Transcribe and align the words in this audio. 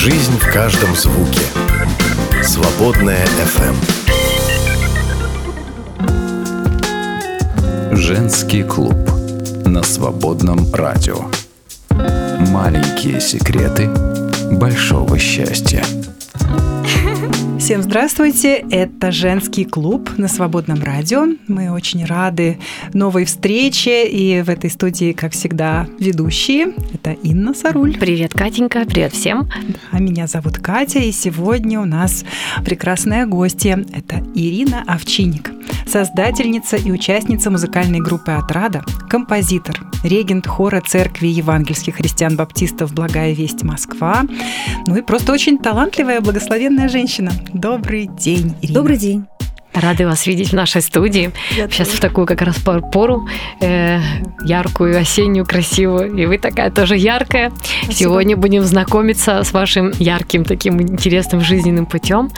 Жизнь 0.00 0.38
в 0.38 0.52
каждом 0.52 0.94
звуке. 0.94 1.40
Свободная 2.44 3.26
FM. 3.26 3.74
Женский 7.96 8.62
клуб 8.62 8.94
на 9.66 9.82
свободном 9.82 10.72
радио. 10.72 11.16
Маленькие 11.90 13.20
секреты 13.20 13.90
большого 14.52 15.18
счастья. 15.18 15.82
Всем 17.68 17.82
здравствуйте! 17.82 18.64
Это 18.70 19.12
«Женский 19.12 19.66
клуб» 19.66 20.08
на 20.16 20.26
Свободном 20.26 20.82
радио. 20.82 21.26
Мы 21.48 21.70
очень 21.70 22.02
рады 22.06 22.58
новой 22.94 23.26
встрече. 23.26 24.08
И 24.08 24.40
в 24.40 24.48
этой 24.48 24.70
студии, 24.70 25.12
как 25.12 25.32
всегда, 25.32 25.86
ведущие. 25.98 26.72
Это 26.94 27.10
Инна 27.10 27.52
Саруль. 27.52 27.98
Привет, 27.98 28.32
Катенька. 28.32 28.86
Привет 28.86 29.12
всем. 29.12 29.50
А 29.90 30.00
меня 30.00 30.26
зовут 30.26 30.56
Катя. 30.56 31.00
И 31.00 31.12
сегодня 31.12 31.78
у 31.78 31.84
нас 31.84 32.24
прекрасная 32.64 33.26
гостья. 33.26 33.84
Это 33.92 34.24
Ирина 34.34 34.82
Овчинник. 34.86 35.50
Создательница 35.86 36.76
и 36.76 36.90
участница 36.90 37.50
музыкальной 37.50 38.00
группы 38.00 38.32
«Отрада», 38.32 38.84
композитор, 39.08 39.80
регент 40.04 40.46
хора 40.46 40.82
Церкви 40.86 41.28
Евангельских 41.28 41.96
христиан-баптистов 41.96 42.92
«Благая 42.92 43.32
весть 43.32 43.62
Москва». 43.62 44.24
Ну 44.86 44.96
и 44.96 45.00
просто 45.00 45.32
очень 45.32 45.58
талантливая, 45.58 46.20
благословенная 46.20 46.90
женщина. 46.90 47.32
Добрый 47.58 48.06
день, 48.06 48.54
Ирина. 48.62 48.74
Добрый 48.78 48.96
день. 48.96 49.26
Рады 49.74 50.06
вас 50.06 50.26
видеть 50.26 50.50
в 50.50 50.52
нашей 50.54 50.82
студии. 50.82 51.30
Я 51.56 51.68
Сейчас 51.68 51.88
тоже. 51.88 51.98
в 51.98 52.00
такую 52.00 52.26
как 52.26 52.42
раз 52.42 52.56
пору, 52.56 53.28
э, 53.60 54.00
яркую, 54.42 54.98
осеннюю, 54.98 55.44
красивую. 55.44 56.16
И 56.16 56.26
вы 56.26 56.38
такая 56.38 56.70
тоже 56.70 56.96
яркая. 56.96 57.52
Спасибо. 57.84 57.94
Сегодня 57.94 58.36
будем 58.36 58.64
знакомиться 58.64 59.44
с 59.44 59.52
вашим 59.52 59.92
ярким, 59.98 60.44
таким 60.44 60.80
интересным 60.80 61.42
жизненным 61.42 61.86
путем 61.86 62.30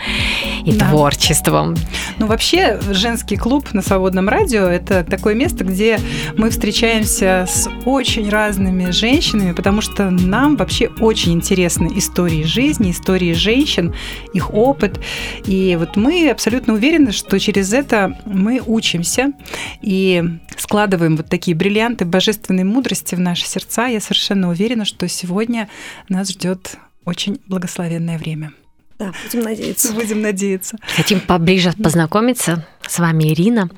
и 0.64 0.72
да. 0.72 0.88
творчеством. 0.90 1.76
Ну, 2.18 2.26
вообще, 2.26 2.78
женский 2.90 3.36
клуб 3.36 3.72
на 3.72 3.82
свободном 3.82 4.28
радио 4.28 4.64
это 4.64 5.04
такое 5.04 5.34
место, 5.34 5.64
где 5.64 5.98
мы 6.36 6.50
встречаемся 6.50 7.46
с 7.48 7.68
очень 7.84 8.28
разными 8.28 8.90
женщинами, 8.90 9.52
потому 9.52 9.80
что 9.80 10.10
нам 10.10 10.56
вообще 10.56 10.90
очень 11.00 11.32
интересны 11.32 11.90
истории 11.94 12.42
жизни, 12.42 12.90
истории 12.90 13.32
женщин, 13.32 13.94
их 14.34 14.52
опыт. 14.52 15.00
И 15.46 15.76
вот 15.78 15.96
мы 15.96 16.28
абсолютно 16.28 16.74
уверены, 16.74 17.12
что 17.20 17.38
через 17.38 17.72
это 17.72 18.18
мы 18.24 18.62
учимся 18.64 19.32
и 19.80 20.22
складываем 20.56 21.16
вот 21.16 21.28
такие 21.28 21.56
бриллианты 21.56 22.04
божественной 22.04 22.64
мудрости 22.64 23.14
в 23.14 23.20
наши 23.20 23.46
сердца. 23.46 23.86
Я 23.86 24.00
совершенно 24.00 24.48
уверена, 24.48 24.84
что 24.84 25.06
сегодня 25.08 25.68
нас 26.08 26.30
ждет 26.30 26.76
очень 27.04 27.40
благословенное 27.46 28.18
время. 28.18 28.52
Да, 28.98 29.12
будем 29.24 29.44
надеяться. 29.44 29.92
Будем 29.94 30.20
надеяться. 30.20 30.76
Хотим 30.96 31.20
поближе 31.20 31.72
познакомиться 31.72 32.66
с 32.86 32.98
вами, 32.98 33.32
Ирина. 33.32 33.70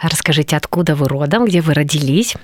Расскажите, 0.00 0.56
откуда 0.56 0.94
вы 0.94 1.08
родом, 1.08 1.44
где 1.44 1.60
вы 1.60 1.74
родились, 1.74 2.34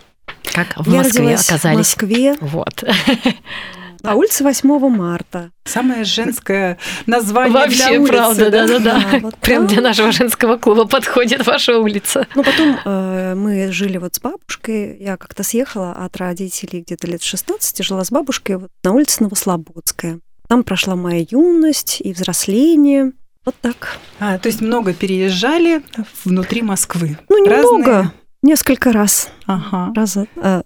как 0.52 0.76
в 0.76 0.90
Я 0.90 0.98
Москве 0.98 1.34
оказались? 1.34 1.62
В 1.62 2.02
Москве. 2.02 2.36
Вот. 2.40 2.84
На 4.02 4.14
улице 4.14 4.42
8 4.42 4.88
марта. 4.88 5.52
Самое 5.64 6.04
женское 6.04 6.78
название 7.06 7.52
Вообще, 7.52 7.88
для 7.88 8.00
улицы. 8.00 8.12
правда, 8.12 8.50
да, 8.50 8.66
да, 8.66 8.78
да. 8.78 9.00
да. 9.12 9.18
Вот 9.20 9.36
Прям 9.36 9.66
для 9.66 9.80
нашего 9.80 10.10
женского 10.10 10.56
клуба 10.56 10.86
подходит 10.86 11.46
ваша 11.46 11.78
улица. 11.78 12.26
Ну, 12.34 12.42
потом 12.42 12.78
э, 12.84 13.34
мы 13.36 13.70
жили 13.70 13.98
вот 13.98 14.14
с 14.16 14.20
бабушкой. 14.20 14.96
Я 14.98 15.16
как-то 15.16 15.42
съехала 15.44 15.92
от 15.92 16.16
родителей 16.16 16.80
где-то 16.80 17.06
лет 17.06 17.22
16, 17.22 17.84
жила 17.84 18.02
с 18.04 18.10
бабушкой 18.10 18.56
вот 18.56 18.70
на 18.82 18.92
улице 18.92 19.22
Новослободская. 19.22 20.20
Там 20.48 20.64
прошла 20.64 20.96
моя 20.96 21.24
юность 21.30 22.00
и 22.00 22.12
взросление. 22.12 23.12
Вот 23.44 23.54
так. 23.60 23.98
А, 24.20 24.38
то 24.38 24.48
есть 24.48 24.60
много 24.60 24.92
переезжали 24.92 25.82
внутри 26.24 26.62
Москвы? 26.62 27.18
Ну, 27.28 27.44
немного. 27.44 27.90
Разные... 27.90 28.12
Несколько 28.42 28.92
раз. 28.92 29.30
Ага. 29.46 29.92
Раза 29.94 30.26
э. 30.36 30.62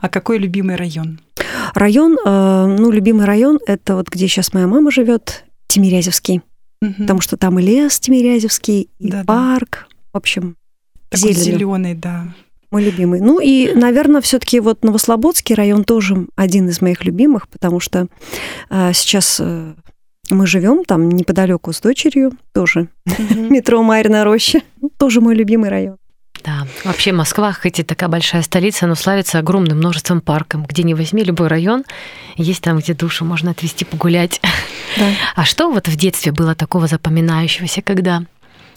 А 0.00 0.08
какой 0.08 0.38
любимый 0.38 0.76
район? 0.76 1.20
Район, 1.74 2.16
э, 2.24 2.76
ну, 2.78 2.90
любимый 2.90 3.26
район– 3.26 3.58
это 3.66 3.96
вот 3.96 4.08
где 4.08 4.28
сейчас 4.28 4.52
моя 4.52 4.66
мама 4.66 4.90
живет, 4.90 5.44
Тимирязевский. 5.66 6.42
Угу. 6.82 6.94
Потому 6.98 7.20
что 7.20 7.36
там 7.36 7.58
и 7.58 7.62
лес 7.62 7.98
Тимирязевский, 8.00 8.88
и 8.98 9.10
да, 9.10 9.24
парк. 9.24 9.86
Да. 9.88 9.96
В 10.12 10.16
общем, 10.16 10.56
Такой 11.08 11.32
зеленый, 11.32 11.94
да. 11.94 12.28
Мой 12.70 12.84
любимый. 12.84 13.20
Ну 13.20 13.40
и, 13.40 13.72
наверное, 13.74 14.20
все-таки 14.20 14.60
вот 14.60 14.82
Новослободский 14.82 15.54
район 15.54 15.84
тоже 15.84 16.26
один 16.34 16.68
из 16.68 16.80
моих 16.80 17.04
любимых, 17.04 17.48
потому 17.48 17.80
что 17.80 18.08
э, 18.70 18.92
сейчас 18.92 19.38
э, 19.40 19.74
мы 20.30 20.46
живем 20.46 20.84
там 20.84 21.08
неподалеку 21.08 21.72
с 21.72 21.80
дочерью, 21.80 22.32
тоже 22.52 22.88
метро 23.30 23.82
Майрина 23.82 24.24
роща, 24.24 24.60
тоже 24.98 25.20
мой 25.20 25.36
любимый 25.36 25.70
район. 25.70 25.96
Да, 26.46 26.64
вообще 26.84 27.10
Москва, 27.10 27.52
хоть 27.52 27.80
и 27.80 27.82
такая 27.82 28.08
большая 28.08 28.42
столица, 28.42 28.86
но 28.86 28.94
славится 28.94 29.40
огромным 29.40 29.78
множеством 29.78 30.20
парков. 30.20 30.64
Где 30.68 30.84
не 30.84 30.94
возьми 30.94 31.24
любой 31.24 31.48
район, 31.48 31.84
есть 32.36 32.62
там, 32.62 32.78
где 32.78 32.94
душу 32.94 33.24
можно 33.24 33.50
отвезти 33.50 33.84
погулять. 33.84 34.40
Да. 34.96 35.10
А 35.34 35.44
что 35.44 35.72
вот 35.72 35.88
в 35.88 35.96
детстве 35.96 36.30
было 36.30 36.54
такого 36.54 36.86
запоминающегося, 36.86 37.82
когда 37.82 38.22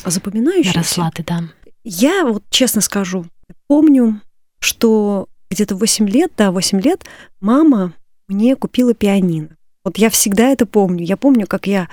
запоминающегося? 0.03 0.79
росла 0.79 1.11
ты, 1.11 1.23
да? 1.23 1.43
Я 1.83 2.25
вот 2.25 2.43
честно 2.49 2.81
скажу, 2.81 3.27
помню, 3.67 4.19
что 4.59 5.27
где-то 5.51 5.75
8 5.75 6.09
лет, 6.09 6.31
да, 6.35 6.51
8 6.51 6.81
лет 6.81 7.05
мама 7.39 7.93
мне 8.27 8.55
купила 8.55 8.95
пианино. 8.95 9.49
Вот 9.85 9.99
я 9.99 10.09
всегда 10.09 10.49
это 10.49 10.65
помню. 10.65 11.05
Я 11.05 11.17
помню, 11.17 11.45
как 11.45 11.67
я 11.67 11.87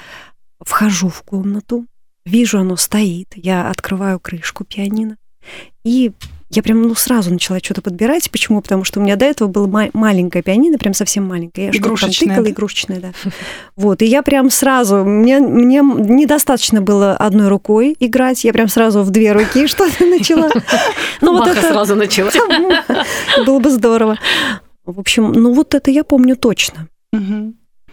вхожу 0.61 1.11
в 1.11 1.23
комнату, 1.23 1.85
вижу, 2.25 2.59
оно 2.59 2.77
стоит, 2.77 3.29
я 3.37 3.69
открываю 3.69 4.19
крышку 4.19 4.65
пианино, 4.65 5.19
и 5.85 6.13
я 6.51 6.63
прям 6.63 6.83
ну, 6.83 6.95
сразу 6.95 7.33
начала 7.33 7.59
что-то 7.59 7.83
подбирать. 7.83 8.31
Почему? 8.31 8.63
Потому 8.63 8.85
что 8.85 9.01
у 9.01 9.03
меня 9.03 9.17
до 9.17 9.25
этого 9.25 9.49
было 9.49 9.67
ма- 9.67 9.91
маленькое 9.93 10.45
пианино, 10.45 10.79
прям 10.79 10.95
совсем 10.95 11.27
маленькое. 11.27 11.67
Я 11.67 11.73
что-то 11.73 12.01
там 12.01 12.11
тыкала, 12.11 12.51
игрушечное, 12.51 13.01
да. 13.01 13.13
Вот, 13.77 14.01
и 14.01 14.07
я 14.07 14.23
прям 14.23 14.49
сразу, 14.51 15.05
мне, 15.05 15.41
мне 15.41 15.81
недостаточно 15.81 16.81
было 16.81 17.17
одной 17.17 17.49
рукой 17.49 17.97
играть, 17.99 18.45
я 18.45 18.53
прям 18.53 18.69
сразу 18.69 19.03
в 19.03 19.11
две 19.11 19.33
руки 19.33 19.67
что-то 19.67 20.07
начала. 20.07 20.51
Ну 21.21 21.37
вот 21.37 21.49
это 21.49 21.61
сразу 21.61 21.97
начала. 21.97 22.31
Было 23.45 23.59
бы 23.59 23.71
здорово. 23.71 24.19
В 24.85 25.01
общем, 25.01 25.33
ну 25.33 25.53
вот 25.53 25.75
это 25.75 25.91
я 25.91 26.05
помню 26.05 26.37
точно. 26.37 26.89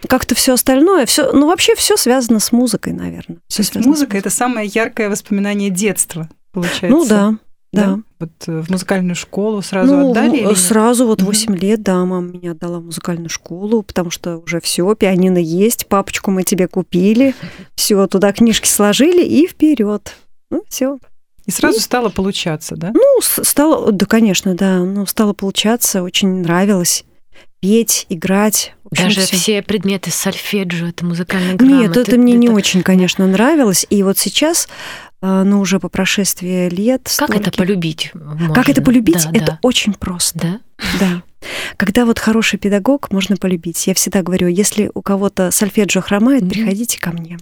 Как-то 0.07 0.35
все 0.35 0.53
остальное, 0.53 1.05
все, 1.05 1.31
ну 1.31 1.47
вообще 1.47 1.75
все 1.75 1.95
связано 1.95 2.39
с 2.39 2.51
музыкой, 2.51 2.93
наверное. 2.93 3.37
Все 3.47 3.63
музыка 3.79 4.17
это 4.17 4.29
самое 4.29 4.69
яркое 4.71 5.09
воспоминание 5.09 5.69
детства 5.69 6.29
получается. 6.53 6.87
Ну 6.89 7.05
да, 7.05 7.35
да. 7.73 7.85
да. 7.87 7.99
Вот 8.19 8.31
э, 8.47 8.61
в 8.61 8.69
музыкальную 8.69 9.15
школу 9.15 9.61
сразу 9.61 9.95
ну, 9.95 10.11
отдали? 10.11 10.37
Или 10.37 10.53
сразу 10.53 11.05
вот 11.05 11.21
8 11.21 11.57
лет, 11.57 11.81
да, 11.81 12.05
мама 12.05 12.27
меня 12.27 12.51
отдала 12.51 12.79
в 12.79 12.85
музыкальную 12.85 13.29
школу, 13.29 13.83
потому 13.83 14.11
что 14.11 14.37
уже 14.37 14.61
все, 14.61 14.93
пианино 14.95 15.39
есть, 15.39 15.87
папочку 15.87 16.31
мы 16.31 16.43
тебе 16.43 16.67
купили, 16.67 17.35
все, 17.75 18.07
туда 18.07 18.31
книжки 18.31 18.67
сложили 18.67 19.25
и 19.25 19.47
вперед. 19.47 20.15
Ну, 20.49 20.63
все. 20.69 20.99
И 21.45 21.51
сразу 21.51 21.79
и... 21.79 21.81
стало 21.81 22.09
получаться, 22.09 22.75
да? 22.75 22.91
Ну, 22.93 23.19
стало, 23.21 23.91
да, 23.91 24.05
конечно, 24.05 24.55
да. 24.55 24.79
Ну, 24.79 25.05
стало 25.05 25.33
получаться, 25.33 26.03
очень 26.03 26.41
нравилось 26.41 27.03
петь, 27.59 28.05
играть. 28.09 28.75
Общем, 28.91 29.05
Даже 29.05 29.21
все. 29.21 29.37
все 29.37 29.61
предметы 29.61 30.11
сольфеджио, 30.11 30.87
это 30.87 31.05
музыкальная 31.05 31.55
грамота. 31.55 31.77
Нет, 31.77 31.91
это, 31.91 32.11
это 32.11 32.17
мне 32.17 32.33
это... 32.33 32.41
не 32.41 32.49
очень, 32.49 32.83
конечно, 32.83 33.25
нравилось. 33.25 33.87
И 33.89 34.03
вот 34.03 34.17
сейчас 34.17 34.67
но 35.23 35.61
уже 35.61 35.79
по 35.79 35.87
прошествии 35.87 36.69
лет. 36.69 37.03
Как 37.03 37.29
стольких... 37.29 37.47
это 37.47 37.57
полюбить? 37.57 38.11
Можно? 38.13 38.53
Как 38.53 38.69
это 38.69 38.81
полюбить? 38.81 39.23
Да, 39.23 39.31
это 39.33 39.45
да. 39.45 39.59
очень 39.61 39.93
просто. 39.93 40.39
Да? 40.39 40.59
Да. 40.99 41.23
Когда 41.77 42.05
вот 42.05 42.19
хороший 42.19 42.59
педагог, 42.59 43.11
можно 43.11 43.37
полюбить. 43.37 43.87
Я 43.87 43.93
всегда 43.93 44.21
говорю, 44.21 44.47
если 44.47 44.91
у 44.93 45.01
кого-то 45.01 45.51
сольфеджио 45.51 46.01
хромает, 46.01 46.43
mm-hmm. 46.43 46.49
приходите 46.49 46.99
ко 46.99 47.11
мне. 47.11 47.37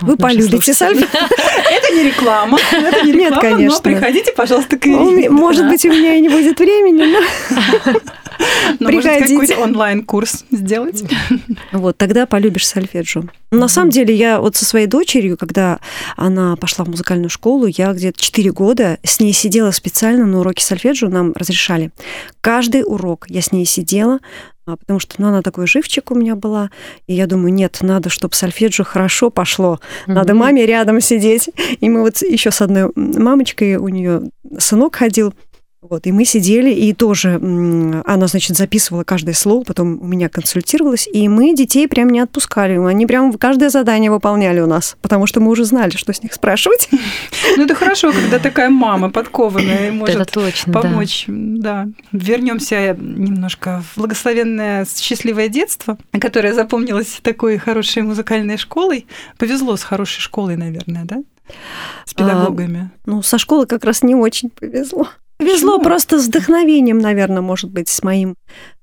Вы 0.00 0.12
вот 0.12 0.18
полюбите 0.18 0.74
сольфеджио. 0.74 1.08
Это 1.70 1.94
не 1.94 2.04
реклама. 2.04 2.58
Это 2.72 3.02
не 3.04 3.12
реклама, 3.12 3.30
Нет, 3.30 3.40
конечно. 3.40 3.76
но 3.76 3.82
приходите, 3.82 4.32
пожалуйста, 4.32 4.76
к 4.76 4.86
Ирине. 4.86 5.30
Может 5.30 5.68
быть, 5.68 5.84
у 5.84 5.88
меня 5.88 6.16
и 6.16 6.20
не 6.20 6.28
будет 6.28 6.58
времени, 6.58 7.04
но... 7.04 8.00
Но 8.78 8.92
может 8.92 9.10
какой-то 9.10 9.56
онлайн-курс 9.56 10.44
сделать? 10.52 11.02
Вот, 11.72 11.98
тогда 11.98 12.24
полюбишь 12.24 12.68
сольфеджио. 12.68 13.24
На 13.50 13.66
самом 13.66 13.90
деле, 13.90 14.14
я 14.14 14.40
вот 14.40 14.54
со 14.54 14.64
своей 14.64 14.86
дочерью, 14.86 15.36
когда 15.36 15.80
она 16.16 16.54
пошла 16.56 16.84
в 16.84 16.88
музыкальную 16.88 17.30
школу, 17.30 17.66
я 17.66 17.92
где-то 17.92 18.20
4 18.20 18.52
года 18.52 18.98
с 19.02 19.18
ней 19.20 19.32
сидела 19.32 19.70
специально 19.70 20.24
на 20.24 20.40
уроке 20.40 20.64
сольфеджио, 20.64 21.08
нам 21.08 21.32
разрешали. 21.34 21.90
Каждый 22.40 22.82
урок 22.86 23.26
я 23.28 23.42
с 23.42 23.50
ней 23.50 23.64
сидела, 23.64 24.20
потому 24.76 25.00
что 25.00 25.14
ну, 25.18 25.28
она 25.28 25.42
такой 25.42 25.66
живчик 25.66 26.10
у 26.10 26.14
меня 26.14 26.36
была, 26.36 26.70
и 27.06 27.14
я 27.14 27.26
думаю, 27.26 27.52
нет, 27.52 27.78
надо, 27.80 28.08
чтобы 28.08 28.34
сольфеджио 28.34 28.84
хорошо 28.84 29.30
пошло, 29.30 29.80
надо 30.06 30.34
маме 30.34 30.66
рядом 30.66 31.00
сидеть. 31.00 31.50
И 31.80 31.88
мы 31.88 32.02
вот 32.02 32.20
еще 32.22 32.50
с 32.50 32.60
одной 32.60 32.90
мамочкой, 32.94 33.76
у 33.76 33.88
нее 33.88 34.30
сынок 34.58 34.96
ходил, 34.96 35.34
Вот, 35.80 36.08
и 36.08 36.12
мы 36.12 36.24
сидели, 36.24 36.70
и 36.70 36.92
тоже 36.92 37.36
она, 37.36 38.26
значит, 38.26 38.56
записывала 38.56 39.04
каждое 39.04 39.34
слово, 39.34 39.62
потом 39.62 40.00
у 40.02 40.06
меня 40.06 40.28
консультировалась, 40.28 41.06
и 41.06 41.28
мы 41.28 41.54
детей 41.54 41.86
прям 41.86 42.10
не 42.10 42.18
отпускали. 42.18 42.76
Они 42.84 43.06
прям 43.06 43.32
каждое 43.34 43.70
задание 43.70 44.10
выполняли 44.10 44.58
у 44.58 44.66
нас, 44.66 44.96
потому 45.02 45.28
что 45.28 45.38
мы 45.38 45.52
уже 45.52 45.64
знали, 45.64 45.96
что 45.96 46.12
с 46.12 46.20
них 46.22 46.32
спрашивать. 46.34 46.88
Ну, 47.56 47.64
это 47.64 47.76
хорошо, 47.76 48.12
когда 48.12 48.38
такая 48.40 48.70
мама 48.70 49.10
подкованная 49.10 49.92
может 49.92 50.16
это 50.16 50.32
точно, 50.32 50.72
помочь. 50.72 51.24
Да. 51.28 51.84
да. 51.84 51.88
Вернемся 52.12 52.96
немножко 52.98 53.82
в 53.94 54.00
благословенное 54.00 54.84
счастливое 54.84 55.48
детство, 55.48 55.96
которое 56.20 56.54
запомнилось 56.54 57.20
такой 57.22 57.56
хорошей 57.56 58.02
музыкальной 58.02 58.56
школой. 58.56 59.06
Повезло 59.38 59.76
с 59.76 59.84
хорошей 59.84 60.20
школой, 60.20 60.56
наверное, 60.56 61.04
да? 61.04 61.18
С 62.04 62.14
педагогами. 62.14 62.90
А, 62.92 63.10
ну, 63.10 63.22
со 63.22 63.38
школы 63.38 63.66
как 63.66 63.84
раз 63.84 64.02
не 64.02 64.14
очень 64.14 64.50
повезло. 64.50 65.08
Повезло 65.38 65.78
Почему? 65.78 65.84
просто 65.84 66.20
с 66.20 66.26
вдохновением, 66.26 66.98
наверное, 66.98 67.42
может 67.42 67.70
быть, 67.70 67.88
с 67.88 68.02
моим, 68.02 68.34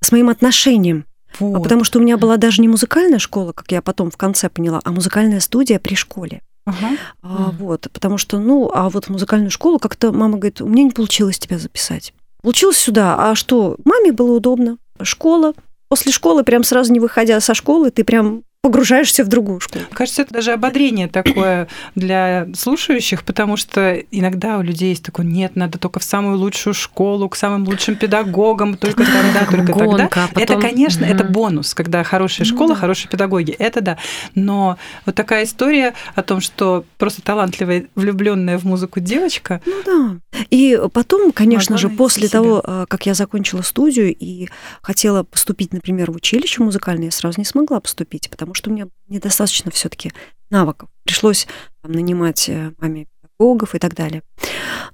с 0.02 0.10
моим 0.10 0.30
отношением. 0.30 1.04
А 1.38 1.44
вот. 1.44 1.62
Потому 1.62 1.84
что 1.84 1.98
у 1.98 2.02
меня 2.02 2.16
была 2.16 2.38
даже 2.38 2.62
не 2.62 2.68
музыкальная 2.68 3.18
школа, 3.18 3.52
как 3.52 3.70
я 3.70 3.82
потом 3.82 4.10
в 4.10 4.16
конце 4.16 4.48
поняла, 4.48 4.80
а 4.84 4.90
музыкальная 4.90 5.40
студия 5.40 5.78
при 5.78 5.94
школе. 5.94 6.40
Ага. 6.64 6.96
А, 7.22 7.50
вот, 7.52 7.88
потому 7.92 8.18
что, 8.18 8.38
ну, 8.38 8.70
а 8.72 8.88
вот 8.88 9.04
в 9.04 9.10
музыкальную 9.10 9.50
школу 9.50 9.78
как-то 9.78 10.12
мама 10.12 10.38
говорит, 10.38 10.60
у 10.60 10.66
меня 10.66 10.82
не 10.82 10.90
получилось 10.90 11.38
тебя 11.38 11.58
записать. 11.58 12.12
Получилось 12.42 12.78
сюда, 12.78 13.30
а 13.30 13.34
что? 13.34 13.76
Маме 13.84 14.12
было 14.12 14.36
удобно. 14.36 14.78
Школа. 15.02 15.52
После 15.88 16.10
школы, 16.10 16.42
прям 16.42 16.64
сразу 16.64 16.92
не 16.92 16.98
выходя 16.98 17.38
со 17.40 17.54
школы, 17.54 17.90
ты 17.90 18.02
прям 18.02 18.42
погружаешься 18.66 19.22
в 19.22 19.28
другую 19.28 19.60
школу. 19.60 19.84
Кажется, 19.92 20.22
это 20.22 20.34
даже 20.34 20.52
ободрение 20.52 21.06
такое 21.06 21.68
для 21.94 22.48
слушающих, 22.52 23.22
потому 23.22 23.56
что 23.56 23.94
иногда 24.10 24.58
у 24.58 24.62
людей 24.62 24.88
есть 24.88 25.04
такое, 25.04 25.24
нет, 25.24 25.54
надо 25.54 25.78
только 25.78 26.00
в 26.00 26.04
самую 26.04 26.38
лучшую 26.38 26.74
школу, 26.74 27.28
к 27.28 27.36
самым 27.36 27.64
лучшим 27.64 27.94
педагогам, 27.94 28.76
только 28.76 29.04
тогда, 29.04 29.46
только 29.48 29.72
тогда. 29.72 30.10
А 30.12 30.40
это, 30.40 30.56
конечно, 30.56 31.04
это 31.04 31.22
бонус, 31.22 31.74
когда 31.74 32.02
хорошая 32.02 32.44
школа, 32.44 32.74
хорошие 32.74 33.08
педагоги, 33.08 33.52
это 33.52 33.80
да. 33.80 33.98
Но 34.34 34.78
вот 35.04 35.14
такая 35.14 35.44
история 35.44 35.94
о 36.16 36.24
том, 36.24 36.40
что 36.40 36.84
просто 36.98 37.22
талантливая, 37.22 37.86
влюбленная 37.94 38.58
в 38.58 38.64
музыку 38.64 38.98
девочка. 38.98 39.62
Ну 39.64 39.74
да. 39.84 40.40
И 40.50 40.80
потом, 40.92 41.30
конечно 41.30 41.78
же, 41.78 41.88
после 41.88 42.28
того, 42.28 42.62
а, 42.64 42.86
как 42.86 43.06
я 43.06 43.14
закончила 43.14 43.62
студию 43.62 44.12
и 44.12 44.48
хотела 44.82 45.22
поступить, 45.22 45.72
например, 45.72 46.10
в 46.10 46.16
училище 46.16 46.64
музыкальное, 46.64 47.06
я 47.06 47.10
сразу 47.12 47.38
не 47.38 47.44
смогла 47.44 47.78
поступить, 47.78 48.28
потому 48.28 48.54
что 48.56 48.70
у 48.70 48.72
меня 48.72 48.88
недостаточно 49.08 49.70
все-таки 49.70 50.12
навыков. 50.50 50.88
Пришлось 51.04 51.46
там, 51.82 51.92
нанимать 51.92 52.48
э, 52.48 52.72
маме 52.78 53.06
педагогов 53.22 53.74
и 53.74 53.78
так 53.78 53.94
далее. 53.94 54.22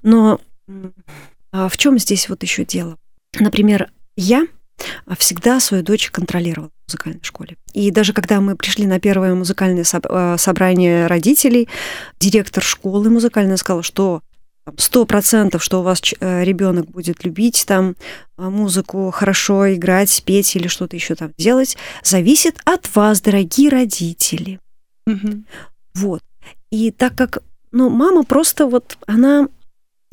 Но 0.01 0.39
а 1.51 1.69
в 1.69 1.77
чем 1.77 1.99
здесь 1.99 2.29
вот 2.29 2.43
еще 2.43 2.65
дело? 2.65 2.97
Например, 3.39 3.91
я 4.15 4.47
всегда 5.17 5.59
свою 5.59 5.83
дочь 5.83 6.09
контролировала 6.09 6.69
в 6.69 6.89
музыкальной 6.89 7.23
школе. 7.23 7.57
И 7.73 7.91
даже 7.91 8.13
когда 8.13 8.41
мы 8.41 8.55
пришли 8.55 8.85
на 8.85 8.99
первое 8.99 9.35
музыкальное 9.35 9.85
э, 9.85 10.35
собрание 10.37 11.07
родителей, 11.07 11.69
директор 12.19 12.63
школы 12.63 13.09
музыкальной 13.09 13.57
сказал, 13.57 13.83
что 13.83 14.21
сто 14.77 15.05
процентов, 15.05 15.63
что 15.63 15.79
у 15.79 15.83
вас 15.83 16.01
э, 16.19 16.43
ребенок 16.43 16.89
будет 16.89 17.23
любить 17.25 17.65
там 17.67 17.95
а, 18.37 18.49
музыку, 18.49 19.11
хорошо 19.11 19.73
играть, 19.73 20.23
петь 20.25 20.55
или 20.55 20.67
что-то 20.67 20.95
еще 20.95 21.15
там 21.15 21.31
делать, 21.37 21.77
зависит 22.03 22.59
от 22.65 22.93
вас, 22.95 23.21
дорогие 23.21 23.69
родители. 23.69 24.59
Угу. 25.05 25.43
Вот. 25.95 26.21
И 26.71 26.91
так 26.91 27.15
как, 27.15 27.39
ну, 27.71 27.89
мама 27.89 28.23
просто 28.23 28.65
вот, 28.67 28.97
она, 29.05 29.47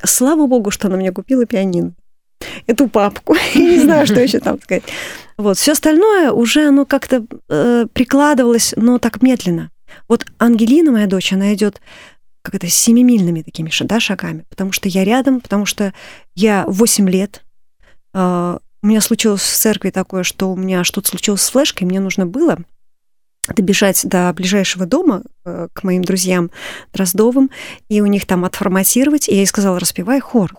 слава 0.02 0.46
богу, 0.46 0.70
что 0.70 0.88
она 0.88 0.96
мне 0.96 1.12
купила 1.12 1.46
пианино. 1.46 1.94
Эту 2.66 2.88
папку. 2.88 3.36
не 3.54 3.80
знаю, 3.80 4.06
что 4.06 4.20
еще 4.20 4.40
там 4.40 4.60
сказать. 4.60 4.84
Вот. 5.36 5.58
Все 5.58 5.72
остальное 5.72 6.32
уже 6.32 6.66
оно 6.66 6.84
как-то 6.84 7.24
э, 7.48 7.86
прикладывалось, 7.92 8.74
но 8.76 8.98
так 8.98 9.22
медленно. 9.22 9.70
Вот 10.08 10.26
Ангелина, 10.38 10.92
моя 10.92 11.06
дочь, 11.06 11.32
она 11.32 11.54
идет 11.54 11.80
как 12.42 12.54
это, 12.54 12.68
семимильными 12.68 13.42
такими 13.42 13.70
да, 13.80 14.00
шагами, 14.00 14.44
потому 14.48 14.72
что 14.72 14.88
я 14.88 15.04
рядом, 15.04 15.40
потому 15.40 15.66
что 15.66 15.92
я 16.34 16.64
8 16.66 17.08
лет, 17.08 17.44
э, 18.14 18.58
у 18.82 18.86
меня 18.86 19.00
случилось 19.00 19.42
в 19.42 19.56
церкви 19.56 19.90
такое, 19.90 20.22
что 20.22 20.50
у 20.50 20.56
меня 20.56 20.84
что-то 20.84 21.08
случилось 21.08 21.42
с 21.42 21.50
флешкой, 21.50 21.86
мне 21.86 22.00
нужно 22.00 22.26
было 22.26 22.58
добежать 23.48 24.06
до 24.06 24.32
ближайшего 24.32 24.86
дома 24.86 25.22
э, 25.44 25.68
к 25.72 25.82
моим 25.82 26.02
друзьям 26.02 26.50
Дроздовым, 26.92 27.50
и 27.88 28.00
у 28.00 28.06
них 28.06 28.26
там 28.26 28.44
отформатировать, 28.44 29.28
и 29.28 29.32
я 29.32 29.38
ей 29.38 29.46
сказала, 29.46 29.78
распевай 29.78 30.20
хор. 30.20 30.54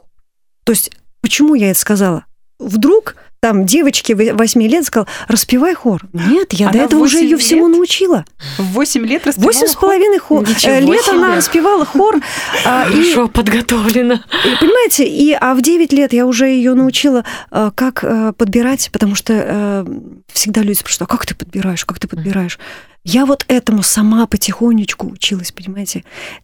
То 0.63 0.71
есть, 0.71 0.91
почему 1.21 1.55
я 1.55 1.71
это 1.71 1.79
сказала? 1.79 2.25
Вдруг 2.59 3.15
там 3.41 3.65
девочке 3.65 4.13
8 4.15 4.61
лет 4.61 4.85
сказал, 4.85 5.07
распевай 5.27 5.73
хор. 5.73 6.01
Нет, 6.13 6.53
я 6.53 6.69
она 6.69 6.77
до 6.77 6.83
этого 6.85 7.01
уже 7.01 7.17
ее 7.17 7.37
всему 7.37 7.67
научила. 7.67 8.23
В 8.59 8.73
8 8.73 9.03
лет 9.07 9.25
распевала 9.25 9.51
Восемь 9.51 9.67
с 9.67 9.75
половиной 9.75 10.19
хор. 10.19 10.47
Ничего 10.47 10.93
лет 10.93 11.01
себе. 11.03 11.15
она 11.15 11.35
распевала 11.35 11.83
хор. 11.83 12.21
А, 12.65 12.85
Хорошо 12.85 13.25
и, 13.25 13.29
подготовлена. 13.29 14.23
И, 14.45 14.59
понимаете, 14.59 15.07
и, 15.07 15.33
а 15.33 15.55
в 15.55 15.61
9 15.63 15.91
лет 15.91 16.13
я 16.13 16.27
уже 16.27 16.49
ее 16.49 16.75
научила, 16.75 17.25
а, 17.49 17.71
как 17.71 18.03
а, 18.03 18.33
подбирать, 18.33 18.91
потому 18.93 19.15
что 19.15 19.87
всегда 20.31 20.61
люди 20.61 20.77
спрашивают, 20.77 21.09
а 21.09 21.11
как 21.11 21.25
ты 21.25 21.33
подбираешь, 21.33 21.83
как 21.83 21.97
ты 21.97 22.07
подбираешь? 22.07 22.59
Я 23.03 23.25
вот 23.25 23.43
этому 23.47 23.81
сама 23.81 24.27
потихонечку 24.27 25.07
училась, 25.07 25.51
понимаете. 25.51 26.03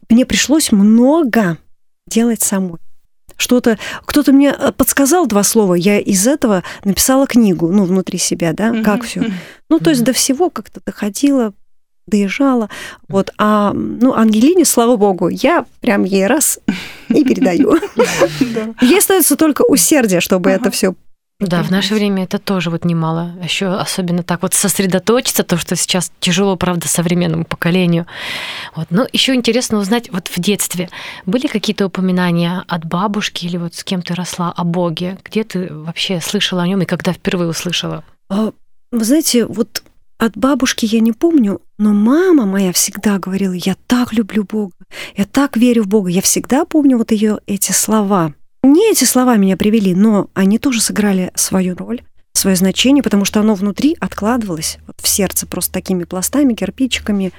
Мне 0.10 0.26
пришлось 0.26 0.72
много 0.72 1.60
делать 2.08 2.42
самой 2.42 2.80
что-то, 3.38 3.78
кто-то 4.06 4.34
мне 4.34 4.54
э, 4.58 4.72
подсказал 4.72 5.28
два 5.28 5.44
слова, 5.44 5.76
я 5.76 6.00
из 6.00 6.28
этого 6.28 6.64
написала 6.84 7.28
книгу, 7.28 7.70
ну, 7.72 7.86
внутри 7.86 8.18
себя, 8.18 8.54
да, 8.54 8.70
mm-hmm. 8.70 8.84
как 8.84 9.04
все. 9.04 9.32
Ну, 9.70 9.80
то 9.80 9.90
есть 9.90 10.04
до 10.04 10.14
всего 10.14 10.50
как-то 10.50 10.82
доходила, 10.86 11.54
доезжала. 12.08 12.70
Вот. 13.08 13.32
А, 13.38 13.74
ну, 13.74 14.14
Ангелине, 14.14 14.66
слава 14.66 14.96
богу, 14.96 15.28
я 15.28 15.66
прям 15.82 16.04
ей 16.04 16.26
раз 16.26 16.60
и 17.10 17.24
передаю. 17.24 17.78
Ей 18.82 19.00
остается 19.00 19.36
только 19.36 19.64
усердие, 19.64 20.22
чтобы 20.22 20.50
это 20.50 20.72
все 20.72 20.96
да, 21.40 21.62
в 21.62 21.70
наше 21.70 21.94
время 21.94 22.24
это 22.24 22.40
тоже 22.40 22.72
вот 22.72 22.84
немало. 22.84 23.36
Еще 23.44 23.68
особенно 23.68 24.24
так 24.24 24.42
вот 24.42 24.56
сосредоточиться, 24.56 25.44
то, 25.44 25.58
что 25.58 25.76
сейчас 25.76 26.12
тяжело, 26.20 26.56
правда, 26.56 26.88
современному 26.88 27.46
поколению. 27.46 28.08
Вот. 28.76 28.88
Но 28.90 29.08
еще 29.14 29.36
интересно 29.36 29.78
узнать, 29.78 30.12
вот 30.12 30.30
в 30.30 30.40
детстве 30.40 30.90
были 31.28 31.46
какие-то 31.46 31.86
упоминания 31.86 32.64
от 32.68 32.86
бабушки 32.86 33.46
или 33.46 33.58
вот 33.58 33.76
с 33.76 33.84
кем 33.84 34.02
ты 34.02 34.16
росла 34.16 34.52
о 34.52 34.64
Боге? 34.64 35.20
Где 35.24 35.44
ты 35.44 35.72
вообще 35.72 36.22
слышала 36.22 36.64
о 36.64 36.68
нем 36.68 36.82
и 36.82 36.86
когда 36.86 37.14
впервые 37.14 37.50
услышала? 37.50 38.04
А, 38.30 38.52
вы 38.92 39.04
знаете, 39.04 39.46
вот 39.46 39.84
от 40.18 40.36
бабушки 40.36 40.86
я 40.86 41.02
не 41.02 41.12
помню, 41.12 41.62
но 41.78 41.94
мама 41.94 42.48
моя 42.48 42.74
всегда 42.74 43.20
говорила, 43.20 43.54
я 43.54 43.76
так 43.86 44.12
люблю 44.12 44.44
Бога, 44.44 44.74
я 45.16 45.26
так 45.26 45.56
верю 45.56 45.84
в 45.84 45.88
Бога. 45.88 46.10
Я 46.10 46.24
всегда 46.24 46.66
помню 46.66 46.98
вот 46.98 47.12
ее 47.12 47.40
эти 47.46 47.72
слова. 47.72 48.34
Не 48.68 48.92
эти 48.92 49.06
слова 49.06 49.38
меня 49.38 49.56
привели, 49.56 49.96
но 49.96 50.30
они 50.34 50.60
тоже 50.60 50.82
сыграли 50.82 51.32
свою 51.36 51.74
роль, 51.74 52.02
свое 52.34 52.58
значение, 52.58 53.02
потому 53.02 53.24
что 53.24 53.40
оно 53.40 53.56
внутри 53.56 53.96
откладывалось 53.98 54.78
вот 54.86 54.98
в 55.00 55.08
сердце 55.08 55.48
просто 55.48 55.72
такими 55.72 56.04
пластами, 56.04 56.54
кирпичиками. 56.54 57.32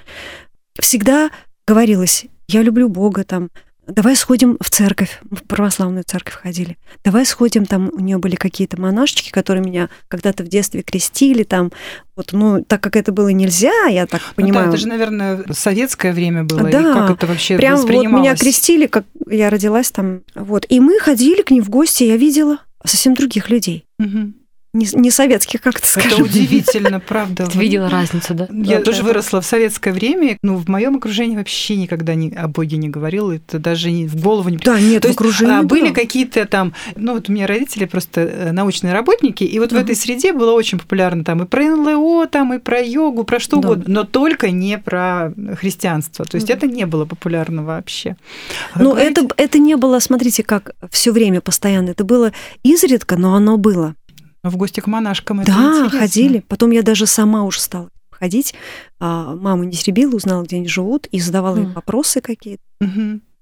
Всегда 0.80 1.28
говорилось, 1.66 2.24
я 2.48 2.62
люблю 2.62 2.88
Бога, 2.88 3.24
там, 3.24 3.50
давай 3.88 4.16
сходим 4.16 4.56
в 4.60 4.70
церковь, 4.70 5.20
в 5.30 5.42
православную 5.42 6.04
церковь 6.06 6.34
ходили, 6.34 6.76
давай 7.04 7.26
сходим, 7.26 7.66
там 7.66 7.90
у 7.92 8.00
нее 8.00 8.18
были 8.18 8.36
какие-то 8.36 8.80
монашечки, 8.80 9.30
которые 9.30 9.64
меня 9.64 9.88
когда-то 10.08 10.44
в 10.44 10.48
детстве 10.48 10.82
крестили, 10.82 11.42
там, 11.42 11.72
вот, 12.16 12.32
ну, 12.32 12.64
так 12.64 12.82
как 12.82 12.96
это 12.96 13.12
было 13.12 13.28
нельзя, 13.28 13.86
я 13.86 14.06
так 14.06 14.22
понимаю. 14.34 14.66
Ну, 14.66 14.72
да, 14.72 14.76
это 14.76 14.76
же, 14.78 14.88
наверное, 14.88 15.44
советское 15.52 16.12
время 16.12 16.44
было, 16.44 16.70
да, 16.70 16.80
и 16.80 16.84
как 16.84 17.10
это 17.10 17.26
вообще 17.26 17.56
прям 17.56 17.80
вот 17.80 17.88
меня 17.88 18.36
крестили, 18.36 18.86
как 18.86 19.04
я 19.28 19.50
родилась 19.50 19.90
там, 19.90 20.20
вот, 20.34 20.66
и 20.68 20.80
мы 20.80 20.98
ходили 21.00 21.42
к 21.42 21.50
ним 21.50 21.62
в 21.64 21.70
гости, 21.70 22.04
я 22.04 22.16
видела 22.16 22.58
совсем 22.84 23.14
других 23.14 23.50
людей. 23.50 23.84
Угу 23.98 24.32
не, 24.74 24.86
не 24.92 25.10
советских, 25.10 25.62
как 25.62 25.78
это 25.78 25.86
скажем. 25.86 26.12
Это 26.12 26.22
удивительно, 26.22 27.00
правда. 27.06 27.46
Ты 27.46 27.58
видела 27.58 27.88
разницу, 27.88 28.34
да? 28.34 28.48
Я 28.50 28.78
да, 28.78 28.84
тоже 28.84 28.98
да. 28.98 29.06
выросла 29.06 29.40
в 29.40 29.46
советское 29.46 29.92
время, 29.92 30.36
но 30.42 30.56
в 30.56 30.68
моем 30.68 30.96
окружении 30.96 31.36
вообще 31.36 31.76
никогда 31.76 32.14
не, 32.14 32.30
о 32.30 32.48
Боге 32.48 32.76
не 32.76 32.88
говорила, 32.88 33.32
это 33.32 33.58
даже 33.58 33.90
не, 33.90 34.06
в 34.06 34.20
голову 34.20 34.50
не 34.50 34.58
Да, 34.58 34.78
нет, 34.78 35.02
То 35.02 35.08
в 35.08 35.12
окружении 35.12 35.52
есть, 35.52 35.64
а, 35.64 35.66
были 35.66 35.92
какие-то 35.92 36.44
там, 36.44 36.74
ну 36.96 37.14
вот 37.14 37.28
у 37.28 37.32
меня 37.32 37.46
родители 37.46 37.86
просто 37.86 38.20
э, 38.20 38.52
научные 38.52 38.92
работники, 38.92 39.42
и 39.42 39.58
вот 39.58 39.72
uh-huh. 39.72 39.78
в 39.78 39.82
этой 39.82 39.96
среде 39.96 40.32
было 40.32 40.52
очень 40.52 40.78
популярно 40.78 41.24
там 41.24 41.42
и 41.42 41.46
про 41.46 41.62
НЛО, 41.62 42.26
там 42.26 42.52
и 42.52 42.58
про 42.58 42.80
йогу, 42.80 43.24
про 43.24 43.40
что 43.40 43.56
да. 43.56 43.68
угодно, 43.68 43.84
но 43.86 44.04
только 44.04 44.50
не 44.50 44.76
про 44.76 45.32
христианство. 45.58 46.26
То 46.26 46.36
есть 46.36 46.50
uh-huh. 46.50 46.54
это 46.54 46.66
не 46.66 46.84
было 46.84 47.06
популярно 47.06 47.64
вообще. 47.64 48.16
А 48.74 48.82
ну 48.82 48.94
это, 48.94 49.26
это 49.38 49.58
не 49.58 49.76
было, 49.76 49.98
смотрите, 49.98 50.42
как 50.42 50.72
все 50.90 51.10
время 51.10 51.40
постоянно, 51.40 51.90
это 51.90 52.04
было 52.04 52.32
изредка, 52.62 53.16
но 53.16 53.34
оно 53.34 53.56
было 53.56 53.94
в 54.50 54.56
гости 54.56 54.80
к 54.80 54.86
монашкам. 54.86 55.40
Это 55.40 55.52
да, 55.52 55.58
интересно. 55.58 55.98
ходили. 55.98 56.44
Потом 56.46 56.70
я 56.70 56.82
даже 56.82 57.06
сама 57.06 57.44
уже 57.44 57.60
стала 57.60 57.90
ходить. 58.10 58.54
А, 58.98 59.34
маму 59.34 59.64
не 59.64 59.72
теребила, 59.72 60.16
узнала, 60.16 60.42
где 60.42 60.56
они 60.56 60.68
живут, 60.68 61.06
и 61.06 61.20
задавала 61.20 61.56
mm. 61.56 61.62
им 61.62 61.72
вопросы 61.72 62.20
какие-то. 62.20 62.62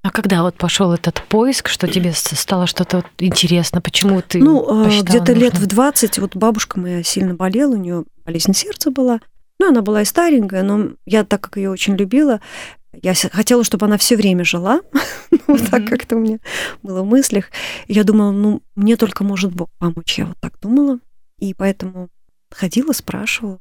А 0.03 0.11
когда 0.11 0.43
вот 0.43 0.55
пошел 0.55 0.93
этот 0.93 1.21
поиск, 1.29 1.69
что 1.69 1.89
тебе 1.89 2.13
стало 2.13 2.69
что-то 2.69 3.05
интересно, 3.19 3.81
почему 3.81 4.23
ты 4.23 4.39
Ну, 4.39 4.87
где-то 5.03 5.33
лет 5.33 5.59
в 5.59 5.67
20, 5.67 6.19
вот 6.19 6.37
бабушка 6.37 6.79
моя 6.79 7.03
сильно 7.03 7.35
болела, 7.35 7.75
у 7.75 7.79
нее 7.79 8.05
болезнь 8.25 8.53
сердца 8.53 8.93
была. 8.93 9.19
Ну, 9.59 9.69
она 9.69 9.83
была 9.83 10.03
и 10.03 10.05
старенькая, 10.05 10.63
но 10.63 10.91
я, 11.07 11.25
так 11.25 11.41
как 11.41 11.57
ее 11.57 11.71
очень 11.71 11.97
любила, 11.97 12.41
я 13.03 13.15
хотела, 13.15 13.65
чтобы 13.65 13.87
она 13.87 13.99
все 13.99 14.17
время 14.17 14.45
жила, 14.45 14.81
вот 15.47 15.71
так 15.71 15.87
как-то 15.87 16.17
у 16.17 16.21
меня 16.21 16.39
было 16.83 17.03
в 17.03 17.07
мыслях. 17.07 17.51
Я 17.89 18.05
думала, 18.05 18.31
ну, 18.31 18.63
мне 18.75 18.97
только 18.97 19.25
может 19.25 19.53
Бог 19.53 19.71
помочь. 19.79 20.19
Я 20.19 20.27
вот 20.27 20.39
так 20.41 20.59
думала, 20.61 20.99
и 21.39 21.55
поэтому 21.55 22.09
ходила, 22.51 22.93
спрашивала, 22.93 23.61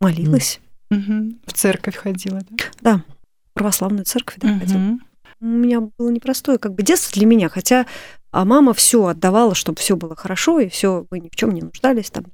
молилась. 0.00 0.60
В 0.90 1.52
церковь 1.52 1.96
ходила, 1.96 2.40
да? 2.50 2.64
Да, 2.80 3.04
в 3.50 3.54
православную 3.54 4.04
церковь 4.04 4.36
да, 4.38 4.58
ходила. 4.58 4.98
У 5.40 5.46
меня 5.46 5.80
было 5.80 6.10
непростое 6.10 6.58
как 6.58 6.74
бы 6.74 6.82
детство 6.82 7.12
для 7.12 7.26
меня, 7.26 7.48
хотя 7.48 7.86
а 8.30 8.44
мама 8.44 8.74
все 8.74 9.06
отдавала, 9.06 9.54
чтобы 9.54 9.78
все 9.78 9.96
было 9.96 10.16
хорошо, 10.16 10.58
и 10.58 10.68
все, 10.68 11.06
мы 11.10 11.20
ни 11.20 11.28
в 11.28 11.36
чем 11.36 11.52
не 11.52 11.62
нуждались 11.62 12.10
там. 12.10 12.24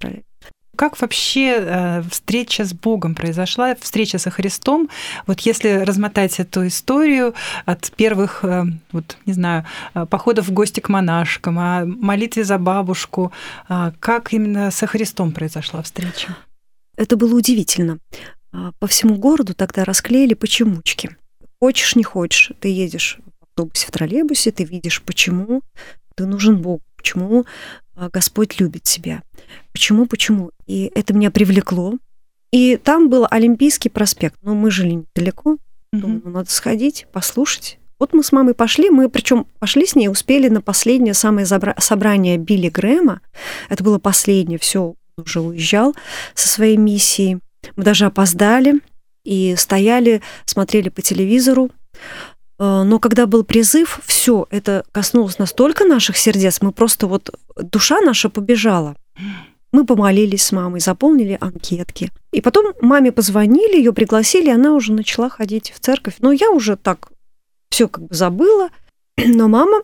Как 0.80 0.98
вообще 1.02 1.56
э, 1.58 2.02
встреча 2.10 2.64
с 2.64 2.72
Богом 2.72 3.14
произошла, 3.14 3.74
встреча 3.74 4.16
со 4.16 4.30
Христом? 4.30 4.88
Вот 5.26 5.40
если 5.40 5.84
размотать 5.84 6.40
эту 6.40 6.66
историю 6.66 7.34
от 7.66 7.92
первых, 7.96 8.42
э, 8.44 8.64
вот 8.90 9.18
не 9.26 9.34
знаю, 9.34 9.66
э, 9.92 10.06
походов 10.06 10.48
в 10.48 10.52
гости 10.52 10.80
к 10.80 10.88
монашкам, 10.88 11.58
о 11.58 11.84
молитве 11.84 12.44
за 12.44 12.56
бабушку, 12.56 13.30
как 13.68 14.32
именно 14.32 14.70
со 14.70 14.86
Христом 14.86 15.32
произошла 15.32 15.82
встреча? 15.82 16.34
Это 16.96 17.18
было 17.18 17.34
удивительно. 17.36 17.98
А, 18.50 18.72
по 18.78 18.86
всему 18.86 19.16
городу 19.16 19.52
тогда 19.52 19.84
расклеили 19.84 20.32
почемучки. 20.32 21.14
Хочешь, 21.60 21.94
не 21.94 22.04
хочешь, 22.04 22.52
ты 22.58 22.68
едешь 22.68 23.18
в 23.40 23.44
автобусе, 23.50 23.86
в 23.86 23.90
троллейбусе, 23.90 24.50
ты 24.50 24.64
видишь, 24.64 25.02
почему 25.02 25.60
ты 26.14 26.24
нужен 26.24 26.56
Богу, 26.56 26.80
почему 26.96 27.44
Господь 28.08 28.58
любит 28.60 28.84
тебя. 28.84 29.22
Почему, 29.72 30.06
почему? 30.06 30.50
И 30.66 30.90
это 30.94 31.12
меня 31.12 31.30
привлекло. 31.30 31.94
И 32.52 32.76
там 32.76 33.08
был 33.08 33.26
Олимпийский 33.30 33.90
проспект, 33.90 34.36
но 34.42 34.54
мы 34.54 34.70
жили 34.70 35.04
недалеко. 35.14 35.58
Думаю, 35.92 36.22
ну, 36.24 36.30
надо 36.30 36.50
сходить, 36.50 37.06
послушать. 37.12 37.78
Вот 37.98 38.14
мы 38.14 38.22
с 38.22 38.32
мамой 38.32 38.54
пошли, 38.54 38.88
мы 38.90 39.08
причем 39.10 39.46
пошли 39.58 39.86
с 39.86 39.94
ней, 39.94 40.08
успели 40.08 40.48
на 40.48 40.62
последнее 40.62 41.14
самое 41.14 41.46
собрание 41.46 42.38
Билли 42.38 42.68
Грэма. 42.70 43.20
Это 43.68 43.84
было 43.84 43.98
последнее, 43.98 44.58
все, 44.58 44.94
он 45.16 45.24
уже 45.24 45.40
уезжал 45.40 45.94
со 46.34 46.48
своей 46.48 46.76
миссией. 46.76 47.40
Мы 47.76 47.84
даже 47.84 48.06
опоздали 48.06 48.80
и 49.24 49.54
стояли, 49.56 50.22
смотрели 50.46 50.88
по 50.88 51.02
телевизору. 51.02 51.70
Э, 52.60 52.82
но 52.84 52.98
когда 53.00 53.26
был 53.26 53.42
призыв, 53.42 54.00
все 54.04 54.46
это 54.50 54.84
коснулось 54.92 55.38
настолько 55.38 55.84
наших 55.84 56.16
сердец, 56.16 56.60
мы 56.60 56.70
просто 56.72 57.06
вот 57.06 57.30
душа 57.56 58.00
наша 58.00 58.28
побежала. 58.28 58.96
Мы 59.72 59.86
помолились 59.86 60.42
с 60.42 60.52
мамой, 60.52 60.80
заполнили 60.80 61.38
анкетки. 61.40 62.10
И 62.32 62.40
потом 62.40 62.74
маме 62.82 63.12
позвонили, 63.12 63.76
ее 63.76 63.92
пригласили, 63.92 64.48
и 64.48 64.52
она 64.52 64.74
уже 64.74 64.92
начала 64.92 65.30
ходить 65.30 65.72
в 65.74 65.80
церковь. 65.80 66.16
Но 66.20 66.32
я 66.32 66.50
уже 66.50 66.76
так 66.76 67.08
все 67.70 67.88
как 67.88 68.08
бы 68.08 68.14
забыла. 68.14 68.68
Но 69.16 69.48
мама 69.48 69.82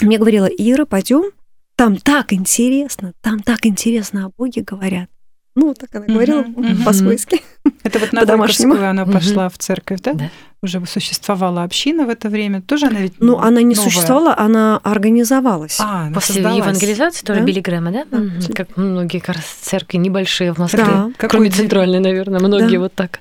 мне 0.00 0.16
говорила, 0.16 0.46
Ира, 0.46 0.86
пойдем, 0.86 1.32
там 1.74 1.96
так 1.96 2.32
интересно, 2.32 3.12
там 3.20 3.40
так 3.40 3.66
интересно 3.66 4.26
о 4.26 4.30
Боге 4.30 4.62
говорят. 4.62 5.10
Ну, 5.56 5.74
так 5.74 5.92
она 5.94 6.06
говорила 6.06 6.42
uh-huh, 6.42 6.84
по-свойски. 6.84 7.42
Это 7.82 7.98
вот 7.98 8.12
на 8.12 8.24
Горьковскую 8.24 8.88
она 8.88 9.04
пошла 9.04 9.48
в 9.48 9.58
церковь, 9.58 10.00
да? 10.00 10.14
да? 10.14 10.30
Уже 10.62 10.84
существовала 10.84 11.62
община 11.62 12.04
в 12.04 12.10
это 12.10 12.28
время. 12.28 12.60
Тоже 12.60 12.86
она 12.86 13.00
ведь 13.00 13.14
Ну, 13.18 13.38
она 13.38 13.62
не 13.62 13.74
новая. 13.74 13.90
существовала, 13.90 14.36
она 14.36 14.78
организовалась. 14.82 15.78
А, 15.80 16.06
она 16.06 16.14
После 16.14 16.34
создалась. 16.34 16.58
евангелизации 16.58 17.24
тоже 17.24 17.40
да? 17.40 17.46
Билли 17.46 17.60
Грэма, 17.60 17.90
да? 17.92 18.04
да? 18.10 18.18
Угу. 18.18 18.54
Как 18.54 18.76
многие 18.76 19.20
как 19.20 19.36
раз 19.36 19.44
церкви 19.44 19.96
небольшие 19.96 20.52
в 20.52 20.58
Москве. 20.58 20.84
Да. 20.84 21.10
Кроме 21.16 21.50
центральной, 21.50 22.00
наверное, 22.00 22.40
многие 22.40 22.76
да. 22.76 22.80
вот 22.80 22.94
так. 22.94 23.20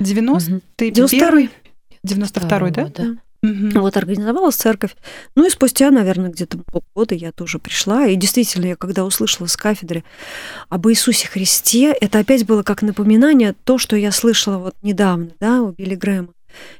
90-й? 0.00 0.90
92-й? 0.90 1.50
92-й, 2.04 2.70
да? 2.72 2.86
да. 2.86 3.04
Угу. 3.42 3.80
Вот 3.80 3.96
организовалась 3.96 4.56
церковь. 4.56 4.94
Ну 5.34 5.46
и 5.46 5.50
спустя, 5.50 5.90
наверное, 5.90 6.30
где-то 6.30 6.58
полгода 6.58 7.14
я 7.14 7.32
тоже 7.32 7.58
пришла. 7.58 8.06
И 8.06 8.16
действительно, 8.16 8.66
я 8.66 8.76
когда 8.76 9.04
услышала 9.04 9.46
с 9.46 9.56
кафедры 9.56 10.04
об 10.68 10.88
Иисусе 10.88 11.26
Христе, 11.28 11.92
это 11.92 12.18
опять 12.18 12.44
было 12.44 12.62
как 12.62 12.82
напоминание 12.82 13.54
то, 13.64 13.78
что 13.78 13.96
я 13.96 14.12
слышала 14.12 14.58
вот 14.58 14.74
недавно, 14.82 15.30
да, 15.40 15.62
у 15.62 15.70
Билли 15.70 15.94
Грэма. 15.94 16.28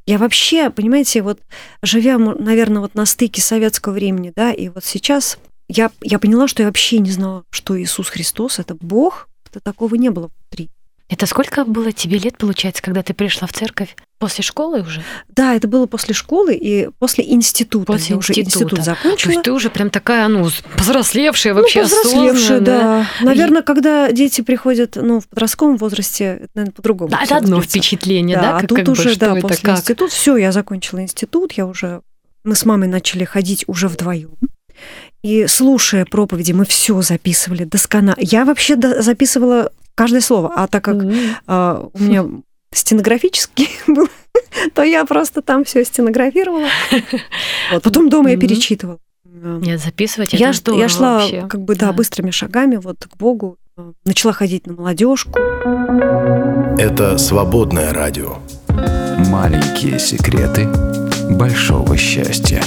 Я 0.07 0.19
вообще, 0.19 0.71
понимаете, 0.71 1.23
вот 1.23 1.41
живя, 1.83 2.19
наверное, 2.19 2.83
вот 2.83 2.95
на 2.95 3.07
стыке 3.07 3.41
советского 3.41 3.93
времени, 3.93 4.33
да, 4.35 4.53
и 4.53 4.69
вот 4.69 4.85
сейчас 4.85 5.39
я, 5.69 5.91
я 6.03 6.19
поняла, 6.19 6.49
что 6.49 6.63
я 6.63 6.69
вообще 6.69 6.99
не 6.99 7.11
знала, 7.11 7.45
что 7.51 7.81
Иисус 7.81 8.09
Христос– 8.09 8.59
это 8.59 8.75
Бог, 8.75 9.29
это 9.49 9.61
такого 9.61 9.95
не 9.95 10.11
было 10.11 10.31
внутри. 10.51 10.71
Это 11.11 11.27
сколько 11.27 11.65
было 11.65 11.91
тебе 11.91 12.19
лет, 12.19 12.39
получается, 12.39 12.81
когда 12.81 13.03
ты 13.03 13.15
пришла 13.15 13.49
в 13.49 13.53
церковь? 13.53 13.97
После 14.21 14.45
школы 14.45 14.83
уже? 14.83 15.03
Да, 15.29 15.57
это 15.57 15.67
было 15.67 15.87
после 15.87 16.15
школы 16.15 16.55
и 16.55 16.89
после 17.01 17.29
института. 17.29 17.87
После 17.87 18.15
я 18.15 18.17
института. 18.17 18.41
уже 18.41 18.47
институт 18.47 18.85
закончила. 18.85 19.17
То 19.17 19.31
есть 19.31 19.43
ты 19.43 19.53
уже 19.53 19.71
прям 19.71 19.91
такая, 19.91 20.29
ну, 20.29 20.49
повзрослевшая 20.77 21.53
вообще, 21.53 21.83
ну, 21.83 21.89
повзрослевшая, 21.89 22.61
да. 22.61 22.81
да. 22.81 23.07
Наверное, 23.25 23.63
и... 23.63 23.65
когда 23.65 24.13
дети 24.13 24.43
приходят, 24.43 24.95
ну, 24.95 25.19
в 25.19 25.27
подростковом 25.27 25.79
возрасте, 25.79 26.43
это, 26.43 26.49
наверное, 26.55 26.75
по-другому. 26.75 27.11
Да, 27.11 27.25
это 27.25 27.39
одно 27.39 27.61
впечатление, 27.61 28.37
да? 28.37 28.43
да? 28.43 28.57
А 28.57 28.61
как, 28.61 28.69
тут 28.69 28.79
как 28.79 28.89
уже, 28.91 29.11
бы, 29.11 29.17
да, 29.17 29.35
после 29.35 29.65
как? 29.65 29.79
института, 29.79 30.15
все, 30.15 30.37
я 30.37 30.53
закончила 30.53 31.01
институт, 31.01 31.53
я 31.55 31.67
уже, 31.67 32.03
мы 32.45 32.55
с 32.55 32.65
мамой 32.65 32.87
начали 32.87 33.25
ходить 33.25 33.65
уже 33.67 33.89
вдвоем. 33.89 34.31
И 35.23 35.47
слушая 35.49 36.07
проповеди, 36.07 36.53
мы 36.53 36.65
все 36.65 37.03
записывали 37.03 37.65
досконально. 37.65 38.17
Я 38.21 38.45
вообще 38.45 38.77
записывала 39.03 39.73
каждое 40.01 40.23
слово, 40.23 40.51
а 40.57 40.67
так 40.67 40.83
как 40.83 40.97
mm-hmm. 40.97 41.91
у 41.93 41.99
меня 41.99 42.25
стенографический 42.73 43.69
был, 43.87 44.09
то 44.73 44.83
я 44.83 45.05
просто 45.05 45.43
там 45.43 45.65
все 45.65 45.85
стенографировала. 45.85 46.69
Вот. 47.73 47.83
Потом 47.83 48.09
дома 48.09 48.31
я 48.31 48.37
перечитывала. 48.37 48.99
Нет, 49.25 49.81
записывать 49.81 50.33
я, 50.33 50.51
это 50.51 50.73
Я 50.73 50.89
шла 50.89 51.19
вообще. 51.19 51.47
как 51.47 51.61
бы, 51.61 51.77
да, 51.77 51.89
да, 51.89 51.93
быстрыми 51.93 52.31
шагами 52.31 52.77
вот 52.77 53.07
к 53.07 53.17
Богу, 53.17 53.59
начала 54.05 54.33
ходить 54.33 54.67
на 54.67 54.73
молодежку. 54.73 55.39
Это 56.79 57.17
«Свободное 57.17 57.93
радио». 57.93 58.39
Маленькие 59.29 59.99
секреты 59.99 60.67
большого 61.31 61.97
счастья 61.97 62.63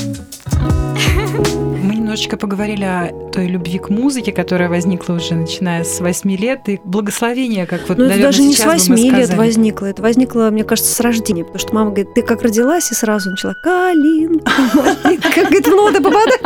немножечко 2.13 2.37
поговорили 2.37 2.83
о 2.83 3.31
той 3.31 3.47
любви 3.47 3.79
к 3.79 3.89
музыке, 3.89 4.31
которая 4.31 4.69
возникла 4.69 5.13
уже 5.13 5.33
начиная 5.33 5.83
с 5.83 5.99
8 5.99 6.35
лет, 6.35 6.69
и 6.69 6.79
благословение, 6.83 7.65
как 7.65 7.89
вот, 7.89 7.97
Ну, 7.97 8.05
это 8.05 8.21
даже 8.21 8.43
не 8.43 8.53
с 8.53 8.63
8 8.63 8.95
лет 8.95 9.33
возникло, 9.33 9.87
это 9.87 10.03
возникло, 10.03 10.49
мне 10.51 10.63
кажется, 10.63 10.93
с 10.93 10.99
рождения, 10.99 11.43
потому 11.43 11.59
что 11.59 11.73
мама 11.73 11.89
говорит, 11.89 12.13
ты 12.13 12.21
как 12.21 12.43
родилась, 12.43 12.91
и 12.91 12.93
сразу 12.93 13.31
начала 13.31 13.55
«Калинка, 13.63 14.45
как 15.03 15.45
говорит, 15.45 15.67
в 15.67 15.71
ноты 15.71 16.03
попадает. 16.03 16.41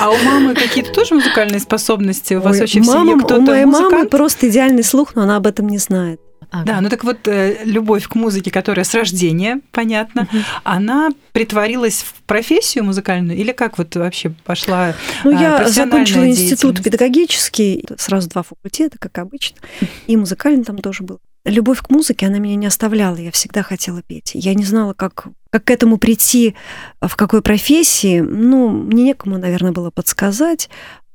А 0.00 0.10
у 0.10 0.16
мамы 0.24 0.54
какие-то 0.54 0.92
тоже 0.92 1.14
музыкальные 1.14 1.60
способности? 1.60 2.34
У 2.34 2.40
вас 2.40 2.58
вообще 2.58 2.80
в 2.80 2.84
семье 2.84 3.16
кто-то 3.18 3.36
У 3.36 3.42
моей 3.42 3.64
мамы 3.64 4.08
просто 4.08 4.48
идеальный 4.48 4.82
слух, 4.82 5.14
но 5.14 5.22
она 5.22 5.36
об 5.36 5.46
этом 5.46 5.68
не 5.68 5.78
знает. 5.78 6.20
Ага. 6.50 6.64
Да, 6.64 6.80
ну 6.80 6.88
так 6.88 7.04
вот, 7.04 7.26
э, 7.28 7.64
любовь 7.64 8.06
к 8.06 8.14
музыке, 8.14 8.50
которая 8.50 8.84
с 8.84 8.94
рождения, 8.94 9.60
понятно, 9.72 10.22
угу. 10.22 10.38
она 10.64 11.10
притворилась 11.32 12.02
в 12.02 12.22
профессию 12.22 12.84
музыкальную 12.84 13.36
или 13.36 13.52
как 13.52 13.78
вот 13.78 13.94
вообще 13.96 14.30
пошла 14.44 14.94
Ну, 15.24 15.30
я 15.32 15.68
закончила 15.68 16.28
институт 16.28 16.82
педагогический, 16.82 17.84
сразу 17.98 18.28
два 18.28 18.42
факультета, 18.42 18.96
как 18.98 19.18
обычно, 19.18 19.58
и 20.06 20.16
музыкальный 20.16 20.64
там 20.64 20.78
тоже 20.78 21.02
был. 21.02 21.20
Любовь 21.44 21.80
к 21.80 21.90
музыке, 21.90 22.26
она 22.26 22.38
меня 22.38 22.56
не 22.56 22.66
оставляла, 22.66 23.16
я 23.16 23.30
всегда 23.30 23.62
хотела 23.62 24.02
петь. 24.02 24.32
Я 24.34 24.54
не 24.54 24.64
знала, 24.64 24.94
как, 24.94 25.28
как 25.50 25.64
к 25.64 25.70
этому 25.70 25.96
прийти, 25.96 26.56
в 27.00 27.14
какой 27.14 27.40
профессии. 27.40 28.18
Ну, 28.18 28.68
мне 28.68 29.04
некому, 29.04 29.38
наверное, 29.38 29.70
было 29.70 29.92
подсказать. 29.92 30.68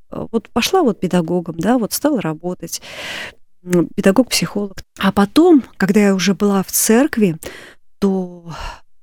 Вот 0.09 0.49
пошла 0.49 0.83
вот 0.83 1.01
педагогом, 1.01 1.55
да, 1.57 1.77
вот 1.77 1.91
стала 1.91 2.21
работать 2.21 2.81
педагог-психолог. 3.95 4.77
А 4.99 5.11
потом, 5.11 5.63
когда 5.77 5.99
я 5.99 6.15
уже 6.15 6.33
была 6.33 6.63
в 6.63 6.71
церкви, 6.71 7.37
то 7.99 8.53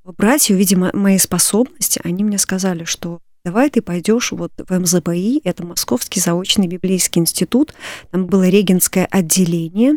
братья, 0.03 0.55
увидя 0.55 0.77
мои 0.77 1.17
способности, 1.17 2.01
они 2.03 2.23
мне 2.23 2.37
сказали, 2.37 2.83
что 2.83 3.19
давай 3.45 3.69
ты 3.69 3.81
пойдешь 3.81 4.31
вот 4.31 4.51
в 4.57 4.79
МЗБИ, 4.79 5.41
это 5.43 5.65
Московский 5.65 6.19
заочный 6.19 6.67
библейский 6.67 7.21
институт, 7.21 7.73
там 8.11 8.25
было 8.25 8.47
регенское 8.47 9.07
отделение 9.09 9.95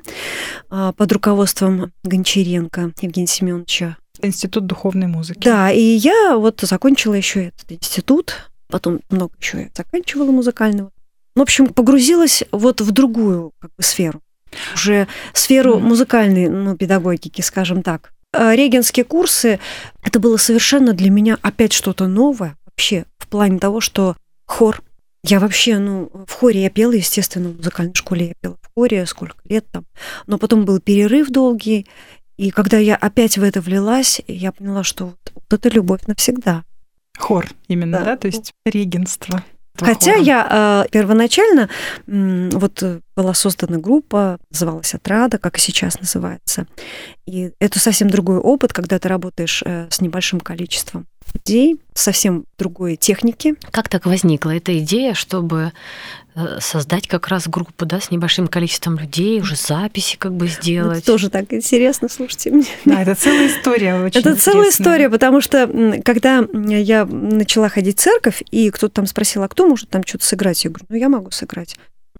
а, 0.71 0.92
под 0.92 1.12
руководством 1.12 1.92
Гончаренко 2.04 2.92
Евгения 3.00 3.26
Семеновича. 3.26 3.97
Институт 4.21 4.66
духовной 4.66 5.09
музыки. 5.09 5.40
Да, 5.40 5.73
и 5.73 5.81
я 5.81 6.37
вот 6.37 6.61
закончила 6.61 7.14
еще 7.14 7.47
этот 7.47 7.73
институт, 7.73 8.50
потом 8.69 9.00
много 9.11 9.33
еще 9.40 9.62
я 9.62 9.69
заканчивала 9.75 10.31
музыкального. 10.31 10.90
В 11.35 11.40
общем, 11.40 11.69
погрузилась 11.69 12.45
вот 12.52 12.81
в 12.81 12.90
другую 12.92 13.52
как 13.59 13.71
бы, 13.76 13.83
сферу 13.83 14.21
уже 14.75 15.09
сферу 15.32 15.78
музыкальной 15.78 16.49
ну, 16.49 16.76
педагогики, 16.76 17.40
скажем 17.40 17.82
так. 17.82 18.12
э, 18.32 18.54
регенские 18.54 19.04
курсы, 19.04 19.59
это 20.02 20.18
было 20.21 20.37
совершенно 20.37 20.92
для 20.92 21.11
меня 21.11 21.38
опять 21.42 21.73
что-то 21.73 22.06
новое 22.06 22.56
вообще 22.66 23.04
в 23.18 23.28
плане 23.28 23.59
того, 23.59 23.80
что 23.80 24.16
хор. 24.47 24.82
Я 25.25 25.38
вообще, 25.38 25.78
ну, 25.78 26.11
в 26.26 26.32
хоре 26.32 26.62
я 26.64 26.71
пела, 26.71 26.92
естественно, 26.92 27.50
в 27.50 27.56
музыкальной 27.59 27.94
школе 27.94 28.28
я 28.28 28.35
пела 28.40 28.56
в 28.61 28.68
хоре, 28.75 29.06
сколько 29.06 29.37
лет 29.44 29.64
там. 29.71 29.85
Но 30.26 30.37
потом 30.38 30.64
был 30.64 30.80
перерыв 30.80 31.28
долгий, 31.28 31.87
и 32.37 32.50
когда 32.50 32.78
я 32.78 32.97
опять 32.97 33.38
в 33.38 33.42
это 33.44 33.61
влилась, 33.61 34.21
я 34.26 34.50
поняла, 34.50 34.82
что 34.82 35.06
вот, 35.06 35.32
вот 35.35 35.52
это 35.52 35.68
любовь 35.68 36.00
навсегда. 36.09 36.64
Хор 37.18 37.47
именно, 37.68 37.99
да, 37.99 38.04
Да. 38.04 38.16
то 38.16 38.26
есть 38.26 38.52
регенство. 38.64 39.44
Хотя 39.78 40.12
хором. 40.12 40.24
я 40.24 40.84
э, 40.84 40.90
первоначально 40.90 41.68
м, 42.06 42.50
вот 42.50 42.82
э, 42.82 43.00
была 43.16 43.34
создана 43.34 43.78
группа, 43.78 44.38
называлась 44.50 44.94
Отрада, 44.94 45.38
как 45.38 45.56
и 45.56 45.60
сейчас 45.60 45.98
называется. 45.98 46.66
И 47.26 47.52
это 47.58 47.78
совсем 47.78 48.10
другой 48.10 48.38
опыт, 48.38 48.72
когда 48.72 48.98
ты 48.98 49.08
работаешь 49.08 49.62
э, 49.64 49.88
с 49.90 50.00
небольшим 50.00 50.40
количеством 50.40 51.06
людей, 51.34 51.80
совсем 51.94 52.44
другой 52.58 52.96
техники. 52.96 53.54
Как 53.70 53.88
так 53.88 54.06
возникла 54.06 54.50
эта 54.54 54.78
идея, 54.78 55.14
чтобы 55.14 55.72
э, 56.34 56.58
создать 56.60 57.08
как 57.08 57.28
раз 57.28 57.48
группу, 57.48 57.84
да, 57.86 58.00
с 58.00 58.10
небольшим 58.10 58.48
количеством 58.48 58.98
людей, 58.98 59.40
уже 59.40 59.56
записи 59.56 60.16
как 60.16 60.34
бы 60.34 60.46
Это 60.46 60.54
сделать? 60.54 61.04
тоже 61.04 61.30
так 61.30 61.52
интересно, 61.52 62.08
слушайте. 62.08 62.50
Мне 62.50 62.64
Да, 62.84 63.02
это 63.02 63.14
целая 63.14 63.48
история 63.48 63.94
очень 64.04 64.20
Это 64.20 64.34
целая 64.36 64.66
интересная. 64.66 64.70
история, 64.70 65.10
потому 65.10 65.40
что 65.40 66.00
когда 66.04 66.44
я 66.54 67.04
начала 67.06 67.68
ходить 67.68 67.98
в 67.98 68.02
церковь, 68.02 68.42
и 68.50 68.70
кто-то 68.70 68.94
там 68.94 69.06
спросил, 69.06 69.42
а 69.42 69.48
кто 69.48 69.66
может 69.66 69.88
там 69.90 70.02
что-то 70.06 70.24
сыграть? 70.26 70.64
Я 70.64 70.70
говорю, 70.70 70.86
ну 70.88 70.96
я 70.96 71.08
могу 71.08 71.30
сыграть. 71.30 71.76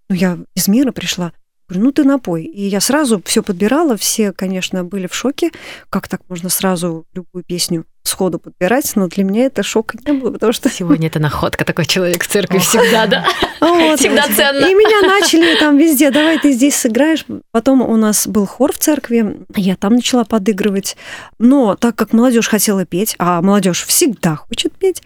Ну 0.09 0.17
я 0.17 0.39
из 0.55 0.69
мира 0.69 0.93
пришла. 0.93 1.33
Говорю, 1.69 1.85
ну 1.85 1.93
ты 1.93 2.05
напой. 2.05 2.45
И 2.45 2.63
я 2.67 2.81
сразу 2.81 3.23
все 3.25 3.43
подбирала, 3.43 3.97
все, 3.97 4.33
конечно, 4.33 4.85
были 4.85 5.07
в 5.07 5.15
шоке, 5.15 5.51
как 5.91 6.09
так 6.09 6.21
можно 6.29 6.49
сразу 6.49 7.07
любую 7.15 7.45
песню 7.45 7.85
сходу 8.05 8.39
подбирать, 8.39 8.93
но 8.97 9.09
для 9.09 9.25
меня 9.25 9.47
это 9.47 9.63
шок 9.63 9.95
не 9.95 10.13
было, 10.13 10.33
потому 10.33 10.53
что... 10.53 10.69
Сегодня 10.69 11.07
это 11.07 11.19
находка, 11.19 11.65
такой 11.65 11.87
человек 11.87 12.25
в 12.25 12.27
церкви 12.27 12.59
всегда, 12.59 13.07
да? 13.07 13.25
Всегда 13.97 14.25
ценно. 14.25 14.67
И 14.67 14.75
меня 14.75 15.07
начали 15.21 15.59
там 15.59 15.79
везде, 15.79 16.11
давай 16.11 16.39
ты 16.39 16.53
здесь 16.53 16.75
сыграешь. 16.75 17.25
Потом 17.53 17.83
у 17.83 17.97
нас 17.97 18.27
был 18.27 18.47
хор 18.47 18.73
в 18.73 18.79
церкви, 18.79 19.39
я 19.57 19.77
там 19.77 19.95
начала 19.95 20.25
подыгрывать. 20.25 20.97
Но 21.39 21.77
так 21.77 21.95
как 21.95 22.13
молодежь 22.13 22.49
хотела 22.49 22.85
петь, 22.85 23.15
а 23.19 23.41
молодежь 23.41 23.85
всегда 23.85 24.37
хочет 24.37 24.73
петь, 24.73 25.03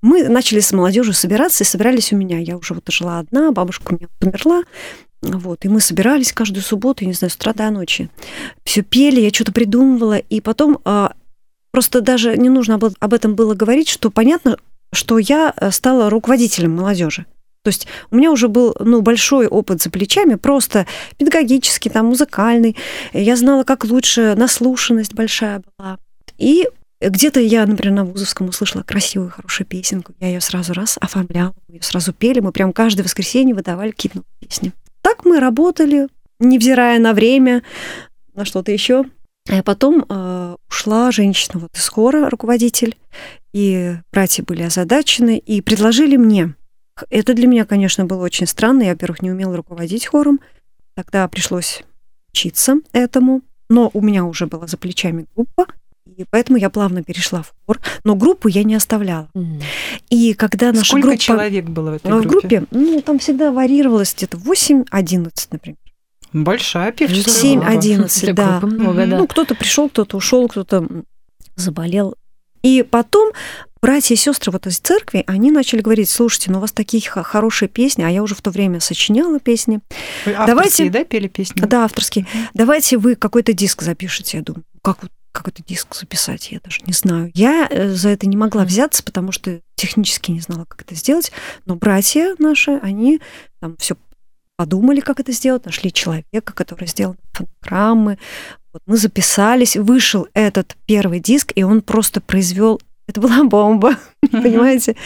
мы 0.00 0.28
начали 0.28 0.58
с 0.58 0.72
молодежью 0.72 1.14
собираться 1.14 1.62
и 1.62 1.66
собирались 1.66 2.12
у 2.12 2.16
меня. 2.16 2.38
Я 2.38 2.56
уже 2.56 2.74
вот 2.74 2.84
жила 2.88 3.20
одна, 3.20 3.52
бабушка 3.52 3.92
у 3.92 3.94
меня 3.94 4.08
умерла. 4.20 4.62
Вот, 5.22 5.64
и 5.64 5.68
мы 5.68 5.80
собирались 5.80 6.32
каждую 6.32 6.62
субботу, 6.62 7.04
я 7.04 7.08
не 7.08 7.14
знаю, 7.14 7.30
с 7.30 7.36
утра 7.36 7.52
до 7.52 7.70
ночи. 7.70 8.10
Все 8.64 8.82
пели, 8.82 9.20
я 9.20 9.30
что-то 9.30 9.52
придумывала. 9.52 10.18
И 10.18 10.40
потом 10.40 10.80
а, 10.84 11.12
просто 11.70 12.00
даже 12.00 12.36
не 12.36 12.48
нужно 12.48 12.74
об, 12.74 13.14
этом 13.14 13.36
было 13.36 13.54
говорить, 13.54 13.88
что 13.88 14.10
понятно, 14.10 14.56
что 14.92 15.18
я 15.18 15.54
э, 15.56 15.70
стала 15.70 16.10
руководителем 16.10 16.74
молодежи. 16.74 17.24
То 17.62 17.68
есть 17.68 17.86
у 18.10 18.16
меня 18.16 18.32
уже 18.32 18.48
был 18.48 18.74
ну, 18.80 19.00
большой 19.00 19.46
опыт 19.46 19.80
за 19.80 19.90
плечами, 19.90 20.34
просто 20.34 20.86
педагогический, 21.16 21.88
там, 21.88 22.06
музыкальный. 22.06 22.76
Я 23.12 23.36
знала, 23.36 23.62
как 23.62 23.84
лучше, 23.84 24.34
наслушанность 24.36 25.14
большая 25.14 25.62
была. 25.78 25.98
И 26.38 26.68
где-то 27.00 27.40
я, 27.40 27.64
например, 27.66 27.94
на 27.94 28.04
Вузовском 28.04 28.48
услышала 28.48 28.82
красивую, 28.82 29.30
хорошую 29.30 29.66
песенку. 29.66 30.12
Я 30.20 30.28
ее 30.28 30.40
сразу 30.40 30.72
раз 30.72 30.98
оформляла, 31.00 31.54
ее 31.68 31.82
сразу 31.82 32.12
пели. 32.12 32.40
Мы 32.40 32.50
прям 32.50 32.72
каждое 32.72 33.04
воскресенье 33.04 33.54
выдавали 33.54 33.92
какие-то 33.92 34.22
песни. 34.40 34.72
Так 35.02 35.24
мы 35.24 35.40
работали, 35.40 36.08
невзирая 36.38 36.98
на 36.98 37.12
время, 37.12 37.62
на 38.34 38.44
что-то 38.44 38.72
еще. 38.72 39.04
А 39.50 39.62
потом 39.62 40.04
э, 40.08 40.56
ушла 40.68 41.10
женщина 41.10 41.58
вот 41.58 41.76
из 41.76 41.88
хора, 41.88 42.30
руководитель, 42.30 42.96
и 43.52 43.96
братья 44.12 44.44
были 44.44 44.62
озадачены, 44.62 45.38
и 45.38 45.60
предложили 45.60 46.16
мне. 46.16 46.54
Это 47.10 47.34
для 47.34 47.46
меня, 47.46 47.64
конечно, 47.64 48.04
было 48.04 48.22
очень 48.22 48.46
странно. 48.46 48.82
Я, 48.82 48.90
во-первых, 48.92 49.22
не 49.22 49.30
умела 49.30 49.56
руководить 49.56 50.06
хором. 50.06 50.40
Тогда 50.94 51.26
пришлось 51.26 51.82
учиться 52.32 52.76
этому. 52.92 53.42
Но 53.68 53.90
у 53.92 54.00
меня 54.00 54.24
уже 54.24 54.46
была 54.46 54.66
за 54.66 54.76
плечами 54.76 55.26
группа, 55.34 55.66
и 56.16 56.24
поэтому 56.30 56.58
я 56.58 56.70
плавно 56.70 57.02
перешла 57.02 57.42
в 57.42 57.52
хор. 57.66 57.80
Но 58.04 58.14
группу 58.14 58.48
я 58.48 58.62
не 58.64 58.74
оставляла. 58.74 59.28
М. 59.34 59.60
И 60.10 60.34
когда 60.34 60.72
наша 60.72 60.84
Сколько 60.86 61.08
группа... 61.08 61.20
человек 61.22 61.64
было 61.66 61.90
в 61.90 61.94
этой 61.94 62.10
э, 62.10 62.14
В 62.14 62.26
группе? 62.26 62.58
группе, 62.60 62.66
ну, 62.70 63.00
там 63.02 63.18
всегда 63.18 63.52
варьировалось 63.52 64.14
где-то 64.14 64.36
8-11, 64.38 65.30
например. 65.50 65.76
Большая 66.32 66.92
певческая 66.92 67.34
Семь, 67.34 67.58
группа. 67.60 67.72
одиннадцать, 67.78 68.22
Для 68.24 68.32
да. 68.32 68.58
группы 68.58 68.74
много, 68.74 69.06
да. 69.06 69.18
Ну, 69.18 69.26
кто-то 69.26 69.54
пришел, 69.54 69.88
кто-то 69.90 70.16
ушел, 70.16 70.48
кто-то 70.48 70.88
заболел. 71.56 72.14
И 72.62 72.82
потом 72.88 73.32
братья 73.82 74.14
и 74.14 74.16
сестры 74.16 74.52
вот 74.52 74.66
из 74.66 74.78
церкви, 74.78 75.24
они 75.26 75.50
начали 75.50 75.80
говорить, 75.80 76.08
слушайте, 76.08 76.50
ну 76.50 76.58
у 76.58 76.60
вас 76.60 76.70
такие 76.72 77.02
х- 77.06 77.22
хорошие 77.24 77.68
песни, 77.68 78.02
а 78.04 78.08
я 78.08 78.22
уже 78.22 78.34
в 78.36 78.40
то 78.40 78.50
время 78.50 78.78
сочиняла 78.80 79.40
песни. 79.40 79.80
Вы 80.24 80.32
Давайте- 80.32 80.52
авторские, 80.84 80.90
да, 80.90 81.04
пели 81.04 81.28
песни? 81.28 81.60
Да, 81.60 81.84
авторские. 81.84 82.26
Давайте 82.54 82.96
вы 82.98 83.16
какой-то 83.16 83.52
диск 83.52 83.82
запишите. 83.82 84.38
Я 84.38 84.42
думаю, 84.44 84.64
как 84.80 85.02
вот 85.02 85.10
какой-то 85.32 85.62
диск 85.64 85.94
записать, 85.94 86.52
я 86.52 86.60
даже 86.62 86.82
не 86.86 86.92
знаю. 86.92 87.30
Я 87.34 87.66
э, 87.68 87.88
за 87.88 88.10
это 88.10 88.26
не 88.26 88.36
могла 88.36 88.64
взяться, 88.64 89.02
потому 89.02 89.32
что 89.32 89.60
технически 89.74 90.30
не 90.30 90.40
знала, 90.40 90.64
как 90.66 90.82
это 90.82 90.94
сделать. 90.94 91.32
Но 91.66 91.74
братья 91.76 92.34
наши, 92.38 92.72
они 92.82 93.20
там 93.60 93.76
все 93.78 93.96
подумали, 94.56 95.00
как 95.00 95.18
это 95.18 95.32
сделать, 95.32 95.64
нашли 95.64 95.92
человека, 95.92 96.52
который 96.52 96.86
сделал 96.86 97.16
фонограммы. 97.32 98.18
Вот 98.72 98.82
мы 98.86 98.96
записались, 98.96 99.76
вышел 99.76 100.28
этот 100.34 100.76
первый 100.86 101.20
диск, 101.20 101.52
и 101.54 101.62
он 101.62 101.82
просто 101.82 102.20
произвел... 102.20 102.80
Это 103.08 103.20
была 103.20 103.42
бомба, 103.44 103.96
понимаете? 104.30 104.96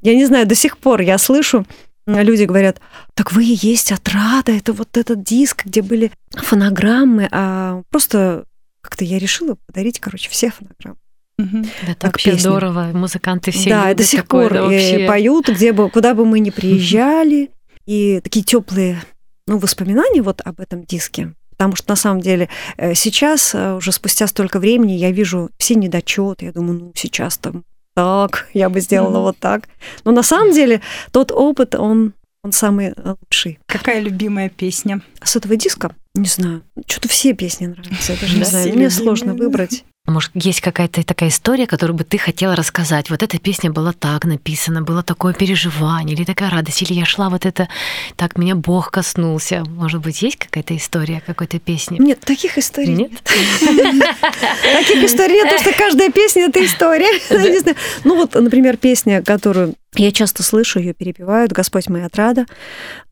Я 0.00 0.14
не 0.14 0.24
знаю, 0.24 0.46
до 0.46 0.54
сих 0.54 0.78
пор 0.78 1.00
я 1.02 1.18
слышу, 1.18 1.66
люди 2.06 2.44
говорят, 2.44 2.80
так 3.14 3.32
вы 3.32 3.44
и 3.44 3.58
есть 3.60 3.92
отрада, 3.92 4.52
это 4.52 4.72
вот 4.72 4.96
этот 4.96 5.22
диск, 5.22 5.66
где 5.66 5.82
были 5.82 6.10
фонограммы, 6.30 7.28
а 7.30 7.82
просто 7.90 8.44
как-то 8.82 9.04
я 9.04 9.18
решила 9.18 9.56
подарить, 9.66 10.00
короче, 10.00 10.28
все 10.28 10.50
фонограммы. 10.50 10.98
Мгм. 11.38 11.66
Это 11.82 11.94
как 11.94 12.12
вообще 12.12 12.32
песня. 12.32 12.50
здорово. 12.50 12.90
Музыканты 12.92 13.50
все 13.50 13.70
да, 13.70 13.84
любят 13.84 13.96
до 13.96 14.04
сих 14.04 14.22
такое, 14.22 14.48
пор 14.48 14.52
да, 14.52 14.58
э, 14.58 14.62
вообще. 14.64 15.06
поют, 15.06 15.48
где 15.48 15.72
бы, 15.72 15.88
куда 15.88 16.14
бы 16.14 16.26
мы 16.26 16.40
ни 16.40 16.50
приезжали, 16.50 17.50
и 17.86 18.20
такие 18.20 18.44
теплые 18.44 19.02
ну, 19.46 19.58
воспоминания 19.58 20.22
вот 20.22 20.40
об 20.44 20.60
этом 20.60 20.84
диске. 20.84 21.34
Потому 21.50 21.76
что 21.76 21.90
на 21.90 21.96
самом 21.96 22.20
деле 22.20 22.48
э, 22.76 22.94
сейчас, 22.94 23.54
э, 23.54 23.74
уже 23.74 23.92
спустя 23.92 24.26
столько 24.26 24.58
времени, 24.58 24.92
я 24.92 25.10
вижу 25.10 25.50
все 25.58 25.74
недочеты. 25.74 26.46
Я 26.46 26.52
думаю, 26.52 26.78
ну 26.80 26.92
сейчас 26.94 27.38
там 27.38 27.64
так, 27.94 28.48
я 28.54 28.68
бы 28.68 28.80
сделала 28.80 29.20
вот 29.20 29.38
так. 29.38 29.68
Но 30.04 30.12
на 30.12 30.22
самом 30.22 30.52
деле 30.52 30.80
тот 31.10 31.30
опыт, 31.30 31.74
он, 31.74 32.14
он 32.42 32.52
самый 32.52 32.94
лучший. 32.96 33.58
Какая 33.66 34.00
любимая 34.00 34.48
песня? 34.48 35.02
С 35.22 35.36
этого 35.36 35.56
диска, 35.56 35.94
не 36.14 36.28
знаю, 36.28 36.62
что-то 36.86 37.08
все 37.08 37.32
песни 37.32 37.66
нравятся. 37.66 38.12
Я 38.12 38.18
даже 38.18 38.36
не 38.36 38.44
знаю, 38.44 38.74
мне 38.74 38.90
сложно 38.90 39.34
выбрать. 39.34 39.84
Может, 40.04 40.32
есть 40.34 40.60
какая-то 40.60 41.04
такая 41.06 41.28
история, 41.28 41.66
которую 41.68 41.96
бы 41.96 42.02
ты 42.02 42.18
хотела 42.18 42.56
рассказать? 42.56 43.08
Вот 43.08 43.22
эта 43.22 43.38
песня 43.38 43.70
была 43.70 43.92
так 43.92 44.24
написана, 44.24 44.82
было 44.82 45.04
такое 45.04 45.32
переживание, 45.32 46.16
или 46.16 46.24
такая 46.24 46.50
радость, 46.50 46.82
или 46.82 46.92
я 46.92 47.04
шла 47.04 47.30
вот 47.30 47.46
это, 47.46 47.68
так 48.16 48.36
меня 48.36 48.56
Бог 48.56 48.90
коснулся. 48.90 49.62
Может 49.64 50.00
быть, 50.00 50.20
есть 50.20 50.36
какая-то 50.36 50.76
история 50.76 51.22
какой-то 51.24 51.60
песни? 51.60 51.98
Нет, 52.00 52.18
таких 52.20 52.58
историй 52.58 52.94
Нет? 52.94 53.12
Таких 53.22 55.04
историй 55.04 55.34
нет, 55.34 55.44
потому 55.44 55.60
что 55.60 55.72
каждая 55.78 56.10
песня 56.10 56.46
это 56.46 56.64
история. 56.64 57.06
Не 57.30 57.60
знаю. 57.60 57.76
Ну 58.02 58.16
вот, 58.16 58.34
например, 58.34 58.76
песня, 58.76 59.22
которую 59.22 59.76
я 59.94 60.10
часто 60.10 60.42
слышу, 60.42 60.80
ее 60.80 60.94
перепевают 60.94 61.52
«Господь 61.52 61.88
моя 61.88 62.06
отрада». 62.06 62.46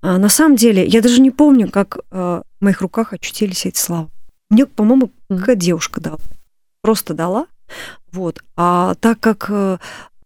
А 0.02 0.18
На 0.18 0.28
самом 0.28 0.56
деле, 0.56 0.84
я 0.84 1.02
даже 1.02 1.20
не 1.20 1.30
помню, 1.30 1.70
как 1.70 1.98
э, 2.10 2.42
в 2.60 2.64
моих 2.64 2.80
руках 2.80 3.12
очутились 3.12 3.66
эти 3.66 3.78
слова. 3.78 4.08
Мне, 4.50 4.66
по-моему, 4.66 5.10
Мгм. 5.28 5.40
какая 5.40 5.56
девушка 5.56 6.00
дала. 6.00 6.18
Просто 6.82 7.14
дала. 7.14 7.46
Вот. 8.12 8.42
А 8.56 8.94
так 8.96 9.20
как 9.20 9.46
э, 9.48 9.78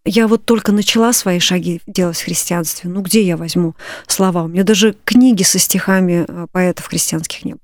я 0.05 0.27
вот 0.29 0.45
только 0.45 0.73
начала 0.73 1.13
свои 1.13 1.39
шаги 1.39 1.81
делать 1.87 2.17
в 2.19 2.25
христианстве, 2.25 2.89
ну 2.91 3.03
где 3.03 3.23
я 3.23 3.37
возьму 3.37 3.75
слова? 4.07 4.45
У 4.45 4.49
меня 4.49 4.65
даже 4.65 4.97
книги 5.05 5.43
со 5.43 5.59
стихами 5.59 6.25
э, 6.27 6.47
поэтов 6.53 6.87
христианских 6.87 7.45
не 7.45 7.53
было. 7.53 7.61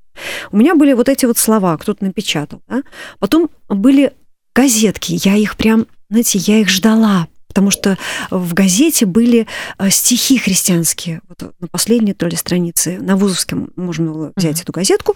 У 0.53 0.57
меня 0.59 0.75
были 0.75 0.93
вот 0.93 1.09
эти 1.09 1.25
вот 1.25 1.39
слова, 1.39 1.77
кто-то 1.79 2.05
напечатал. 2.05 2.61
Да? 2.69 2.83
Потом 3.19 3.49
были 3.69 4.13
газетки, 4.55 5.19
я 5.25 5.37
их 5.37 5.57
прям, 5.57 5.87
знаете, 6.11 6.39
я 6.39 6.59
их 6.61 6.69
ждала, 6.69 7.29
потому 7.61 7.71
что 7.71 7.99
в 8.31 8.55
газете 8.55 9.05
были 9.05 9.47
э, 9.79 9.91
стихи 9.91 10.39
христианские. 10.39 11.21
Вот 11.29 11.53
на 11.61 11.69
последней 11.69 12.15
то 12.15 12.27
ли 12.27 12.35
странице, 12.37 12.99
на 13.03 13.17
Вузовском 13.17 13.71
можно 13.77 14.11
было 14.11 14.33
взять 14.35 14.55
Мгм. 14.55 14.63
эту 14.63 14.73
газетку. 14.73 15.15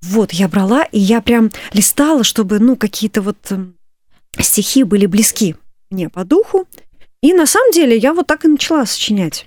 Вот, 0.00 0.32
я 0.32 0.48
брала, 0.48 0.84
и 0.84 0.98
я 0.98 1.20
прям 1.20 1.50
листала, 1.74 2.24
чтобы, 2.24 2.60
ну, 2.60 2.76
какие-то 2.76 3.20
вот 3.20 3.36
эм, 3.50 3.74
стихи 4.40 4.84
были 4.84 5.04
близки 5.04 5.56
мне 5.90 6.08
по 6.08 6.24
духу. 6.24 6.66
И 7.20 7.34
на 7.34 7.44
самом 7.44 7.72
деле 7.72 7.94
я 7.94 8.14
вот 8.14 8.26
так 8.26 8.46
и 8.46 8.48
начала 8.48 8.86
сочинять. 8.86 9.46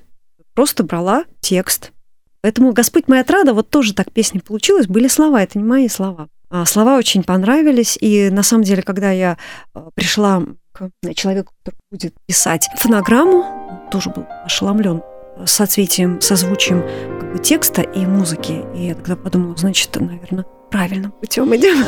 Просто 0.54 0.84
брала 0.84 1.24
текст. 1.40 1.94
Поэтому 2.42 2.74
«Господь 2.74 3.08
моя 3.08 3.22
отрада» 3.22 3.56
вот 3.56 3.72
тоже 3.72 3.96
так 3.96 4.12
песня 4.12 4.40
получилась. 4.40 4.86
Были 4.86 5.08
слова, 5.08 5.42
это 5.42 5.58
не 5.58 5.64
мои 5.64 5.88
слова. 5.90 6.28
А, 6.52 6.66
слова 6.66 6.98
очень 6.98 7.24
понравились, 7.24 7.98
и 8.00 8.30
на 8.30 8.44
самом 8.44 8.64
деле, 8.66 8.84
когда 8.84 9.10
я 9.10 9.40
а, 9.74 9.90
пришла 9.96 10.44
к 10.80 11.14
человеку, 11.16 11.54
который 11.64 11.80
будет 11.92 12.14
писать 12.26 12.70
фонограмму, 12.78 13.88
тоже 13.92 14.10
был 14.10 14.26
ошеломлен 14.46 15.02
соцветием, 15.46 16.22
созвучием 16.22 16.82
как 17.20 17.34
бы, 17.34 17.40
текста 17.40 17.82
и 17.82 18.06
музыки. 18.06 18.66
И 18.76 18.88
я 18.88 18.96
тогда 18.96 19.16
подумала, 19.16 19.56
значит, 19.58 19.96
наверное, 20.00 20.46
правильным 20.72 21.12
путем 21.12 21.56
идем. 21.56 21.84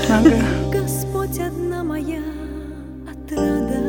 Господь 0.72 1.40
одна 1.40 1.84
моя 1.84 2.22
отрада, 3.10 3.82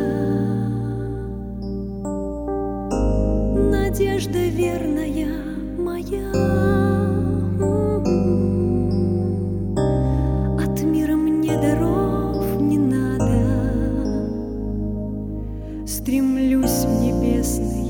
надежда 3.71 4.39
верная 4.49 5.29
моя. 5.79 6.63
Стремлюсь 16.03 16.85
в 16.85 17.01
небесные 17.01 17.82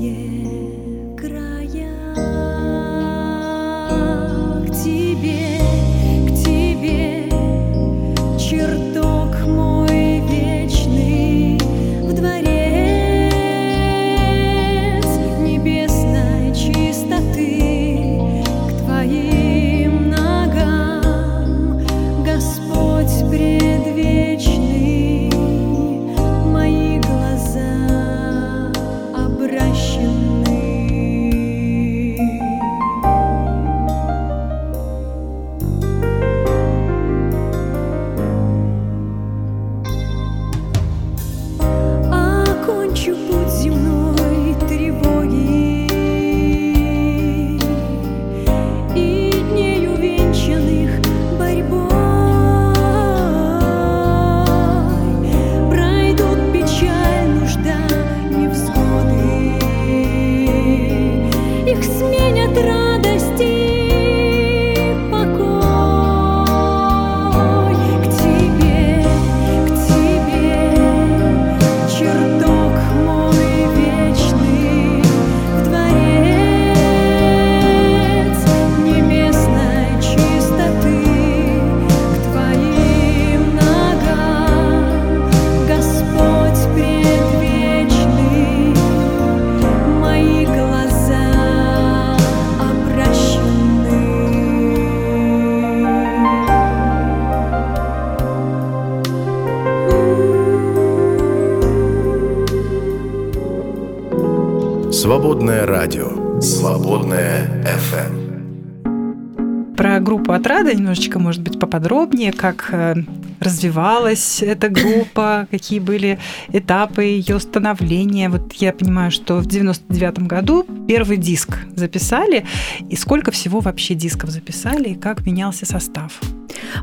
поподробнее, 111.73 112.31
как 112.31 112.69
э, 112.71 112.95
развивалась 113.39 114.43
эта 114.43 114.69
группа, 114.69 115.47
какие 115.49 115.79
были 115.79 116.19
этапы 116.49 117.03
ее 117.03 117.39
становления. 117.39 118.29
Вот 118.29 118.53
я 118.53 118.71
понимаю, 118.73 119.09
что 119.09 119.39
в 119.39 119.47
99 119.47 120.19
году 120.27 120.67
первый 120.87 121.17
диск 121.17 121.57
записали, 121.75 122.45
и 122.91 122.95
сколько 122.95 123.31
всего 123.31 123.59
вообще 123.59 123.95
дисков 123.95 124.29
записали, 124.29 124.89
и 124.89 124.95
как 124.95 125.25
менялся 125.25 125.65
состав? 125.65 126.21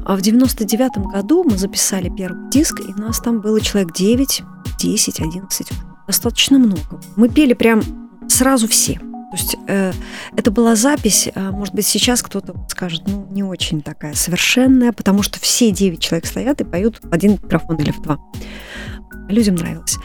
А 0.05 0.17
в 0.17 0.23
99 0.23 1.13
году 1.13 1.45
мы 1.45 1.57
записали 1.57 2.11
первый 2.17 2.51
диск, 2.51 2.81
и 2.81 2.93
нас 3.01 3.21
там 3.21 3.41
было 3.41 3.61
человек 3.61 3.95
9, 3.95 4.43
10, 4.81 5.21
11, 5.21 5.69
достаточно 6.09 6.59
много. 6.59 7.01
Мы 7.15 7.29
пели 7.29 7.55
прям 7.55 7.81
сразу 8.29 8.67
все. 8.67 9.01
То 9.31 9.37
есть 9.37 9.57
э, 9.69 9.93
это 10.37 10.51
была 10.51 10.75
запись, 10.75 11.29
э, 11.33 11.51
может 11.51 11.73
быть, 11.73 11.87
сейчас 11.87 12.21
кто-то 12.21 12.67
скажет, 12.69 13.03
ну, 13.07 13.29
не 13.31 13.45
очень 13.45 13.81
такая 13.81 14.15
совершенная, 14.15 14.93
потому 14.93 15.23
что 15.23 15.39
все 15.39 15.71
девять 15.71 16.01
человек 16.01 16.27
стоят 16.27 16.61
и 16.61 16.65
поют 16.65 16.99
в 17.01 17.13
один 17.13 17.33
микрофон 17.33 17.77
или 17.77 17.93
в 17.93 18.03
два. 18.03 18.19
Людям 19.29 19.55
нравилось. 19.55 19.99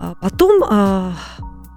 А 0.00 0.14
потом 0.20 0.64
э, 0.68 1.12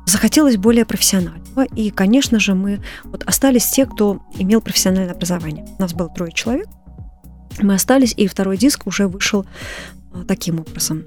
захотелось 0.08 0.58
более 0.58 0.84
профессионального, 0.84 1.64
и, 1.76 1.92
конечно 1.92 2.40
же, 2.40 2.56
мы 2.56 2.82
вот 3.04 3.24
остались 3.24 3.68
те, 3.68 3.86
кто 3.86 4.24
имел 4.40 4.60
профессиональное 4.60 5.14
образование. 5.14 5.68
У 5.78 5.82
нас 5.82 5.94
было 5.94 6.10
трое 6.10 6.32
человек, 6.32 6.68
мы 7.62 7.76
остались, 7.76 8.16
и 8.18 8.26
второй 8.26 8.58
диск 8.58 8.88
уже 8.88 9.08
вышел 9.08 9.46
таким 10.28 10.60
образом. 10.60 11.06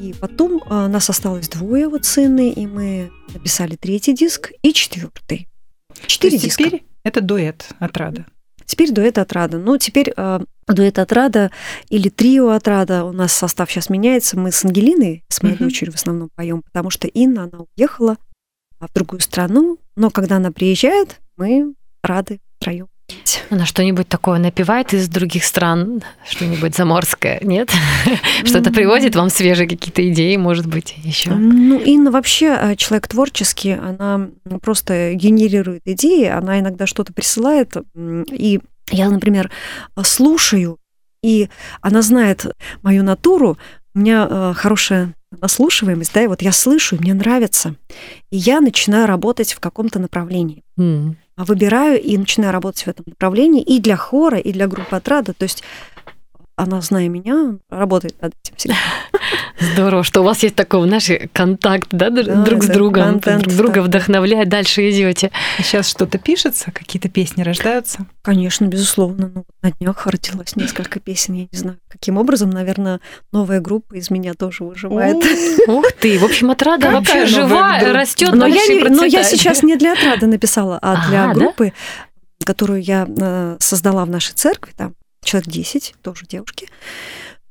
И 0.00 0.14
потом 0.14 0.62
а, 0.66 0.88
нас 0.88 1.10
осталось 1.10 1.48
двое 1.48 1.88
вот 1.88 2.06
сыны, 2.06 2.50
и 2.50 2.66
мы 2.66 3.10
написали 3.34 3.76
третий 3.76 4.14
диск 4.14 4.50
и 4.62 4.72
четвертый. 4.72 5.48
Четыре 6.06 6.38
диска. 6.38 6.64
теперь 6.64 6.84
это 7.04 7.20
дуэт 7.20 7.68
«Отрада». 7.78 8.24
Теперь 8.64 8.92
дуэт 8.92 9.18
отрада. 9.18 9.58
Ну, 9.58 9.76
теперь 9.78 10.12
э, 10.16 10.40
дуэт 10.68 11.00
отрада 11.00 11.50
или 11.88 12.08
трио 12.08 12.50
отрада. 12.50 13.04
У 13.04 13.10
нас 13.10 13.32
состав 13.32 13.68
сейчас 13.68 13.90
меняется. 13.90 14.38
Мы 14.38 14.52
с 14.52 14.64
Ангелиной, 14.64 15.24
с 15.28 15.42
моей 15.42 15.56
Мгм. 15.56 15.64
дочерью 15.64 15.92
в 15.92 15.96
основном 15.96 16.30
поем, 16.36 16.62
потому 16.62 16.88
что 16.88 17.08
Инна, 17.08 17.50
она 17.52 17.64
уехала 17.76 18.16
а, 18.78 18.86
в 18.86 18.92
другую 18.92 19.20
страну. 19.20 19.78
Но 19.96 20.10
когда 20.10 20.36
она 20.36 20.52
приезжает, 20.52 21.20
мы 21.36 21.74
рады 22.04 22.40
втроем. 22.60 22.86
Она 23.50 23.66
что-нибудь 23.66 24.08
такое 24.08 24.38
напевает 24.38 24.94
из 24.94 25.08
других 25.08 25.44
стран, 25.44 26.02
что-нибудь 26.28 26.74
заморское, 26.76 27.40
нет? 27.42 27.70
Что-то 28.44 28.72
приводит 28.72 29.16
вам 29.16 29.30
свежие 29.30 29.68
какие-то 29.68 30.08
идеи, 30.10 30.36
может 30.36 30.66
быть, 30.66 30.94
еще? 31.02 31.30
Ну, 31.30 31.80
Инна 31.80 32.10
вообще 32.10 32.56
э, 32.60 32.76
человек 32.76 33.08
творческий, 33.08 33.72
она 33.72 34.28
просто 34.62 35.14
генерирует 35.14 35.82
идеи, 35.84 36.26
она 36.26 36.60
иногда 36.60 36.86
что-то 36.86 37.12
присылает, 37.12 37.76
и 37.96 38.60
я, 38.90 39.10
например, 39.10 39.50
слушаю, 40.02 40.78
и 41.22 41.48
она 41.80 42.02
знает 42.02 42.46
мою 42.82 43.02
натуру, 43.02 43.58
у 43.94 43.98
меня 43.98 44.26
э, 44.30 44.52
хорошая 44.56 45.14
наслушиваемость, 45.40 46.12
да, 46.14 46.22
и 46.22 46.26
вот 46.26 46.42
я 46.42 46.52
слышу, 46.52 46.96
и 46.96 46.98
мне 46.98 47.14
нравится, 47.14 47.74
и 48.30 48.36
я 48.36 48.60
начинаю 48.60 49.06
работать 49.06 49.52
в 49.52 49.60
каком-то 49.60 49.98
направлении. 49.98 50.62
М. 50.78 51.16
Выбираю 51.44 52.00
и 52.00 52.16
начинаю 52.18 52.52
работать 52.52 52.82
в 52.82 52.88
этом 52.88 53.04
направлении 53.08 53.62
и 53.62 53.80
для 53.80 53.96
хора, 53.96 54.38
и 54.38 54.52
для 54.52 54.66
группы 54.66 54.96
отрада, 54.96 55.32
то 55.32 55.44
есть 55.44 55.62
она, 56.62 56.80
зная 56.80 57.08
меня, 57.08 57.56
работает 57.70 58.20
над 58.20 58.34
этим 58.42 58.54
всегда. 58.56 58.76
Здорово, 59.60 60.04
что 60.04 60.20
у 60.20 60.24
вас 60.24 60.42
есть 60.42 60.54
такой, 60.54 60.86
знаешь, 60.86 61.10
контакт, 61.32 61.88
да, 61.90 62.10
друг 62.10 62.26
Да, 62.26 62.42
друг 62.44 62.62
с 62.64 62.66
другом, 62.66 63.04
контент, 63.20 63.44
друг 63.44 63.56
друга 63.56 63.74
да. 63.74 63.82
вдохновляет, 63.82 64.48
дальше 64.48 64.88
идете. 64.90 65.30
А 65.58 65.62
сейчас 65.62 65.88
что-то 65.88 66.18
пишется, 66.18 66.70
какие-то 66.72 67.08
песни 67.08 67.42
рождаются? 67.42 68.06
Конечно, 68.22 68.66
безусловно. 68.66 69.30
Ну, 69.34 69.44
на 69.62 69.72
днях 69.72 70.06
родилось 70.06 70.56
несколько 70.56 71.00
песен, 71.00 71.34
я 71.34 71.46
не 71.50 71.58
знаю, 71.58 71.78
каким 71.88 72.16
образом. 72.18 72.50
Наверное, 72.50 73.00
новая 73.32 73.60
группа 73.60 73.94
из 73.94 74.10
меня 74.10 74.34
тоже 74.34 74.64
выживает. 74.64 75.16
Ух 75.66 75.92
ты, 76.00 76.18
в 76.18 76.24
общем, 76.24 76.50
отрада 76.50 76.90
вообще 76.90 77.26
жива, 77.26 77.78
растет, 77.80 78.30
Но 78.34 78.46
я, 78.46 78.66
не- 78.66 78.88
но 78.88 79.04
я 79.04 79.24
сейчас 79.24 79.62
не 79.62 79.76
для 79.76 79.92
отрады 79.92 80.26
написала, 80.26 80.78
а 80.80 81.08
для 81.08 81.32
группы, 81.32 81.72
которую 82.44 82.82
я 82.82 83.06
э, 83.08 83.56
создала 83.60 84.04
в 84.04 84.10
нашей 84.10 84.32
церкви, 84.32 84.72
там 84.76 84.94
человек 85.22 85.48
10, 85.48 85.94
тоже 86.02 86.26
девушки. 86.26 86.68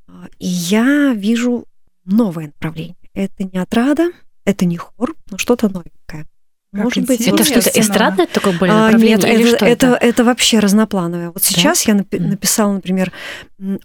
А, 0.07 0.27
И 0.39 0.47
я 0.47 1.13
вижу 1.13 1.65
новое 2.05 2.47
направление. 2.47 2.95
Это 3.13 3.43
не 3.43 3.59
отрада, 3.59 4.11
это 4.45 4.65
не 4.65 4.77
хор, 4.77 5.15
но 5.29 5.37
что-то 5.37 5.67
новенькое. 5.69 6.25
Как 6.71 6.83
Может 6.83 7.05
быть. 7.07 7.21
Это 7.21 7.43
что-то 7.43 7.69
эстрадное 7.69 8.27
такое 8.27 8.57
более 8.57 8.75
А, 8.75 8.85
направление? 8.85 9.17
Нет, 9.17 9.25
или 9.25 9.47
это, 9.47 9.57
что 9.57 9.65
это, 9.65 9.87
это 9.99 10.23
вообще 10.23 10.59
разноплановое. 10.59 11.31
Вот 11.31 11.43
сейчас 11.43 11.87
я 11.87 11.95
напи- 11.95 12.19
написала, 12.19 12.73
например, 12.73 13.11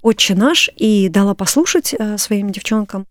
«Отче 0.02 0.34
наш» 0.34 0.68
и 0.76 1.08
дала 1.08 1.34
послушать 1.34 1.94
э, 1.98 2.18
своим 2.18 2.50
девчонкам. 2.50 3.06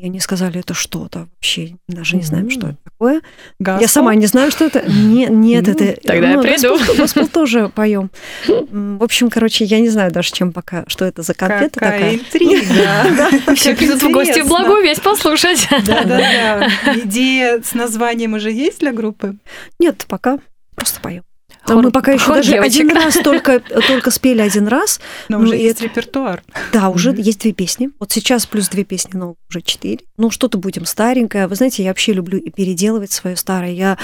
И 0.00 0.06
они 0.06 0.18
сказали, 0.18 0.60
это 0.60 0.72
что-то 0.72 1.28
вообще, 1.34 1.76
даже 1.86 2.16
не 2.16 2.22
знаем, 2.22 2.48
что 2.48 2.68
это 2.68 2.78
такое. 2.82 3.14
Я 3.16 3.20
Госпел? 3.58 3.88
сама 3.88 4.14
не 4.14 4.24
знаю, 4.24 4.50
что 4.50 4.64
это. 4.64 4.80
Не- 4.90 5.26
нет, 5.26 5.68
это... 5.68 5.94
тогда 6.00 6.30
я 6.30 6.36
ну, 6.36 6.42
приду. 6.42 6.78
Госпел, 6.78 6.96
госпел 6.96 7.28
тоже 7.32 7.68
поем. 7.68 8.10
В 8.48 9.04
общем, 9.04 9.28
короче, 9.28 9.66
я 9.66 9.78
не 9.78 9.90
знаю 9.90 10.10
даже, 10.10 10.32
чем 10.32 10.54
пока, 10.54 10.84
что 10.86 11.04
это 11.04 11.20
за 11.20 11.34
конфета 11.34 11.80
Какая 11.80 11.98
такая. 11.98 12.14
интрига. 12.14 13.54
Все 13.54 13.76
придут 13.76 14.02
в 14.02 14.10
гости 14.10 14.40
в 14.40 14.48
благую 14.48 14.82
весть 14.82 15.02
послушать. 15.02 15.68
Да-да-да. 15.70 16.66
Идея 17.04 17.60
с 17.62 17.74
названием 17.74 18.32
уже 18.32 18.50
есть 18.50 18.80
для 18.80 18.92
группы? 18.92 19.36
Нет, 19.78 20.06
пока 20.08 20.38
просто 20.76 20.98
поем. 21.00 21.24
А 21.70 21.74
Хор- 21.74 21.84
мы 21.84 21.90
пока 21.90 22.12
еще 22.12 22.24
хор 22.24 22.36
даже 22.36 22.54
один 22.56 22.88
девочек. 22.88 23.04
раз 23.04 23.14
только, 23.24 23.60
только 23.60 24.10
спели 24.10 24.40
один 24.40 24.66
раз. 24.68 25.00
Но 25.28 25.38
Ну, 25.38 25.44
уже 25.44 25.58
и 25.58 25.62
есть 25.62 25.76
это- 25.76 25.84
репертуар. 25.84 26.42
Да, 26.72 26.88
уже 26.88 27.12
Мгм. 27.12 27.20
есть 27.22 27.40
две 27.40 27.52
песни. 27.52 27.90
Вот 27.98 28.12
сейчас 28.12 28.46
плюс 28.46 28.68
две 28.68 28.84
песни, 28.84 29.16
но 29.16 29.34
уже 29.48 29.62
четыре. 29.62 30.00
Ну, 30.16 30.30
что-то 30.30 30.58
будем 30.58 30.84
старенькое. 30.86 31.46
Вы 31.46 31.54
знаете, 31.56 31.82
я 31.82 31.90
вообще 31.90 32.12
люблю 32.12 32.38
и 32.38 32.50
переделывать 32.50 33.12
свое 33.12 33.36
старое. 33.36 33.70
Я 33.72 33.98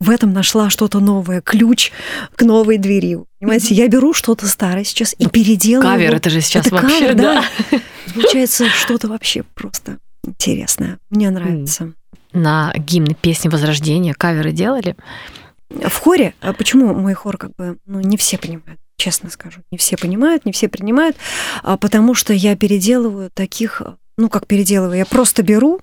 в 0.00 0.10
этом 0.10 0.32
нашла 0.32 0.70
что-то 0.70 1.00
новое, 1.00 1.40
ключ 1.40 1.90
к 2.36 2.42
новой 2.42 2.78
двери. 2.78 3.18
Понимаете, 3.40 3.74
я 3.74 3.88
беру 3.88 4.12
что-то 4.12 4.46
старое 4.46 4.84
сейчас 4.84 5.14
и 5.18 5.26
переделываю. 5.28 5.90
Кавер, 5.92 6.14
это 6.14 6.30
же 6.30 6.40
сейчас 6.40 6.66
Это 6.66 6.74
вообще, 6.76 7.08
кавер, 7.08 7.14
да. 7.14 7.44
Получается 8.14 8.68
что-то 8.68 9.08
вообще 9.08 9.44
просто 9.54 9.98
интересное. 10.26 10.98
Мне 11.10 11.30
нравится. 11.30 11.92
На 12.32 12.72
гимны 12.76 13.14
песни 13.20 13.48
Возрождения 13.48 14.12
каверы 14.12 14.50
делали? 14.52 14.96
В 15.80 15.96
хоре, 15.96 16.34
а 16.40 16.52
почему 16.52 16.94
мой 16.94 17.14
хор 17.14 17.36
как 17.36 17.54
бы, 17.56 17.78
ну, 17.86 18.00
не 18.00 18.16
все 18.16 18.38
понимают, 18.38 18.80
честно 18.96 19.30
скажу, 19.30 19.60
не 19.70 19.78
все 19.78 19.96
понимают, 19.96 20.44
не 20.46 20.52
все 20.52 20.68
принимают, 20.68 21.16
а 21.62 21.76
потому 21.76 22.14
что 22.14 22.32
я 22.32 22.56
переделываю 22.56 23.30
таких, 23.32 23.82
ну, 24.16 24.28
как 24.28 24.46
переделываю, 24.46 24.98
я 24.98 25.06
просто 25.06 25.42
беру 25.42 25.80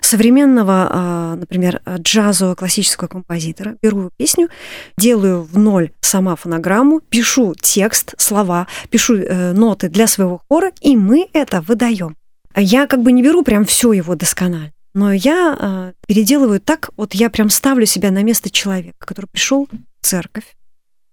современного, 0.00 0.88
а, 0.90 1.34
например, 1.34 1.82
джазового 1.98 2.54
классического 2.54 3.08
композитора, 3.08 3.76
беру 3.82 4.10
песню, 4.16 4.48
делаю 4.96 5.42
в 5.42 5.58
ноль 5.58 5.90
сама 6.00 6.36
фонограмму, 6.36 7.00
пишу 7.00 7.54
текст, 7.60 8.14
слова, 8.16 8.68
пишу 8.90 9.16
э, 9.16 9.52
ноты 9.52 9.88
для 9.88 10.06
своего 10.06 10.40
хора, 10.48 10.70
и 10.80 10.96
мы 10.96 11.28
это 11.32 11.60
выдаем. 11.62 12.16
Я 12.54 12.86
как 12.86 13.02
бы 13.02 13.10
не 13.10 13.22
беру 13.22 13.42
прям 13.42 13.64
все 13.64 13.92
его 13.92 14.14
досконально. 14.14 14.72
Но 14.98 15.12
я 15.12 15.56
э, 15.56 15.92
переделываю 16.08 16.60
так, 16.60 16.90
вот 16.96 17.14
я 17.14 17.30
прям 17.30 17.50
ставлю 17.50 17.86
себя 17.86 18.10
на 18.10 18.24
место 18.24 18.50
человека, 18.50 18.96
который 18.98 19.26
пришел 19.26 19.68
в 19.70 20.04
церковь. 20.04 20.56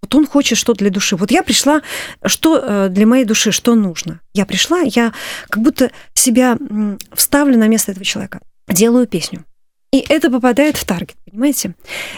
Вот 0.02 0.16
он 0.16 0.26
хочет 0.26 0.58
что-то 0.58 0.80
для 0.80 0.90
души. 0.90 1.16
Вот 1.16 1.30
я 1.30 1.44
пришла, 1.44 1.84
что 2.26 2.58
э, 2.58 2.90
для 2.90 3.06
моей 3.06 3.26
души, 3.26 3.52
что 3.52 3.76
нужно. 3.76 4.22
Я 4.34 4.48
пришла, 4.48 4.80
я 4.80 5.14
как 5.50 5.62
будто 5.62 5.92
себя 6.16 6.58
м, 6.60 6.98
вставлю 7.14 7.60
на 7.60 7.68
место 7.68 7.92
этого 7.92 8.04
человека, 8.04 8.42
делаю 8.68 9.06
песню. 9.06 9.46
И 9.92 10.00
это 10.00 10.32
попадает 10.32 10.78
в 10.78 10.84
таргет, 10.84 11.18
понимаете? 11.30 11.76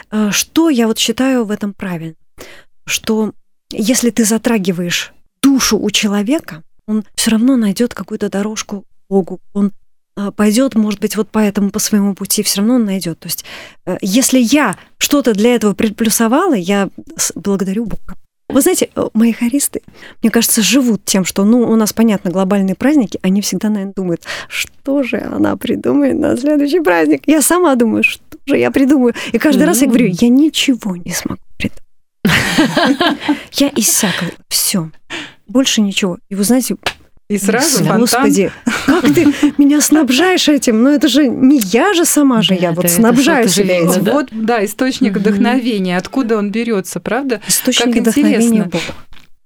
Э, 0.09 0.31
Что 0.31 0.69
я 0.69 0.87
вот 0.87 0.97
считаю 0.97 1.43
в 1.43 1.51
этом 1.51 1.73
правильно? 1.73 2.15
Что 2.85 3.33
если 3.71 4.09
ты 4.11 4.23
затрагиваешь 4.23 5.11
душу 5.43 5.77
у 5.77 5.91
человека, 5.91 6.63
он 6.87 7.03
все 7.15 7.31
равно 7.31 7.57
найдет 7.57 7.93
какую-то 7.93 8.29
дорожку 8.29 8.85
Богу, 9.09 9.41
он 9.51 9.73
пойдет, 10.35 10.75
может 10.75 10.99
быть, 10.99 11.15
вот 11.15 11.29
по 11.29 11.39
этому, 11.39 11.69
по 11.69 11.79
своему 11.79 12.13
пути, 12.13 12.43
все 12.43 12.59
равно 12.59 12.75
он 12.75 12.85
найдет. 12.85 13.19
То 13.19 13.27
есть, 13.27 13.45
э, 13.85 13.97
если 14.01 14.39
я 14.39 14.75
что-то 14.97 15.33
для 15.33 15.55
этого 15.55 15.73
предплюсовала, 15.73 16.53
я 16.53 16.89
благодарю 17.35 17.85
Бога. 17.85 18.15
Вы 18.49 18.61
знаете, 18.61 18.89
э, 18.95 19.09
мои 19.13 19.33
хористы, 19.33 19.81
мне 20.21 20.31
кажется, 20.31 20.61
живут 20.61 21.03
тем, 21.03 21.25
что, 21.25 21.43
ну, 21.43 21.69
у 21.69 21.75
нас, 21.75 21.91
понятно, 21.91 22.31
глобальные 22.31 22.75
праздники, 22.75 23.19
они 23.21 23.41
всегда, 23.41 23.69
наверное, 23.69 23.93
думают, 23.93 24.23
что 24.47 25.03
же 25.03 25.17
она 25.17 25.57
придумает 25.57 26.17
на 26.17 26.37
следующий 26.37 26.79
праздник. 26.79 27.23
Я 27.27 27.41
сама 27.41 27.75
думаю, 27.75 28.03
что 28.03 28.21
же 28.45 28.57
я 28.57 28.71
придумаю. 28.71 29.13
И 29.33 29.37
каждый 29.37 29.65
раз 29.65 29.81
я 29.81 29.87
говорю, 29.87 30.07
я 30.07 30.29
ничего 30.29 30.95
не 30.95 31.11
смогу 31.11 31.41
придумать. 31.57 31.83
Я 33.53 33.71
иссякла. 33.75 34.29
Все. 34.49 34.91
Больше 35.47 35.81
ничего. 35.81 36.17
И 36.29 36.35
вы 36.35 36.43
знаете, 36.43 36.75
И 37.29 37.37
сразу 37.37 37.79
фонтан. 37.83 37.99
Господи, 37.99 38.51
как 38.85 39.01
ты 39.13 39.25
меня 39.57 39.81
снабжаешь 39.81 40.47
этим? 40.47 40.81
Ну 40.81 40.89
это 40.91 41.09
же 41.09 41.27
не 41.27 41.59
я 41.59 41.93
же 41.93 42.05
сама 42.05 42.41
же, 42.41 42.55
Да, 42.55 42.61
я 42.61 42.71
вот 42.71 42.85
это- 42.85 42.93
снабжаю 42.93 43.49
себя 43.49 43.79
этим. 43.81 44.03
да? 44.05 44.13
Вот, 44.13 44.27
да, 44.31 44.63
источник 44.63 45.11
Мгм. 45.11 45.19
вдохновения. 45.19 45.97
Откуда 45.97 46.37
он 46.37 46.51
берется, 46.51 46.99
правда? 47.01 47.41
Источник 47.47 47.93
Как 47.93 48.01
вдохновения 48.01 48.37
интересно. 48.59 48.69
Бог. 48.71 48.81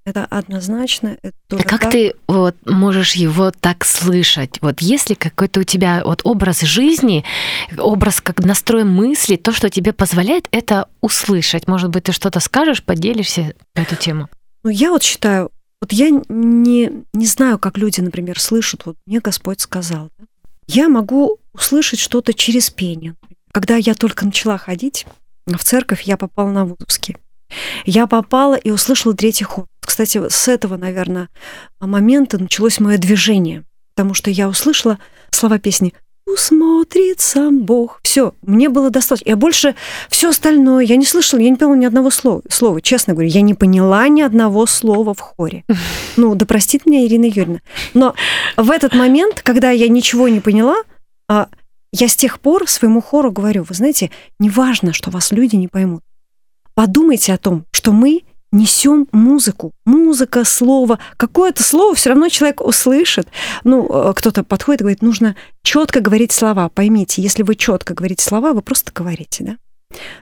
Это 0.04 0.26
однозначно. 0.26 1.18
Это 1.22 1.34
А 1.52 1.64
как 1.64 1.82
так. 1.82 1.92
ты 1.92 2.14
вот 2.28 2.56
можешь 2.66 3.14
его 3.14 3.52
так 3.52 3.86
слышать? 3.86 4.58
Вот 4.62 4.82
есть 4.82 5.10
ли 5.10 5.16
какой-то 5.16 5.60
у 5.60 5.64
тебя 5.64 6.02
вот 6.04 6.22
образ 6.24 6.62
жизни, 6.62 7.24
образ 7.78 8.20
как 8.22 8.40
настрой 8.44 8.84
мысли, 8.84 9.36
то, 9.36 9.52
что 9.52 9.70
тебе 9.70 9.94
позволяет 9.94 10.48
это 10.52 10.88
услышать? 11.02 11.68
Может 11.68 11.90
быть, 11.92 12.04
ты 12.06 12.14
что-то 12.14 12.40
скажешь, 12.40 12.84
поделишься 12.84 13.54
на 13.76 13.82
эту 13.82 13.96
тему? 13.96 14.28
Ну, 14.64 14.70
я 14.72 14.90
вот 14.90 15.04
считаю, 15.04 15.52
вот 15.82 15.94
я 15.94 16.10
не, 16.10 17.04
не 17.14 17.26
знаю, 17.26 17.58
как 17.58 17.78
люди, 17.78 18.02
например, 18.02 18.40
слышат, 18.40 18.86
вот 18.86 18.98
мне 19.06 19.20
Господь 19.20 19.62
сказал. 19.62 20.10
да. 20.18 20.26
Я 20.68 20.88
могу 20.88 21.40
услышать 21.54 22.00
что-то 22.00 22.34
через 22.34 22.70
пение. 22.70 23.16
Когда 23.52 23.76
я 23.76 23.96
только 23.96 24.26
начала 24.26 24.58
ходить 24.58 25.06
в 25.46 25.58
церковь, 25.64 26.04
я 26.04 26.16
попала 26.18 26.52
на 26.52 26.66
Вузовский. 26.66 27.18
Я 27.86 28.08
попала 28.08 28.56
и 28.56 28.72
услышала 28.72 29.14
третий 29.14 29.44
хор. 29.44 29.66
Кстати, 29.82 30.30
с 30.30 30.48
этого, 30.48 30.78
наверное, 30.78 31.28
момента 31.80 32.38
началось 32.38 32.80
мое 32.80 32.98
движение, 32.98 33.66
потому 33.94 34.14
что 34.14 34.30
я 34.30 34.48
услышала 34.48 35.00
слова 35.32 35.60
песни 35.60 35.94
«Усмотрит 36.34 37.20
сам 37.20 37.64
Бог». 37.64 38.00
Все, 38.04 38.34
мне 38.42 38.70
было 38.70 38.90
достаточно. 38.90 39.30
Я 39.30 39.36
больше 39.36 39.76
все 40.10 40.30
остальное, 40.30 40.84
я 40.84 40.96
не 40.96 41.06
слышала, 41.06 41.40
я 41.40 41.50
не 41.50 41.56
поняла 41.56 41.76
ни 41.76 41.86
одного 41.86 42.10
слова. 42.10 42.42
слова. 42.50 42.82
Честно 42.82 43.14
говорю, 43.14 43.30
я 43.30 43.42
не 43.42 43.54
поняла 43.54 44.08
ни 44.08 44.22
одного 44.22 44.66
слова 44.66 45.14
в 45.14 45.20
хоре. 45.20 45.64
Ну, 46.18 46.36
да 46.36 46.46
простит 46.46 46.86
меня 46.86 47.06
Ирина 47.06 47.26
Юрьевна. 47.26 47.60
Но 47.94 48.16
в 48.58 48.70
этот 48.70 48.94
момент, 48.94 49.42
когда 49.42 49.72
я 49.72 49.88
ничего 49.88 50.28
не 50.28 50.42
поняла, 50.42 50.76
а, 51.30 51.48
я 51.94 52.08
с 52.08 52.16
тех 52.16 52.40
пор 52.40 52.68
своему 52.68 53.02
хору 53.02 53.32
говорю, 53.32 53.64
вы 53.64 53.76
знаете, 53.76 54.12
не 54.40 54.50
важно, 54.50 54.94
что 54.94 55.10
вас 55.10 55.32
люди 55.32 55.56
не 55.56 55.68
поймут. 55.68 56.04
Подумайте 56.74 57.34
о 57.34 57.38
том, 57.38 57.66
что 57.72 57.92
мы 57.92 58.24
несем 58.52 59.08
музыку. 59.12 59.72
Музыка, 59.86 60.44
слово. 60.44 61.00
Какое-то 61.18 61.64
слово 61.64 61.96
все 61.96 62.10
равно 62.10 62.30
человек 62.30 62.62
услышит. 62.62 63.28
Ну, 63.64 63.88
э, 63.90 64.14
кто-то 64.16 64.44
подходит 64.44 64.82
и 64.82 64.84
говорит, 64.84 65.02
нужно 65.02 65.36
четко 65.64 66.00
говорить 66.00 66.32
слова. 66.32 66.70
Поймите, 66.70 67.22
если 67.22 67.44
вы 67.44 67.56
четко 67.56 67.94
говорите 67.94 68.24
слова, 68.24 68.54
вы 68.54 68.62
просто 68.62 68.92
говорите, 68.94 69.44
да? 69.44 69.58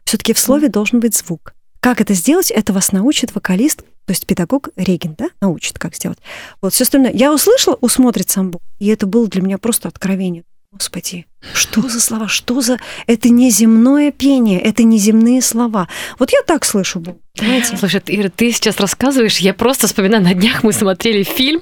Все-таки 0.03 0.33
в 0.33 0.39
слове 0.39 0.69
должен 0.69 0.99
быть 0.99 1.15
звук. 1.15 1.53
Как 1.79 2.01
это 2.01 2.13
сделать, 2.13 2.51
это 2.51 2.73
вас 2.73 2.91
научит 2.91 3.33
вокалист, 3.33 3.79
то 4.05 4.11
есть 4.11 4.25
педагог 4.25 4.69
Регин, 4.75 5.15
да, 5.17 5.29
научит, 5.39 5.79
как 5.79 5.95
сделать. 5.95 6.19
Вот 6.61 6.73
все 6.73 6.83
остальное. 6.83 7.11
Я 7.13 7.33
услышала, 7.33 7.77
усмотрит 7.79 8.29
сам 8.29 8.51
Бог, 8.51 8.61
и 8.79 8.87
это 8.87 9.05
было 9.05 9.27
для 9.27 9.41
меня 9.41 9.57
просто 9.57 9.87
откровение. 9.87 10.43
Господи, 10.71 11.25
что 11.53 11.87
за 11.89 11.99
слова, 11.99 12.27
что 12.27 12.61
за... 12.61 12.79
Это 13.07 13.29
не 13.29 13.49
земное 13.49 14.11
пение, 14.11 14.59
это 14.59 14.83
не 14.83 14.97
земные 14.97 15.41
слова. 15.41 15.87
Вот 16.17 16.31
я 16.31 16.39
так 16.45 16.65
слышу 16.65 17.01
понимаете? 17.39 17.77
Слушай, 17.77 18.01
Ира, 18.07 18.29
ты 18.29 18.51
сейчас 18.51 18.79
рассказываешь, 18.79 19.37
я 19.37 19.53
просто 19.53 19.87
вспоминаю, 19.87 20.23
на 20.23 20.33
днях 20.33 20.63
мы 20.63 20.73
смотрели 20.73 21.23
фильм, 21.23 21.61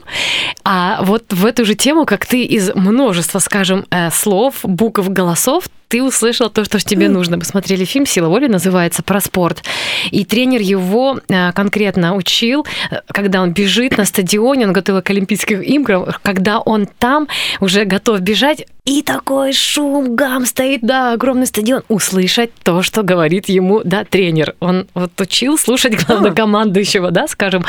а 0.64 1.04
вот 1.04 1.34
в 1.34 1.46
эту 1.46 1.66
же 1.66 1.76
тему, 1.76 2.06
как 2.06 2.26
ты 2.26 2.44
из 2.44 2.74
множества, 2.74 3.40
скажем, 3.40 3.86
э, 3.92 4.10
слов, 4.12 4.60
букв, 4.64 5.08
голосов, 5.10 5.66
ты 5.88 6.04
услышал 6.04 6.50
то, 6.50 6.66
что 6.66 6.80
ж 6.80 6.84
тебе 6.84 7.08
нужно. 7.08 7.38
Мы 7.38 7.46
смотрели 7.46 7.86
фильм 7.86 8.06
«Сила 8.06 8.28
воли», 8.28 8.48
называется, 8.48 9.04
про 9.04 9.22
спорт. 9.22 9.64
И 10.12 10.26
тренер 10.26 10.60
его 10.60 11.20
э, 11.30 11.54
конкретно 11.54 12.16
учил, 12.16 12.66
э, 12.92 12.98
когда 13.08 13.42
он 13.42 13.52
бежит 13.52 13.98
на 13.98 14.04
стадионе, 14.04 14.68
он 14.68 14.74
готовил 14.74 15.02
к 15.02 15.10
Олимпийским 15.10 15.62
играм, 15.62 16.08
когда 16.24 16.60
он 16.60 16.88
там 17.00 17.28
уже 17.62 17.86
готов 17.86 18.20
бежать, 18.20 18.66
и 18.84 19.02
такой 19.02 19.54
шум, 19.68 20.16
гам 20.16 20.46
стоит, 20.46 20.82
да, 20.82 21.14
огромный 21.14 21.46
стадион, 21.46 21.84
услышать 21.90 22.52
то, 22.64 22.82
что 22.82 23.04
говорит 23.04 23.50
ему, 23.50 23.82
да, 23.84 24.06
тренер. 24.06 24.56
Он 24.60 24.88
вот 24.94 25.20
учил 25.20 25.58
слушать 25.58 26.06
главнокомандующего, 26.06 27.12
да, 27.12 27.28
скажем, 27.28 27.66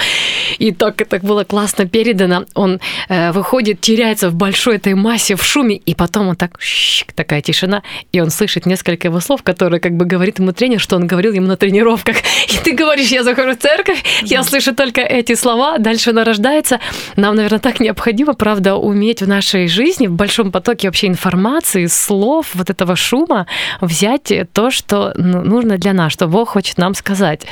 и 0.59 0.73
так 0.73 1.01
это 1.01 1.19
было 1.19 1.45
классно 1.45 1.87
передано. 1.87 2.45
Он 2.55 2.81
э, 3.09 3.33
выходит, 3.33 3.81
теряется 3.81 4.31
в 4.31 4.35
большой 4.35 4.77
этой 4.77 4.95
массе, 4.95 5.35
в 5.35 5.43
шуме, 5.43 5.77
и 5.77 5.95
потом 5.95 6.29
он 6.29 6.37
так, 6.37 6.59
щик, 6.61 7.13
такая 7.13 7.43
тишина, 7.43 7.83
и 8.13 8.21
он 8.21 8.31
слышит 8.31 8.67
несколько 8.67 9.09
его 9.09 9.21
слов, 9.21 9.43
которые 9.43 9.81
как 9.81 9.97
бы 9.97 10.05
говорит 10.05 10.39
ему 10.39 10.53
тренер, 10.53 10.81
что 10.81 10.97
он 10.97 11.07
говорил 11.07 11.33
ему 11.33 11.47
на 11.47 11.57
тренировках. 11.57 12.17
И 12.49 12.59
ты 12.63 12.73
говоришь, 12.73 13.09
я 13.09 13.25
захожу 13.25 13.53
в 13.53 13.59
церковь, 13.59 14.03
я 14.23 14.45
слышу 14.45 14.75
только 14.75 15.01
эти 15.01 15.35
слова, 15.35 15.79
дальше 15.79 16.11
она 16.11 16.25
рождается. 16.25 16.81
Нам, 17.17 17.35
наверное, 17.35 17.59
так 17.59 17.81
необходимо, 17.81 18.35
правда, 18.35 18.77
уметь 18.77 19.21
в 19.21 19.29
нашей 19.29 19.67
жизни, 19.67 20.07
в 20.07 20.13
большом 20.13 20.53
потоке 20.53 20.89
вообще 20.89 21.09
информации, 21.09 21.88
слов, 21.89 22.55
вот 22.55 22.71
этого 22.71 22.97
шума, 22.97 23.47
взять 23.81 24.33
то, 24.53 24.71
что 24.71 25.13
ну, 25.17 25.43
нужно 25.43 25.79
для 25.79 25.93
нас, 25.93 26.13
что 26.13 26.29
Бог 26.29 26.51
хочет 26.51 26.79
нам 26.79 26.95
сказать. 26.95 27.47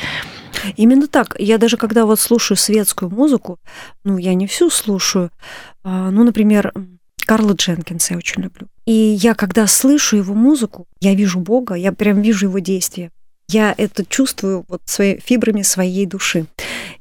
Именно 0.77 1.07
так. 1.07 1.37
Я 1.39 1.59
даже 1.59 1.77
когда 1.77 2.07
вот 2.07 2.21
слушаю 2.21 2.57
светскую 2.57 3.11
музыку, 3.11 3.59
ну, 4.05 4.19
я 4.19 4.35
не 4.35 4.47
всю 4.47 4.71
слушаю, 4.71 5.31
а, 5.85 6.11
ну, 6.11 6.25
например, 6.25 6.73
Карла 7.27 7.53
Дженкинса 7.53 8.15
я 8.15 8.19
очень 8.19 8.43
люблю. 8.43 8.69
И 8.85 8.93
я, 8.93 9.35
когда 9.35 9.67
слышу 9.67 10.17
его 10.17 10.35
музыку, 10.35 10.87
я 11.01 11.15
вижу 11.15 11.41
Бога, 11.41 11.75
я 11.75 11.93
прям 11.93 12.23
вижу 12.23 12.47
его 12.47 12.61
действия. 12.61 13.11
Я 13.49 13.75
это 13.77 14.05
чувствую 14.05 14.65
вот 14.69 14.83
своими 14.87 15.21
фибрами 15.25 15.63
своей 15.63 16.07
души. 16.07 16.47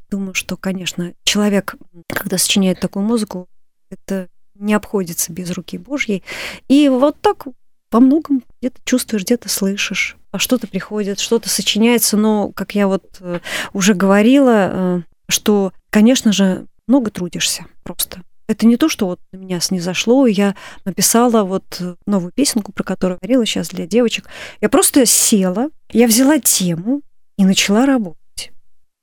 Думаю, 0.10 0.34
что, 0.34 0.58
конечно, 0.58 1.14
человек, 1.24 1.76
когда 2.08 2.38
сочиняет 2.38 2.80
такую 2.80 3.06
музыку, 3.06 3.48
это 3.90 4.28
не 4.56 4.74
обходится 4.74 5.32
без 5.32 5.52
руки 5.52 5.78
Божьей. 5.78 6.24
И 6.68 6.90
вот 6.90 7.20
так 7.22 7.46
во 7.92 8.00
многом 8.00 8.44
где-то 8.60 8.80
чувствуешь, 8.84 9.24
где-то 9.24 9.48
слышишь, 9.50 10.18
а 10.32 10.40
что-то 10.40 10.68
приходит, 10.68 11.20
что-то 11.20 11.50
сочиняется, 11.50 12.18
но, 12.18 12.52
как 12.52 12.76
я 12.76 12.88
вот 12.88 13.04
э, 13.22 13.40
уже 13.74 13.94
говорила, 13.94 14.70
э, 14.72 15.02
что, 15.30 15.72
конечно 15.90 16.34
же, 16.34 16.66
много 16.88 17.12
трудишься 17.12 17.66
просто. 17.84 18.22
Это 18.48 18.68
не 18.68 18.78
то, 18.78 18.90
что 18.90 19.08
вот 19.08 19.20
на 19.32 19.38
меня 19.38 19.60
снизошло, 19.60 20.28
и 20.28 20.34
я 20.34 20.56
написала 20.84 21.44
вот 21.44 21.82
новую 22.06 22.32
песенку, 22.32 22.72
про 22.72 22.84
которую 22.84 23.18
говорила 23.20 23.46
сейчас 23.46 23.70
для 23.70 23.88
девочек. 23.88 24.28
Я 24.62 24.70
просто 24.70 25.06
села, 25.06 25.70
я 25.92 26.06
взяла 26.06 26.40
тему 26.40 27.02
и 27.38 27.46
начала 27.46 27.86
работать. 27.86 28.52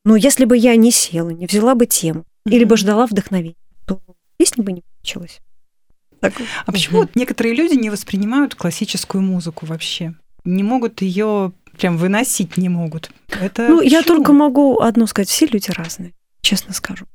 Но 0.05 0.17
если 0.17 0.45
бы 0.45 0.57
я 0.57 0.77
не 0.77 0.93
села, 0.93 1.31
не 1.31 1.47
взяла 1.47 1.75
бы 1.75 1.87
тему, 1.87 2.25
или 2.47 2.65
бы 2.65 2.77
ждала 2.77 3.07
вдохновения, 3.07 3.57
то 3.87 4.01
песня 4.37 4.63
бы 4.63 4.73
не 4.73 4.83
получилась. 5.03 5.41
Так. 6.21 6.35
А 6.67 6.73
почему 6.73 7.01
вот 7.01 7.17
некоторые 7.17 7.55
люди 7.55 7.75
не 7.75 7.91
воспринимают 7.91 8.55
классическую 8.55 9.23
музыку 9.23 9.67
вообще? 9.67 10.15
Не 10.45 10.63
могут 10.63 11.03
ее 11.03 11.53
прям 11.79 11.97
выносить 11.97 12.57
не 12.57 12.69
могут. 12.69 13.11
Это 13.29 13.67
Ну, 13.69 13.81
я 13.81 14.01
почему? 14.01 14.17
только 14.17 14.33
могу 14.33 14.81
одно 14.81 15.07
сказать, 15.07 15.29
все 15.29 15.47
люди 15.47 15.71
разные, 15.71 16.13
честно 16.43 16.75
скажу. 16.75 17.07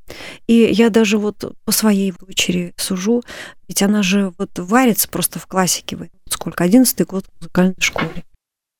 И 0.47 0.53
я 0.53 0.89
даже 0.89 1.17
вот 1.19 1.55
по 1.63 1.71
своей 1.71 2.11
дочери 2.11 2.73
сужу, 2.75 3.23
ведь 3.67 3.81
она 3.83 4.03
же 4.03 4.33
вот 4.37 4.57
варится 4.57 5.07
просто 5.07 5.39
в 5.39 5.47
классике. 5.47 5.95
Вот 5.95 6.09
Сколько? 6.29 6.63
Одиннадцатый 6.63 7.05
год 7.05 7.25
в 7.25 7.41
музыкальной 7.41 7.75
школе. 7.79 8.25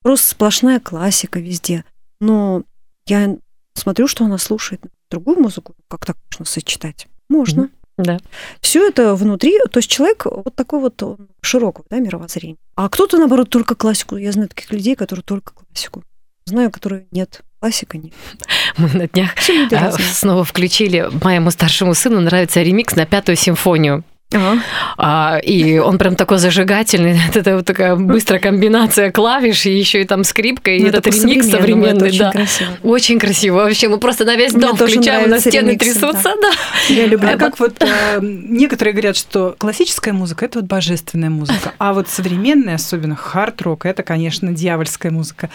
Просто 0.02 0.32
сплошная 0.32 0.80
классика 0.80 1.40
везде. 1.40 1.86
Но 2.20 2.64
я 3.06 3.38
смотрю, 3.74 4.08
что 4.08 4.26
она 4.26 4.38
слушает 4.38 4.82
другую 5.10 5.40
музыку. 5.40 5.76
Как 5.88 6.06
так 6.06 6.18
можно 6.32 6.46
сочетать? 6.46 7.08
Можно. 7.30 7.70
Да. 7.98 8.20
Все 8.62 8.88
это 8.88 9.16
внутри, 9.16 9.58
то 9.72 9.80
есть 9.80 9.90
человек 9.90 10.26
вот 10.26 10.56
такой 10.56 10.80
вот 10.80 11.02
широкого 11.42 11.86
да, 11.90 11.98
мировоззрения. 11.98 12.58
А 12.76 12.90
кто-то, 12.90 13.18
наоборот, 13.18 13.50
только 13.50 13.76
классику. 13.76 14.18
Я 14.18 14.32
знаю 14.32 14.50
таких 14.50 14.72
людей, 14.72 14.96
которые 14.96 15.24
только 15.24 15.54
классику. 15.54 16.04
Знаю, 16.46 16.72
которые 16.72 17.08
нет. 17.12 17.42
Классика 17.60 17.98
нет. 17.98 18.14
Мы 18.78 18.90
на 18.90 19.08
днях 19.08 19.32
а, 19.72 19.92
снова 19.92 20.44
включили, 20.44 21.10
моему 21.24 21.50
старшему 21.50 21.96
сыну 21.96 22.22
нравится 22.22 22.62
ремикс 22.62 22.96
на 22.96 23.06
пятую 23.08 23.36
симфонию. 23.36 24.04
Ага. 24.34 24.62
А, 24.98 25.38
и 25.42 25.78
он 25.78 25.98
прям 25.98 26.16
такой 26.18 26.38
зажигательный. 26.38 27.18
Это 27.34 27.56
вот 27.56 27.66
такая 27.66 27.96
быстрая 27.96 28.42
комбинация 28.42 29.10
клавиш, 29.12 29.66
и 29.66 29.72
еще 29.78 30.02
и 30.02 30.06
там 30.06 30.24
скрипка, 30.26 30.72
и 30.72 30.82
Ну, 30.82 30.88
этот 30.90 31.08
это 31.08 31.16
ремикс 31.16 31.50
современный. 31.50 32.08
очень 32.10 32.20
да. 32.20 32.32
красиво. 32.32 32.70
Очень 32.84 33.20
красиво. 33.20 33.56
Вообще, 33.56 33.88
мы 33.88 34.00
просто 34.00 34.26
на 34.26 34.36
весь 34.36 34.52
Мне 34.52 34.62
дом 34.68 34.76
включаем, 34.76 35.28
у 35.28 35.30
нас 35.30 35.42
стены 35.42 35.70
ремиксы, 35.70 35.94
трясутся. 35.94 36.34
Да. 36.42 36.52
Я 36.90 37.06
люблю. 37.06 37.30
А 37.30 37.38
как 37.38 37.58
вот 37.60 37.82
э, 37.82 38.20
некоторые 38.22 38.94
говорят, 38.94 39.16
что 39.16 39.56
классическая 39.58 40.12
музыка 40.12 40.46
это 40.46 40.60
вот 40.60 40.68
божественная 40.68 41.30
музыка, 41.30 41.74
а 41.78 41.94
вот 41.94 42.10
современная, 42.10 42.76
особенно 42.76 43.16
хард-рок, 43.16 43.86
это, 43.86 44.04
конечно, 44.04 44.52
дьявольская 44.52 45.12
музыка. 45.12 45.50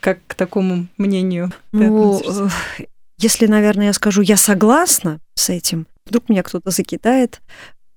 Как 0.00 0.18
к 0.26 0.34
такому 0.34 0.86
мнению 0.98 1.52
ты 1.70 1.78
Ну, 1.78 2.16
относишься? 2.16 2.50
э, 2.80 2.84
если, 3.18 3.46
наверное, 3.46 3.86
я 3.86 3.92
скажу, 3.92 4.20
я 4.22 4.36
согласна 4.36 5.20
с 5.34 5.48
этим, 5.48 5.86
вдруг 6.06 6.28
меня 6.28 6.42
кто-то 6.42 6.70
закидает, 6.70 7.40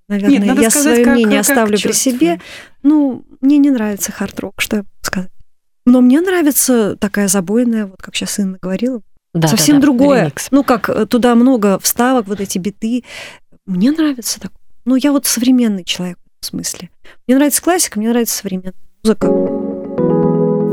наверное, 0.10 0.38
Нет, 0.38 0.45
надо 0.48 0.62
я 0.62 0.69
сказать, 0.69 0.93
свое 0.95 1.06
как- 1.06 1.13
мнение 1.13 1.39
как 1.41 1.50
оставлю 1.50 1.78
при 1.78 1.82
чувствую. 1.82 2.15
себе. 2.15 2.41
Ну, 2.84 3.26
мне 3.41 3.58
не 3.58 3.69
нравится 3.72 4.12
хард-рок, 4.12 4.56
что 4.62 4.76
я 4.78 4.82
могу 4.84 4.89
сказать. 5.02 5.32
Но 5.86 6.02
мне 6.02 6.19
нравится 6.22 6.95
такая 6.98 7.28
забойная, 7.28 7.86
вот 7.88 8.02
как 8.02 8.15
сейчас 8.15 8.38
Инна 8.39 8.58
говорила, 8.62 9.02
Да, 9.34 9.48
совсем 9.48 9.76
да, 9.78 9.82
да, 9.82 9.86
другое. 9.88 10.22
ремикс. 10.22 10.48
Ну, 10.52 10.63
как 10.63 10.89
э, 10.89 11.06
туда 11.06 11.34
много 11.36 11.80
вставок, 11.80 12.28
вот 12.28 12.41
эти 12.41 12.58
биты. 12.58 13.04
Мне 13.65 13.91
нравится 13.91 14.39
так. 14.39 14.52
Ну, 14.86 14.95
я 14.95 15.12
вот 15.12 15.26
современный 15.26 15.84
человек 15.84 16.17
в 16.41 16.45
смысле. 16.45 16.89
Мне 17.28 17.38
нравится 17.38 17.62
классика, 17.62 18.00
мне 18.00 18.10
нравится 18.10 18.36
современная 18.36 18.74
музыка. 19.04 19.28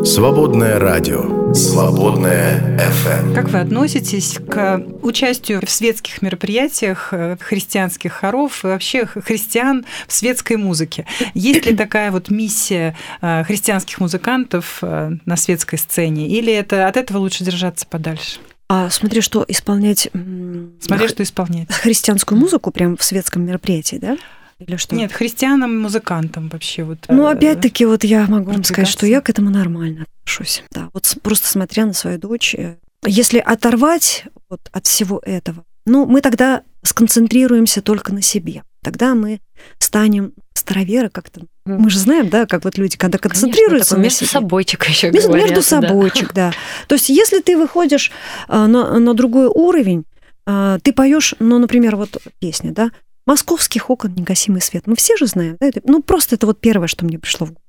Свободное 0.05 0.79
радио. 0.79 1.53
Свободное 1.53 2.79
FM. 2.79 3.35
Как 3.35 3.49
вы 3.49 3.59
относитесь 3.61 4.39
к 4.49 4.83
участию 5.03 5.61
в 5.65 5.71
светских 5.71 6.23
мероприятиях 6.23 7.09
э, 7.13 7.37
христианских 7.41 8.13
хоров 8.13 8.65
и 8.65 8.69
вообще 8.69 9.07
христиан 9.07 9.85
в 10.07 10.13
светской 10.13 10.57
музыке? 10.57 11.07
Есть 11.35 11.67
ли 11.67 11.75
такая 11.77 12.11
вот 12.11 12.31
миссия 12.31 12.97
э, 13.21 13.45
христианских 13.45 13.99
музыкантов 14.01 14.79
э, 14.83 15.13
на 15.25 15.37
светской 15.37 15.77
сцене? 15.79 16.29
Или 16.29 16.53
это 16.53 16.89
от 16.89 16.97
этого 16.97 17.19
лучше 17.19 17.45
держаться 17.45 17.87
подальше? 17.87 18.39
А 18.69 18.91
смотри, 18.91 19.21
что 19.21 19.45
исполнять 19.47 20.09
х- 20.13 21.09
что 21.09 21.23
исполнять. 21.23 21.73
христианскую 21.73 22.39
музыку 22.39 22.73
прям 22.73 22.97
в 22.97 23.05
светском 23.05 23.45
мероприятии, 23.45 23.97
да? 24.01 24.17
Или 24.59 24.77
что? 24.77 24.95
Нет, 24.95 25.13
христианам-музыкантам 25.13 26.49
вообще 26.49 26.85
вот. 26.85 26.99
Ну, 27.09 27.27
э, 27.29 27.33
опять-таки, 27.33 27.85
вот 27.85 28.05
я 28.05 28.27
могу 28.27 28.53
вам 28.53 28.65
сказать, 28.65 28.89
что 28.89 29.07
я 29.07 29.21
к 29.21 29.29
этому 29.29 29.51
нормально 29.51 30.07
отношусь. 30.23 30.63
Да, 30.71 30.89
вот 30.95 31.17
просто 31.23 31.47
смотря 31.49 31.85
на 31.85 31.93
свою 31.93 32.19
дочь, 32.19 32.55
э, 32.55 32.77
если 33.05 33.39
оторвать 33.39 34.25
вот 34.49 34.61
от 34.73 34.87
всего 34.87 35.21
этого, 35.25 35.65
ну, 35.85 36.07
мы 36.07 36.21
тогда 36.21 36.63
сконцентрируемся 36.83 37.83
только 37.83 38.13
на 38.15 38.23
себе. 38.23 38.63
Тогда 38.83 39.15
мы 39.15 39.41
станем 39.79 40.33
староверы 40.55 41.11
как-то. 41.11 41.43
Мы 41.65 41.91
же 41.91 41.99
знаем, 41.99 42.29
да, 42.29 42.47
как 42.47 42.65
вот 42.65 42.79
люди, 42.79 42.97
когда 42.97 43.19
Конечно, 43.19 43.49
концентрируются 43.49 43.91
такой 43.91 44.01
на 44.01 44.05
между 44.05 44.19
себе. 44.19 44.29
собойчик 44.29 44.89
еще 44.89 45.11
Между, 45.11 45.29
говорят. 45.29 45.51
между 45.51 45.71
да. 45.71 45.89
собойчик, 45.89 46.33
да. 46.33 46.53
То 46.89 46.95
есть, 46.95 47.09
если 47.09 47.41
ты 47.41 47.57
выходишь 47.57 48.11
а, 48.49 48.67
на, 48.67 48.99
на 48.99 49.15
другой 49.15 49.47
уровень, 49.47 50.05
а, 50.47 50.79
ты 50.81 50.93
поешь, 50.93 51.35
ну, 51.41 51.59
например, 51.59 51.97
вот 51.97 52.17
песня, 52.39 52.73
да, 52.73 52.91
«Московских 53.27 53.91
окон 53.91 54.15
негасимый 54.15 54.61
свет». 54.61 54.87
Мы 54.87 54.97
все 54.97 55.17
же 55.17 55.27
знаем, 55.27 55.57
да? 55.61 55.71
ну, 55.85 56.03
просто 56.03 56.37
это 56.37 56.47
вот 56.47 56.61
первое, 56.61 56.87
что 56.87 57.05
мне 57.05 57.19
пришло 57.19 57.47
в 57.47 57.51
голову. 57.51 57.63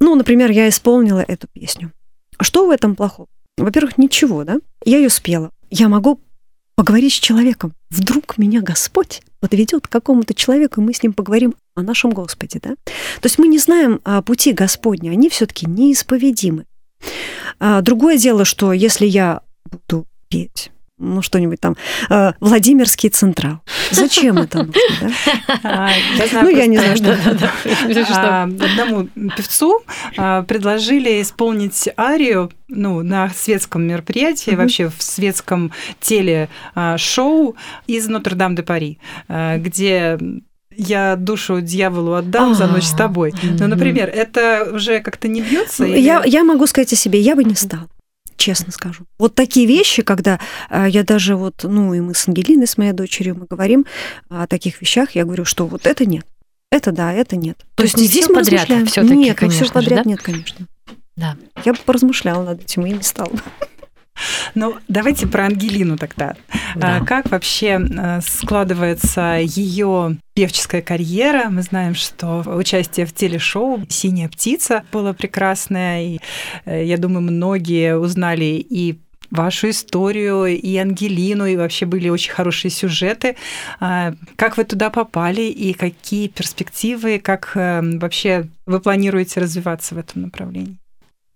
Ну, 0.00 0.14
например, 0.14 0.50
я 0.50 0.68
исполнила 0.68 1.20
эту 1.20 1.48
песню. 1.48 1.92
Что 2.40 2.66
в 2.66 2.70
этом 2.70 2.96
плохого? 2.96 3.28
Во-первых, 3.56 3.98
ничего, 3.98 4.44
да? 4.44 4.58
Я 4.84 4.98
ее 4.98 5.10
спела. 5.10 5.50
Я 5.70 5.88
могу 5.88 6.20
поговорить 6.74 7.14
с 7.14 7.18
человеком. 7.18 7.72
Вдруг 7.90 8.36
меня 8.38 8.60
Господь 8.60 9.22
подведет 9.40 9.86
к 9.86 9.90
какому-то 9.90 10.34
человеку, 10.34 10.80
и 10.80 10.84
мы 10.84 10.92
с 10.92 11.02
ним 11.02 11.12
поговорим 11.12 11.54
о 11.74 11.82
нашем 11.82 12.10
Господе, 12.10 12.60
да? 12.62 12.74
То 12.84 13.24
есть 13.24 13.38
мы 13.38 13.46
не 13.46 13.58
знаем 13.58 14.00
а, 14.04 14.22
пути 14.22 14.52
Господни, 14.52 15.08
они 15.08 15.28
все-таки 15.28 15.66
неисповедимы. 15.66 16.66
А, 17.60 17.80
другое 17.80 18.16
дело, 18.16 18.44
что 18.44 18.72
если 18.72 19.06
я 19.06 19.42
буду 19.70 20.06
петь, 20.28 20.72
ну, 21.04 21.22
что-нибудь 21.22 21.60
там, 21.60 21.76
э, 22.10 22.32
Владимирский 22.40 23.08
Централ. 23.10 23.60
Зачем 23.90 24.38
это 24.38 24.58
нужно, 24.64 24.72
да? 25.00 25.58
А, 25.62 25.90
я 26.18 26.26
знаю 26.26 26.44
Ну, 26.46 26.50
я 26.56 26.66
не 26.66 26.76
знаю, 26.78 26.96
что- 26.96 27.18
А, 28.16 28.42
одному 28.44 29.08
певцу 29.36 29.82
а, 30.16 30.42
предложили 30.42 31.20
исполнить 31.22 31.88
арию 31.96 32.50
ну, 32.68 33.02
на 33.02 33.28
светском 33.30 33.82
мероприятии, 33.86 34.50
Мгм. 34.50 34.58
вообще 34.60 34.88
в 34.88 35.02
светском 35.02 35.70
теле-шоу 36.00 37.56
из 37.86 38.08
Нотр-Дам-де-Пари, 38.08 38.98
где 39.58 40.18
я 40.76 41.14
душу 41.16 41.60
дьяволу 41.60 42.14
отдам 42.14 42.54
за 42.54 42.66
ночь 42.66 42.84
с 42.84 42.92
тобой. 42.92 43.32
Ну, 43.42 43.68
например, 43.68 44.08
это 44.12 44.70
уже 44.72 45.00
как-то 45.00 45.28
не 45.28 45.40
бьется? 45.40 45.84
или- 45.84 46.00
Я, 46.00 46.22
я 46.24 46.42
могу 46.42 46.66
сказать 46.66 46.92
о 46.92 46.96
себе, 46.96 47.20
я 47.20 47.36
бы 47.36 47.44
не 47.44 47.54
стала. 47.54 47.86
Честно 48.36 48.72
скажу. 48.72 49.04
Вот 49.18 49.34
такие 49.34 49.66
вещи, 49.66 50.02
когда 50.02 50.40
э, 50.70 50.86
я 50.88 51.04
даже 51.04 51.36
вот, 51.36 51.62
ну 51.62 51.94
и 51.94 52.00
мы 52.00 52.14
с 52.14 52.28
Ангелиной, 52.28 52.66
с 52.66 52.76
моей 52.76 52.92
дочерью, 52.92 53.36
мы 53.38 53.46
говорим 53.46 53.86
о 54.28 54.46
таких 54.46 54.80
вещах, 54.80 55.12
я 55.12 55.24
говорю, 55.24 55.44
что 55.44 55.66
вот 55.66 55.86
это 55.86 56.04
нет. 56.04 56.26
Это 56.70 56.90
да, 56.90 57.12
это 57.12 57.36
нет. 57.36 57.64
То 57.76 57.84
есть 57.84 57.96
не 57.96 58.06
здесь 58.06 58.28
мы 58.28 58.36
подряд 58.36 58.66
всё-таки, 58.66 59.14
Нет, 59.14 59.16
ну 59.16 59.22
все 59.22 59.34
конечно 59.34 59.66
же, 59.66 59.72
подряд 59.72 60.04
да? 60.04 60.10
нет, 60.10 60.22
конечно. 60.22 60.66
Да. 61.16 61.36
Я 61.64 61.72
бы 61.72 61.78
поразмышляла 61.84 62.44
над 62.44 62.62
этим 62.62 62.84
и 62.86 62.90
не 62.90 63.02
стала. 63.02 63.30
Ну, 64.54 64.76
давайте 64.88 65.26
про 65.26 65.46
Ангелину 65.46 65.96
тогда. 65.96 66.36
Да. 66.76 66.98
А 66.98 67.04
Как 67.04 67.30
вообще 67.30 67.80
э, 67.80 68.20
складывается 68.20 69.38
ее 69.40 70.16
певческая 70.34 70.82
карьера? 70.82 71.50
Мы 71.50 71.62
знаем, 71.62 71.94
что 71.94 72.42
участие 72.46 73.06
в 73.06 73.12
телешоу 73.12 73.84
«Синяя 73.88 74.28
птица» 74.28 74.84
было 74.92 75.12
прекрасное, 75.12 76.04
и 76.04 76.20
э, 76.64 76.84
я 76.84 76.98
думаю, 76.98 77.22
многие 77.22 77.98
узнали 77.98 78.44
и 78.44 78.98
вашу 79.30 79.70
историю, 79.70 80.46
и 80.46 80.76
Ангелину, 80.76 81.46
и 81.46 81.56
вообще 81.56 81.86
были 81.86 82.08
очень 82.08 82.32
хорошие 82.32 82.70
сюжеты. 82.70 83.36
А 83.80 84.14
Как 84.36 84.56
вы 84.56 84.64
туда 84.64 84.90
попали, 84.90 85.42
и 85.42 85.72
какие 85.72 86.28
перспективы, 86.28 87.18
как 87.18 87.52
э, 87.54 87.80
вообще 87.98 88.46
вы 88.66 88.80
планируете 88.80 89.40
развиваться 89.40 89.94
в 89.94 89.98
этом 89.98 90.22
направлении? 90.22 90.76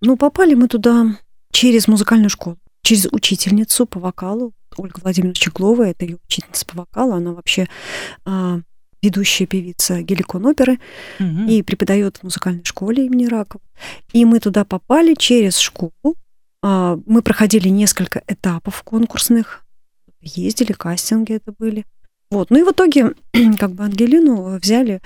Ну, 0.01 0.17
попали 0.17 0.55
мы 0.55 0.69
туда 0.69 1.07
через 1.51 1.89
музыкальную 1.89 2.31
школу, 2.31 2.57
через 2.83 3.07
учительницу 3.13 3.87
по 3.87 4.01
вокалу. 4.01 4.53
Ольга 4.77 5.01
Владимировна 5.03 5.35
Чеглова, 5.35 5.83
это 5.85 6.05
ее 6.05 6.19
учительница 6.29 6.67
по 6.67 6.77
вокалу, 6.79 7.13
она 7.15 7.33
вообще 7.33 7.69
а, 8.25 8.61
ведущая 9.03 9.47
певица 9.47 10.03
Геликон 10.03 10.47
оперы 10.47 10.79
Мгм. 11.19 11.47
и 11.49 11.63
преподает 11.63 12.19
в 12.19 12.23
музыкальной 12.25 12.65
школе 12.65 13.07
имени 13.07 13.27
Ракова. 13.27 13.63
И 14.13 14.25
мы 14.25 14.41
туда 14.41 14.65
попали 14.65 15.15
через 15.15 15.59
школу. 15.59 15.93
А, 16.63 16.99
Мы 17.07 17.23
проходили 17.23 17.69
несколько 17.69 18.23
этапов 18.27 18.83
конкурсных, 18.83 19.65
ездили, 20.21 20.73
кастинги 20.73 21.33
это 21.35 21.53
были. 21.59 21.85
Вот. 22.31 22.51
Ну 22.51 22.59
и 22.59 22.63
в 22.63 22.71
итоге 22.73 23.15
как 23.59 23.73
бы 23.73 23.85
Ангелину 23.85 24.59
взяли 24.59 25.01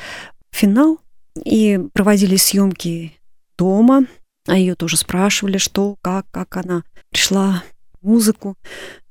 в 0.50 0.56
финал 0.56 0.98
и 1.44 1.78
проводили 1.92 2.36
съемки 2.36 3.12
дома, 3.56 4.06
а 4.48 4.56
ее 4.58 4.74
тоже 4.74 4.96
спрашивали, 4.96 5.56
что, 5.58 5.96
как, 6.02 6.26
как 6.30 6.56
она 6.56 6.82
пришла 7.12 7.62
музыку, 8.00 8.56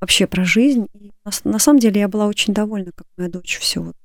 вообще 0.02 0.28
про 0.28 0.44
жизнь. 0.44 0.88
И 0.94 1.12
на, 1.24 1.32
на 1.52 1.60
самом 1.60 1.80
деле 1.80 2.02
я 2.02 2.08
была 2.08 2.28
очень 2.28 2.54
довольна, 2.54 2.92
как 2.94 3.08
моя 3.16 3.30
дочь 3.30 3.58
все 3.60 3.82
вот 3.82 3.96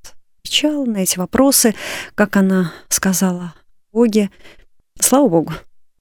отвечала 0.42 0.84
на 0.84 0.98
эти 0.98 1.18
вопросы, 1.18 1.74
как 2.14 2.36
она 2.36 2.72
сказала 2.88 3.54
Боге. 3.92 4.30
Слава 5.00 5.28
Богу. 5.28 5.52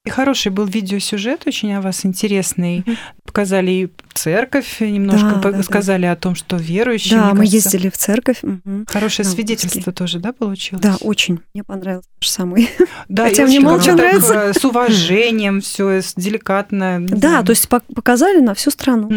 И 0.06 0.10
хороший 0.10 0.52
был 0.52 0.64
видеосюжет, 0.66 1.42
очень 1.46 1.72
о 1.74 1.80
вас 1.80 2.06
интересный. 2.06 2.84
Показали 3.24 3.70
и 3.72 3.88
церковь, 4.14 4.80
немножко 4.80 5.30
Да, 5.34 5.40
по- 5.40 5.50
да, 5.50 5.56
да. 5.58 5.62
сказали 5.64 6.06
о 6.06 6.14
том, 6.16 6.34
что 6.36 6.56
верующие. 6.56 7.18
да, 7.18 7.30
мы 7.32 7.38
кажется, 7.40 7.56
ездили 7.56 7.90
в 7.90 7.96
церковь. 7.98 8.40
Хорошее 8.86 9.26
на 9.28 9.32
свидетельство 9.34 9.78
выпуске. 9.80 9.92
тоже, 9.92 10.18
да, 10.20 10.32
получилось? 10.32 10.80
Да, 10.82 10.96
очень. 11.00 11.40
Мне 11.52 11.64
понравился 11.64 12.08
наш 12.20 12.28
самый. 12.28 12.70
Да, 13.08 13.24
Хотя 13.24 13.44
мне 13.46 13.60
молча 13.60 13.96
как-то 13.96 14.02
нравится. 14.02 14.52
С 14.58 14.64
уважением, 14.64 15.60
все 15.60 16.00
деликатно. 16.16 16.98
Да, 17.00 17.42
то 17.42 17.50
есть 17.50 17.66
пок- 17.66 17.92
показали 17.94 18.40
на 18.40 18.54
всю 18.54 18.70
страну. 18.70 19.10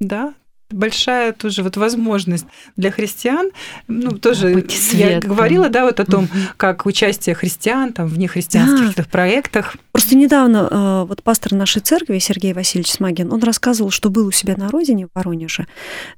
Да, 0.00 0.32
большая 0.70 1.32
тоже 1.32 1.62
вот 1.62 1.76
возможность 1.76 2.46
для 2.76 2.90
христиан. 2.90 3.50
Ну, 3.88 4.12
тоже 4.12 4.52
быть 4.54 4.92
я 4.92 5.20
говорила, 5.20 5.68
да, 5.68 5.84
вот 5.84 6.00
о 6.00 6.04
том, 6.04 6.28
как 6.56 6.86
участие 6.86 7.34
христиан 7.34 7.92
там 7.92 8.06
в 8.06 8.18
нехристианских 8.18 8.96
Да. 8.96 9.04
проектах. 9.10 9.76
Просто 9.92 10.16
недавно 10.16 10.68
э, 10.70 11.04
вот 11.08 11.22
пастор 11.22 11.52
нашей 11.54 11.80
церкви 11.82 12.18
Сергей 12.18 12.52
Васильевич 12.52 12.92
Смагин, 12.92 13.32
он 13.32 13.42
рассказывал, 13.42 13.90
что 13.90 14.10
был 14.10 14.26
у 14.26 14.30
себя 14.32 14.54
на 14.56 14.68
родине 14.70 15.06
в 15.06 15.10
Воронеже, 15.14 15.66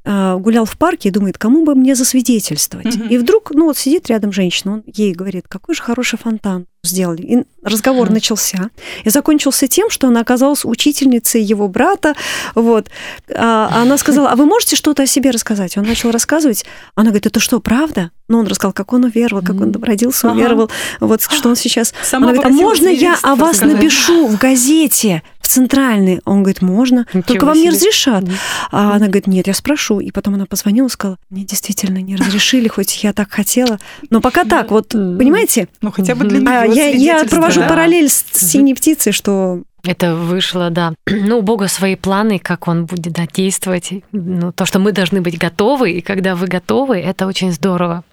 э, 0.04 0.36
гулял 0.38 0.64
в 0.64 0.76
парке 0.78 1.08
и 1.08 1.12
думает, 1.12 1.38
кому 1.38 1.64
бы 1.64 1.74
мне 1.74 1.94
засвидетельствовать. 1.94 2.96
Мгм. 2.96 3.08
И 3.08 3.18
вдруг, 3.18 3.50
ну 3.52 3.66
вот 3.66 3.78
сидит 3.78 4.08
рядом 4.08 4.32
женщина, 4.32 4.74
он 4.74 4.82
ей 4.86 5.12
говорит, 5.12 5.46
какой 5.48 5.74
же 5.74 5.82
хороший 5.82 6.18
фонтан 6.18 6.66
сделали. 6.84 7.22
И 7.22 7.44
разговор 7.62 8.06
Мгм. 8.06 8.14
начался. 8.14 8.70
И 9.04 9.10
закончился 9.10 9.68
тем, 9.68 9.88
что 9.90 10.08
она 10.08 10.20
оказалась 10.20 10.64
учительницей 10.64 11.40
его 11.42 11.68
брата. 11.68 12.14
Вот. 12.54 12.88
А 13.34 13.82
она 13.82 13.96
сказала, 13.98 14.30
а 14.30 14.36
вы 14.36 14.46
можете 14.46 14.74
что-то 14.76 15.04
о 15.04 15.06
себе 15.06 15.30
рассказать? 15.30 15.76
Он 15.76 15.84
начал 15.84 16.10
рассказывать. 16.10 16.64
Она 16.96 17.10
говорит, 17.10 17.26
это 17.26 17.38
что, 17.40 17.60
правда? 17.60 18.10
Ну, 18.32 18.38
он 18.38 18.46
рассказал, 18.46 18.72
как 18.72 18.94
он 18.94 19.04
уверовал, 19.04 19.42
как 19.42 19.60
он 19.60 19.74
родился, 19.82 20.30
Ага. 20.30 20.38
уверовал. 20.38 20.70
Вот 21.00 21.20
что 21.20 21.50
он 21.50 21.54
сейчас 21.56 21.92
Сама 22.02 22.30
она 22.30 22.38
говорит, 22.38 22.58
а 22.58 22.62
можно 22.64 22.88
я 22.88 23.18
о 23.22 23.34
вас 23.34 23.58
сказать?» 23.58 23.76
напишу 23.76 24.26
в 24.26 24.38
газете, 24.38 25.22
в 25.38 25.48
центральной? 25.48 26.22
Он 26.24 26.38
говорит, 26.42 26.62
можно. 26.62 27.06
Ничего 27.12 27.22
Только 27.24 27.44
вам 27.44 27.56
не 27.56 27.64
себе. 27.64 27.72
разрешат. 27.72 28.22
Мгм. 28.22 28.32
А 28.70 28.94
она 28.94 29.08
говорит, 29.08 29.26
нет, 29.26 29.48
я 29.48 29.52
спрошу. 29.52 30.00
И 30.00 30.10
потом 30.10 30.32
она 30.36 30.46
позвонила 30.46 30.86
и 30.86 30.90
сказала, 30.90 31.18
мне 31.28 31.44
действительно 31.44 31.98
не 31.98 32.16
разрешили, 32.16 32.68
хоть 32.68 33.04
я 33.04 33.12
так 33.12 33.30
хотела. 33.30 33.78
Но 34.08 34.22
пока 34.22 34.46
так, 34.46 34.70
вот, 34.70 34.88
понимаете? 34.88 35.68
Ну, 35.82 35.92
хотя 35.92 36.14
бы 36.14 36.24
для. 36.24 36.62
А 36.62 36.64
я, 36.64 37.24
провожу 37.24 37.60
да. 37.60 37.68
параллель 37.68 38.08
с 38.08 38.24
синей 38.34 38.72
птицей, 38.74 39.12
что 39.12 39.60
Это 39.84 40.14
вышло, 40.14 40.70
да. 40.70 40.94
Ну, 41.32 41.38
у 41.38 41.42
Бога 41.42 41.68
свои 41.68 41.96
планы, 41.96 42.38
как 42.38 42.68
Он 42.68 42.86
будет 42.86 43.12
да, 43.12 43.26
действовать. 43.26 43.90
Ну, 44.12 44.52
то, 44.52 44.64
что 44.64 44.78
мы 44.78 44.92
должны 44.92 45.20
быть 45.20 45.38
готовы, 45.38 45.92
и 45.92 46.00
когда 46.00 46.34
вы 46.34 46.46
готовы, 46.46 46.98
это 46.98 47.26
очень 47.26 47.52
здорово. 47.52 48.04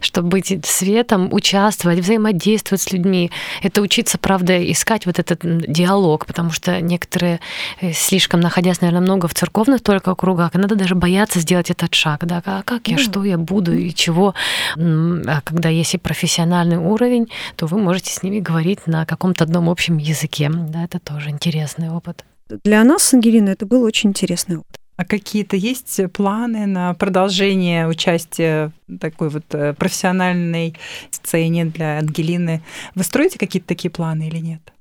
Чтобы 0.00 0.28
быть 0.28 0.66
светом, 0.66 1.32
участвовать, 1.32 2.00
взаимодействовать 2.00 2.82
с 2.82 2.92
людьми. 2.92 3.30
Это 3.62 3.80
учиться, 3.80 4.18
правда, 4.18 4.70
искать 4.70 5.06
вот 5.06 5.18
этот 5.18 5.40
диалог, 5.42 6.26
потому 6.26 6.50
что 6.50 6.80
некоторые, 6.80 7.40
э, 7.80 7.92
слишком 7.92 8.40
находясь, 8.40 8.80
наверное, 8.80 9.02
много 9.02 9.28
в 9.28 9.34
церковных 9.34 9.82
только 9.82 10.14
кругах, 10.14 10.54
иногда 10.54 10.74
даже 10.74 10.94
боятся 10.94 11.40
сделать 11.40 11.70
этот 11.70 11.94
шаг. 11.94 12.26
Да? 12.26 12.42
А 12.44 12.62
как 12.62 12.88
я, 12.88 12.98
что 12.98 13.24
я 13.24 13.38
буду 13.38 13.74
и 13.74 13.94
чего? 13.94 14.34
А 14.76 15.40
когда 15.42 15.68
есть 15.68 15.94
и 15.94 15.98
профессиональный 15.98 16.76
уровень, 16.76 17.30
то 17.56 17.66
вы 17.66 17.78
можете 17.78 18.10
с 18.10 18.22
ними 18.22 18.40
говорить 18.40 18.86
на 18.86 19.06
каком-то 19.06 19.44
одном 19.44 19.68
общем 19.70 19.96
языке. 19.96 20.50
Да, 20.50 20.84
это 20.84 20.98
тоже 20.98 21.13
интересный 21.30 21.90
опыт. 21.90 22.24
для 22.64 22.84
нас 22.84 23.02
с 23.02 23.14
Ангелиной 23.14 23.52
это 23.52 23.66
был 23.66 23.82
очень 23.82 24.10
интересный 24.10 24.58
опыт. 24.58 24.76
А 24.96 25.04
какие-то 25.04 25.56
есть 25.56 26.00
планы 26.12 26.66
на 26.66 26.94
продолжение 26.94 27.88
участия 27.88 28.70
в 28.86 28.98
такой 28.98 29.28
вот 29.28 29.44
э, 29.52 29.74
профессиональной 29.74 30.76
сцене 31.10 31.64
для 31.64 31.98
Ангелины? 31.98 32.62
Вы 32.94 33.02
строите 33.02 33.38
какие-то 33.38 33.66
такие 33.66 33.90
планы 33.90 34.28
или 34.28 34.38
нет? 34.38 34.74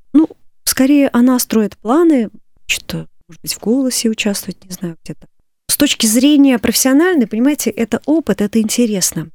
Скорее, 0.73 1.09
она 1.13 1.37
строит 1.39 1.77
планы, 1.77 2.29
что-то, 2.65 3.07
может 3.27 3.41
быть, 3.41 3.53
в 3.53 3.59
голосе 3.59 4.09
участвовать, 4.09 4.63
не 4.65 4.71
знаю, 4.71 4.97
где-то. 5.03 5.27
С 5.69 5.77
точки 5.77 6.05
зрения 6.05 6.57
профессиональной, 6.57 7.27
понимаете, 7.27 7.69
это 7.69 8.01
опыт, 8.05 8.41
это 8.41 8.59
интересно. 8.59 9.29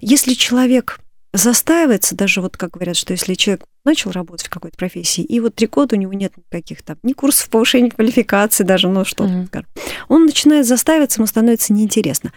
Если 0.00 0.34
человек 0.34 1.00
застаивается, 1.32 2.14
даже 2.14 2.40
вот 2.42 2.56
как 2.56 2.72
говорят, 2.72 2.96
что 2.96 3.12
если 3.12 3.34
человек 3.34 3.64
начал 3.84 4.10
работать 4.10 4.46
в 4.46 4.50
какой-то 4.50 4.76
профессии, 4.76 5.24
и 5.24 5.40
вот 5.40 5.54
три 5.54 5.66
года 5.66 5.96
у 5.96 5.98
него 5.98 6.12
нет 6.12 6.34
никаких 6.36 6.82
там, 6.82 6.98
ни 7.02 7.12
курсов 7.14 7.48
повышения 7.48 7.90
квалификации 7.90 8.64
даже, 8.64 8.88
ну 8.88 9.04
что 9.04 9.24
скажем, 9.46 9.68
он 10.08 10.26
начинает 10.26 10.66
застаиваться, 10.66 11.20
ему 11.20 11.26
становится 11.26 11.72
неинтересно. 11.72 12.32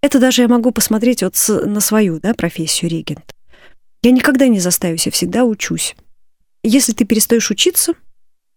Это 0.00 0.18
даже 0.18 0.42
я 0.42 0.48
могу 0.48 0.70
посмотреть 0.72 1.22
вот 1.22 1.36
с- 1.36 1.64
на 1.66 1.80
свою 1.80 2.20
да, 2.20 2.34
профессию 2.34 2.90
регент. 2.90 3.34
Я 4.02 4.10
никогда 4.10 4.48
не 4.48 4.58
застаиваюсь, 4.60 5.06
я 5.06 5.12
всегда 5.12 5.44
учусь. 5.44 5.94
Если 6.64 6.92
ты 6.92 7.04
перестаешь 7.04 7.50
учиться, 7.50 7.94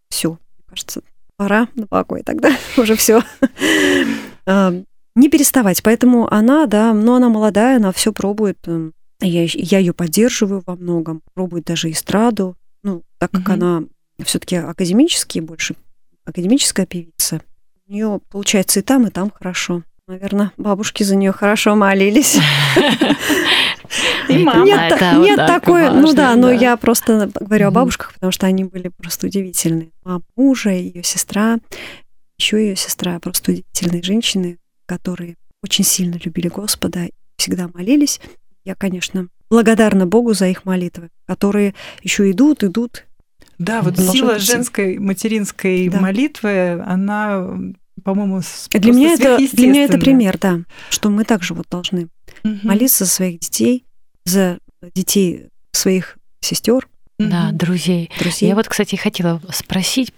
все, 0.10 0.30
мне 0.32 0.64
кажется, 0.68 1.02
пора 1.38 1.68
на 1.76 1.88
покой 1.88 2.24
тогда, 2.24 2.56
уже 2.78 2.96
все. 2.96 3.24
Не 4.48 5.30
переставать. 5.30 5.82
Поэтому 5.82 6.32
она, 6.32 6.66
да, 6.66 6.94
но 6.94 7.16
она 7.16 7.30
молодая, 7.30 7.78
она 7.78 7.92
все 7.92 8.12
пробует. 8.12 8.58
Я, 9.22 9.46
я 9.46 9.80
ее 9.80 9.94
поддерживаю 9.94 10.64
во 10.66 10.76
многом, 10.76 11.22
пробует 11.34 11.66
даже 11.66 11.90
эстраду. 11.92 12.56
Ну, 12.84 13.04
так 13.18 13.32
как 13.32 13.42
Мгм. 13.42 13.52
она 13.54 13.84
все-таки 14.24 14.58
академический, 14.58 15.42
больше 15.42 15.76
академическая 16.26 16.86
певица, 16.86 17.42
у 17.88 17.92
нее 17.92 18.20
получается 18.30 18.80
и 18.80 18.84
там, 18.84 19.08
и 19.08 19.12
там 19.12 19.32
хорошо. 19.32 19.84
Наверное, 20.08 20.52
бабушки 20.58 21.04
за 21.04 21.16
нее 21.16 21.32
хорошо 21.32 21.76
молились. 21.76 22.38
И 24.30 24.38
мама. 24.40 24.66
Нет, 24.66 24.92
это 24.92 25.14
вот 25.16 25.26
нет 25.26 25.38
так 25.38 25.48
такой, 25.62 25.90
ну 25.90 26.14
да, 26.14 26.36
но 26.36 26.52
я 26.52 26.78
просто 26.78 27.32
говорю 27.40 27.68
о 27.68 27.72
бабушках, 27.72 28.14
потому 28.14 28.32
что 28.32 28.46
они 28.48 28.64
были 28.64 28.90
просто 28.90 29.28
удивительные. 29.28 29.92
Мама 30.04 30.24
мужа, 30.36 30.72
ее 30.72 31.04
сестра, 31.04 31.60
еще 32.38 32.58
ее 32.58 32.76
сестра, 32.76 33.20
просто 33.20 33.52
удивительные 33.52 34.04
женщины, 34.04 34.58
которые 34.86 35.38
очень 35.64 35.84
сильно 35.86 36.20
любили 36.24 36.48
Господа, 36.50 37.06
и 37.06 37.12
всегда 37.38 37.70
молились. 37.74 38.20
Я, 38.66 38.74
конечно, 38.76 39.28
благодарна 39.50 40.08
Богу 40.08 40.34
за 40.34 40.48
их 40.48 40.66
молитвы, 40.66 41.10
которые 41.28 41.76
еще 42.02 42.30
идут, 42.32 42.64
идут. 42.64 43.06
Да, 43.60 43.82
вот 43.84 43.98
сила 43.98 44.34
быть. 44.34 44.42
женской 44.42 44.98
материнской 44.98 45.88
Да. 45.88 46.02
молитвы, 46.02 46.82
она, 46.86 47.48
по-моему, 48.04 48.42
Для 48.72 48.92
меня, 48.92 49.14
это, 49.14 49.38
для 49.56 49.68
меня 49.68 49.86
это 49.86 49.98
пример, 50.00 50.38
да, 50.40 50.62
что 50.90 51.10
мы 51.10 51.24
также 51.24 51.54
вот 51.54 51.68
должны 51.70 52.10
Мгм. 52.44 52.60
молиться 52.68 53.06
за 53.06 53.12
своих 53.12 53.40
детей, 53.40 53.86
за 54.26 54.58
детей 54.96 55.48
своих 55.72 56.18
сестер, 56.42 56.88
Да, 57.18 57.46
Мгм. 57.46 57.58
друзей. 57.58 58.12
друзей. 58.20 58.50
Я 58.50 58.56
вот, 58.56 58.68
кстати, 58.68 58.98
хотела 58.98 59.40
спросить, 59.50 60.12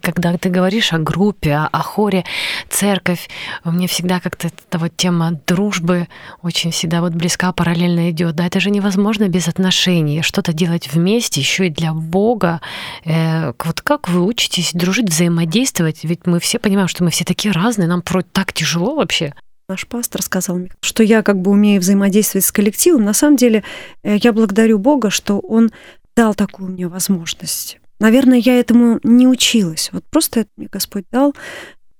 когда 0.00 0.36
ты 0.38 0.48
говоришь 0.48 0.92
о 0.92 0.98
группе, 0.98 1.52
о, 1.54 1.66
о 1.72 1.82
хоре, 1.82 2.24
церковь, 2.70 3.28
мне 3.64 3.88
всегда 3.88 4.20
как-то 4.20 4.46
эта 4.46 4.78
вот 4.78 4.96
тема 4.96 5.40
дружбы 5.48 6.06
очень 6.42 6.70
всегда 6.70 7.00
вот 7.00 7.14
близка, 7.14 7.52
параллельно 7.52 8.10
идет. 8.10 8.36
Да, 8.36 8.46
это 8.46 8.60
же 8.60 8.70
невозможно 8.70 9.28
без 9.28 9.48
отношений. 9.48 10.22
Что-то 10.22 10.52
делать 10.52 10.88
вместе, 10.92 11.40
еще 11.40 11.66
и 11.66 11.70
для 11.70 11.92
Бога. 11.92 12.60
Э, 13.04 13.52
вот 13.64 13.80
как 13.80 14.08
вы 14.08 14.24
учитесь 14.24 14.70
дружить, 14.72 15.10
взаимодействовать? 15.10 16.04
Ведь 16.04 16.26
мы 16.26 16.38
все 16.38 16.60
понимаем, 16.60 16.86
что 16.86 17.02
мы 17.02 17.10
все 17.10 17.24
такие 17.24 17.50
разные, 17.52 17.88
нам 17.88 18.02
про 18.02 18.22
так 18.22 18.52
тяжело 18.52 18.94
вообще. 18.94 19.34
Наш 19.68 19.84
пастор 19.88 20.22
сказал 20.22 20.58
мне, 20.58 20.70
что 20.80 21.02
я 21.02 21.24
как 21.24 21.40
бы 21.40 21.50
умею 21.50 21.80
взаимодействовать 21.80 22.44
с 22.44 22.52
коллективом. 22.52 23.02
На 23.02 23.12
самом 23.12 23.34
деле 23.36 23.64
э, 24.04 24.16
я 24.22 24.32
благодарю 24.32 24.78
Бога, 24.78 25.10
что 25.10 25.40
Он 25.40 25.72
дал 26.16 26.34
такую 26.34 26.70
мне 26.70 26.88
возможность. 26.88 27.78
Наверное, 28.00 28.38
я 28.38 28.58
этому 28.58 28.98
не 29.04 29.28
училась. 29.28 29.90
Вот 29.92 30.04
просто 30.04 30.40
это 30.40 30.50
мне 30.56 30.68
Господь 30.72 31.04
дал. 31.12 31.34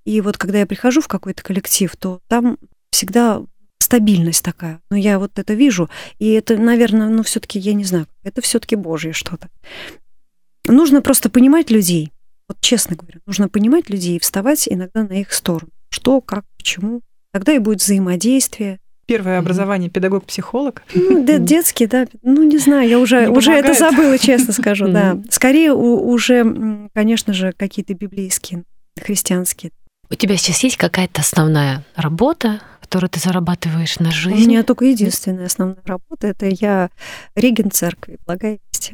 И 0.04 0.20
вот 0.20 0.38
когда 0.38 0.58
я 0.58 0.66
прихожу 0.66 1.00
в 1.00 1.08
какой-то 1.08 1.42
коллектив, 1.42 1.94
то 1.96 2.20
там 2.28 2.58
всегда 2.90 3.42
стабильность 3.78 4.44
такая. 4.44 4.80
Но 4.90 4.96
я 4.96 5.18
вот 5.18 5.38
это 5.38 5.54
вижу. 5.54 5.88
И 6.18 6.30
это, 6.30 6.56
наверное, 6.56 7.08
ну 7.08 7.22
все-таки, 7.22 7.58
я 7.58 7.74
не 7.74 7.84
знаю, 7.84 8.06
это 8.22 8.40
все-таки 8.40 8.74
Божье 8.76 9.12
что-то. 9.12 9.48
Нужно 10.66 11.02
просто 11.02 11.30
понимать 11.30 11.70
людей. 11.70 12.12
Вот 12.48 12.60
честно 12.60 12.96
говорю, 12.96 13.20
нужно 13.26 13.48
понимать 13.48 13.90
людей 13.90 14.16
и 14.16 14.20
вставать 14.20 14.68
иногда 14.68 15.04
на 15.04 15.20
их 15.20 15.32
сторону. 15.32 15.70
Что, 15.88 16.20
как, 16.20 16.44
почему. 16.56 17.02
Тогда 17.32 17.52
и 17.52 17.58
будет 17.58 17.80
взаимодействие. 17.80 18.80
Первое 19.06 19.38
образование 19.38 19.88
педагог-психолог. 19.88 20.82
Ну, 20.94 21.24
де- 21.24 21.38
детский, 21.54 21.86
да. 21.86 22.06
Ну, 22.22 22.42
не 22.42 22.58
знаю, 22.58 22.88
я 22.88 22.98
уже, 22.98 23.28
уже 23.28 23.52
это 23.52 23.72
забыла, 23.72 24.18
честно 24.18 24.52
скажу, 24.52 24.88
да. 24.88 25.18
Скорее 25.30 25.72
у- 25.72 26.08
уже, 26.10 26.88
конечно 26.94 27.32
же, 27.32 27.52
какие-то 27.56 27.94
библейские, 27.94 28.64
христианские. 29.00 29.70
У 30.10 30.14
тебя 30.14 30.36
сейчас 30.36 30.60
есть 30.64 30.76
какая-то 30.76 31.20
основная 31.20 31.84
работа, 31.96 32.60
которую 32.80 33.10
ты 33.10 33.18
зарабатываешь 33.18 33.98
на 33.98 34.08
У 34.08 34.12
жизнь? 34.12 34.48
меня 34.48 34.62
только 34.62 34.84
единственная 34.84 35.46
основная 35.46 35.78
работа, 35.84 36.28
это 36.28 36.46
я 36.46 36.90
регент 37.34 37.74
церкви, 37.74 38.18
благая 38.26 38.58
весть. 38.72 38.92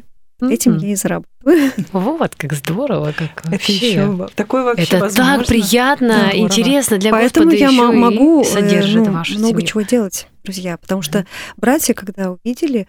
Этим 0.49 0.77
я 0.77 0.91
и 0.91 0.95
зарабатываю. 0.95 1.71
Вот, 1.91 2.35
как 2.35 2.53
здорово, 2.53 3.11
как 3.11 3.41
Это 3.41 3.51
вообще. 3.51 3.73
еще 3.73 4.29
такое 4.35 4.63
вообще 4.63 4.83
Это 4.83 4.99
возможно. 4.99 5.37
так 5.37 5.47
приятно, 5.47 6.17
Здорово. 6.29 6.37
интересно 6.37 6.97
для 6.97 7.11
Поэтому 7.11 7.51
Господа 7.51 7.71
я 7.71 7.91
могу 7.91 8.41
э, 8.41 8.45
содержит 8.45 9.05
ну, 9.05 9.11
вашу 9.11 9.33
много 9.37 9.53
семью. 9.59 9.67
чего 9.67 9.81
делать, 9.81 10.27
друзья. 10.43 10.77
Потому 10.77 11.01
что 11.01 11.25
братья, 11.57 11.93
когда 11.93 12.31
увидели, 12.31 12.87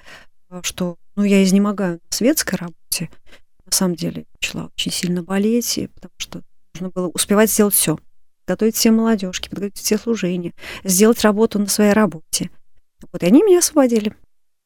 э, 0.50 0.60
что 0.62 0.96
ну, 1.16 1.24
я 1.24 1.42
изнемогаю 1.42 1.94
на 1.94 2.16
светской 2.16 2.56
работе, 2.56 3.10
на 3.66 3.72
самом 3.72 3.96
деле 3.96 4.24
начала 4.34 4.70
очень 4.76 4.92
сильно 4.92 5.22
болеть, 5.22 5.78
потому 5.94 6.12
что 6.18 6.42
нужно 6.74 6.90
было 6.90 7.08
успевать 7.08 7.50
сделать 7.50 7.74
все. 7.74 7.98
Готовить 8.46 8.76
все 8.76 8.90
молодежки, 8.90 9.48
подготовить 9.48 9.78
все 9.78 9.96
служения, 9.96 10.52
сделать 10.84 11.22
работу 11.22 11.58
на 11.58 11.66
своей 11.66 11.92
работе. 11.92 12.50
Вот, 13.12 13.22
и 13.22 13.26
они 13.26 13.42
меня 13.42 13.58
освободили. 13.58 14.14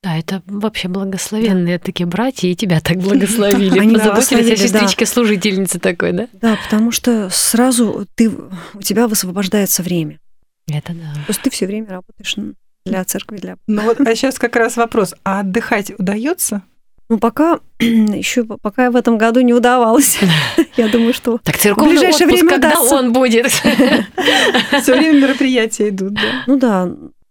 Да, 0.03 0.17
это 0.17 0.43
вообще 0.47 0.87
благословенные 0.87 1.79
такие 1.81 2.07
братья, 2.07 2.49
и 2.49 2.55
тебя 2.55 2.81
так 2.81 2.97
благословили. 2.99 3.79
Они 3.79 3.95
Позаботились 3.95 4.47
о 4.47 4.51
да. 4.51 4.57
сестричке 4.57 5.07
служительнице 5.07 5.81
такой, 5.81 6.13
да? 6.13 6.29
Да, 6.35 6.59
потому 6.65 6.93
что 6.93 7.29
сразу 7.31 8.07
ты, 8.15 8.31
у 8.75 8.83
тебя 8.83 9.09
высвобождается 9.09 9.83
время. 9.83 10.21
Это 10.69 10.93
да. 10.93 11.15
То 11.15 11.29
есть 11.29 11.43
ты 11.43 11.51
все 11.51 11.67
время 11.67 11.89
работаешь 11.89 12.37
для 12.85 13.05
церкви, 13.05 13.39
для... 13.39 13.57
Ну 13.67 13.83
вот, 13.83 14.01
а 14.01 14.15
сейчас 14.15 14.39
как 14.39 14.55
раз 14.57 14.77
вопрос, 14.77 15.15
а 15.25 15.41
отдыхать 15.41 15.93
удается? 15.99 16.63
Ну, 17.09 17.19
пока 17.19 17.59
еще 17.81 18.45
пока 18.45 18.91
в 18.91 18.97
этом 18.97 19.19
году 19.19 19.41
не 19.41 19.55
удавалось. 19.55 20.19
Я 20.77 20.89
думаю, 20.89 21.15
что 21.15 21.39
Так 21.43 21.57
церковный 21.57 21.95
ближайшее 21.95 22.27
отпуск, 22.27 22.43
время 22.43 22.51
когда 22.51 22.73
удастся. 22.73 22.95
он 22.95 23.13
будет? 23.13 23.47
Все 24.83 24.97
время 24.97 25.21
мероприятия 25.21 25.89
идут, 25.89 26.15
да? 26.15 26.45
Ну 26.47 26.57
да, 26.57 26.87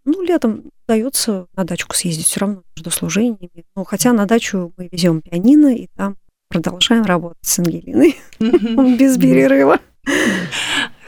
ну 0.06 0.22
летом 0.24 0.64
удается 0.88 1.48
на 1.56 1.66
дачку 1.66 1.96
съездить 1.96 2.26
все 2.26 2.40
равно 2.40 2.64
между 2.76 2.92
служениями. 2.92 3.66
Ну, 3.76 3.84
хотя 3.84 4.14
на 4.14 4.26
дачу 4.26 4.74
мы 4.78 4.88
везем 4.92 5.22
пианино, 5.22 5.76
и 5.76 5.88
там 5.96 6.16
продолжаем 6.50 7.04
работать 7.04 7.38
с 7.42 7.60
Ангелиной 7.60 8.18
без 8.40 9.18
перерыва. 9.18 9.80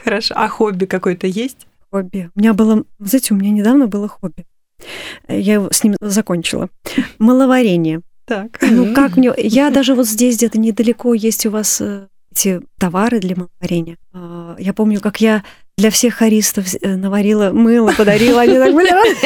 Хорошо. 0.04 0.34
А 0.36 0.48
хобби 0.48 0.84
какое-то 0.84 1.26
есть? 1.26 1.66
Хобби. 1.90 2.30
У 2.34 2.38
меня 2.38 2.52
было, 2.52 2.84
знаете, 2.98 3.34
у 3.34 3.36
меня 3.36 3.50
недавно 3.50 3.86
было 3.86 4.06
хобби. 4.06 4.46
Я 5.28 5.54
его 5.54 5.68
с 5.70 5.82
ним 5.82 5.96
закончила. 6.00 6.68
Маловарение. 7.18 8.02
Так. 8.26 8.58
Ну 8.60 8.94
как 8.94 9.16
мне... 9.16 9.32
Я 9.36 9.70
даже 9.70 9.94
вот 9.94 10.06
здесь 10.06 10.36
где-то 10.36 10.58
недалеко 10.58 11.14
есть 11.14 11.46
у 11.46 11.50
вас 11.50 11.80
э, 11.80 12.06
эти 12.40 12.60
товары 12.78 13.20
для 13.20 13.36
маловарения. 13.36 13.96
А, 14.12 14.56
Я 14.58 14.72
помню, 14.72 15.00
как 15.00 15.20
я 15.20 15.42
для 15.76 15.90
всех 15.90 16.14
хористов 16.16 16.66
э, 16.80 16.96
наварила 16.96 17.50
мыло, 17.52 17.92
подарила, 17.96 18.42
они 18.42 18.58
так 18.58 18.74
были 18.74 18.90
рады. 18.90 19.16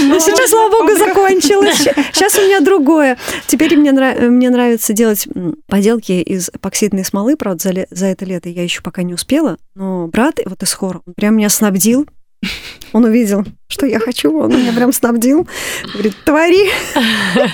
Но 0.00 0.14
Ну, 0.14 0.20
сейчас, 0.20 0.50
слава 0.50 0.70
богу, 0.70 0.96
закончилось. 0.96 1.88
Сейчас 2.12 2.36
у 2.38 2.42
меня 2.42 2.60
другое. 2.60 3.16
Теперь 3.46 3.76
мне, 3.76 3.92
мне 3.92 4.50
нравится 4.50 4.92
делать 4.92 5.28
поделки 5.68 6.12
из 6.12 6.48
эпоксидной 6.48 7.04
смолы. 7.04 7.36
Правда, 7.36 7.62
за, 7.62 7.86
за 7.90 8.06
это 8.06 8.24
лето 8.24 8.48
я 8.48 8.62
еще 8.64 8.80
пока 8.82 9.02
не 9.02 9.14
успела. 9.14 9.58
Но 9.74 10.08
брат 10.08 10.40
вот 10.44 10.62
из 10.62 10.72
хора, 10.72 11.02
он 11.06 11.14
прям 11.14 11.36
меня 11.36 11.48
снабдил. 11.50 12.06
Он 12.92 13.04
увидел, 13.04 13.44
что 13.68 13.86
я 13.86 14.00
хочу, 14.00 14.36
он 14.36 14.50
меня 14.50 14.72
прям 14.72 14.92
снабдил. 14.92 15.46
Говорит, 15.92 16.14
твори. 16.24 16.70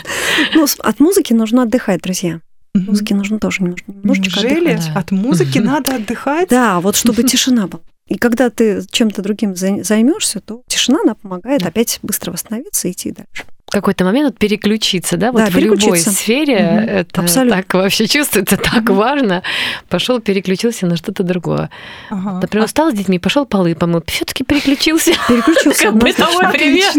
Ну, 0.55 0.67
от 0.79 1.01
музыки 1.01 1.33
нужно 1.33 1.63
отдыхать, 1.63 2.01
друзья. 2.03 2.41
От 2.83 2.89
музыки 2.89 3.13
нужно 3.15 3.39
тоже 3.39 3.63
немножко, 3.63 3.93
немножечко 3.93 4.41
Неужели 4.41 4.71
отдыхать. 4.73 4.97
От 4.97 5.11
музыки 5.11 5.59
надо 5.59 5.95
отдыхать? 5.97 6.49
Да, 6.49 6.81
вот 6.81 6.97
чтобы 7.03 7.23
тишина 7.23 7.67
была. 7.67 7.83
И 8.09 8.19
когда 8.19 8.51
ты 8.51 8.83
чем-то 8.91 9.21
другим 9.23 9.57
займешься, 9.57 10.41
то 10.41 10.63
тишина, 10.69 11.01
она 11.03 11.15
помогает 11.15 11.63
Да. 11.63 11.69
опять 11.69 11.99
быстро 12.03 12.31
восстановиться 12.33 12.89
и 12.89 12.93
идти 12.93 13.11
дальше. 13.11 13.45
В 13.69 13.73
какой-то 13.73 14.05
момент 14.05 14.31
вот 14.31 14.39
переключиться, 14.39 15.17
да, 15.17 15.33
вот 15.33 15.45
Да, 15.45 15.51
в 15.51 15.57
любой 15.57 15.99
сфере 15.99 16.59
Мгм, 16.61 16.79
это 16.89 17.21
абсолютно. 17.23 17.57
так 17.63 17.75
вообще 17.75 18.07
чувствуется, 18.07 18.57
так 18.57 18.89
важно. 18.91 19.43
Пошел, 19.89 20.21
переключился 20.21 20.87
на 20.87 20.97
что-то 20.97 21.25
другое. 21.25 21.69
Ага. 22.09 22.39
Например, 22.43 22.67
устал 22.67 22.93
с 22.93 22.95
детьми, 22.95 23.19
пошел 23.19 23.45
полы 23.45 23.75
помыл, 23.75 24.05
все-таки 24.07 24.45
переключился. 24.45 25.11
Переключился. 25.29 25.83
Как 25.83 25.97
бытовой 25.97 26.53
привет. 26.53 26.95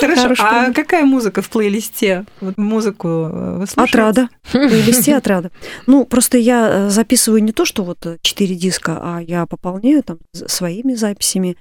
Хорошо. 0.00 0.34
А 0.38 0.72
какая 0.72 1.04
музыка 1.04 1.42
в 1.42 1.50
плейлисте? 1.50 2.24
Вот 2.40 2.56
музыку 2.58 3.08
э, 3.08 3.56
вы 3.58 3.66
слушаете? 3.66 3.98
Отрада. 3.98 4.28
Плейлисте 4.52 5.16
отрада. 5.16 5.50
Ну, 5.86 6.04
просто 6.04 6.38
я 6.38 6.68
э, 6.70 6.90
записываю 6.90 7.42
не 7.42 7.52
то, 7.52 7.64
что 7.64 7.82
вот 7.82 8.06
четыре 8.22 8.54
диска, 8.54 8.98
а 9.02 9.20
я 9.20 9.46
пополняю 9.46 10.02
там 10.02 10.18
своими 10.32 10.94
записями, 10.94 11.56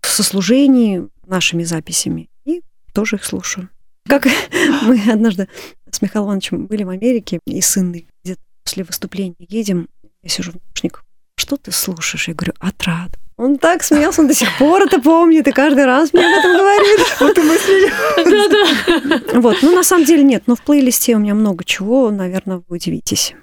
со 0.00 0.22
служений, 0.22 1.02
нашими 1.26 1.64
записями. 1.64 2.28
И 2.44 2.62
тоже 2.92 3.16
их 3.16 3.24
слушаю. 3.24 3.68
Как 4.06 4.26
мы 4.82 5.00
однажды 5.10 5.48
с 5.90 6.02
Михаилом 6.02 6.28
Ивановичем 6.28 6.66
были 6.66 6.84
в 6.84 6.88
Америке 6.88 7.40
и 7.46 7.60
с 7.60 7.76
Инной 7.76 8.06
где-то 8.24 8.40
после 8.64 8.84
выступления 8.84 9.34
едем, 9.38 9.88
я 10.22 10.28
сижу 10.28 10.52
в 10.52 10.54
наушниках, 10.54 11.04
что 11.36 11.56
ты 11.56 11.72
слушаешь? 11.72 12.28
Я 12.28 12.34
говорю, 12.34 12.54
отрада. 12.60 13.18
Он 13.36 13.58
так 13.58 13.82
смеялся, 13.82 14.20
он 14.20 14.28
до 14.28 14.34
сих 14.34 14.56
пор 14.58 14.82
это 14.82 15.00
помнит, 15.00 15.48
и 15.48 15.52
каждый 15.52 15.84
раз 15.84 16.12
мне 16.12 16.24
об 16.24 16.38
этом 16.38 16.52
говорит. 16.56 17.00
Вот 17.20 17.38
и 17.38 17.42
мы 17.42 17.58
смеемся. 17.58 19.40
Вот, 19.40 19.58
ну 19.62 19.74
на 19.74 19.82
самом 19.82 20.04
деле 20.04 20.22
нет, 20.22 20.44
но 20.46 20.54
в 20.54 20.62
плейлисте 20.62 21.16
у 21.16 21.18
меня 21.18 21.34
много 21.34 21.64
чего, 21.64 22.10
наверное, 22.10 22.58
вы 22.58 22.76
удивитесь, 22.76 23.34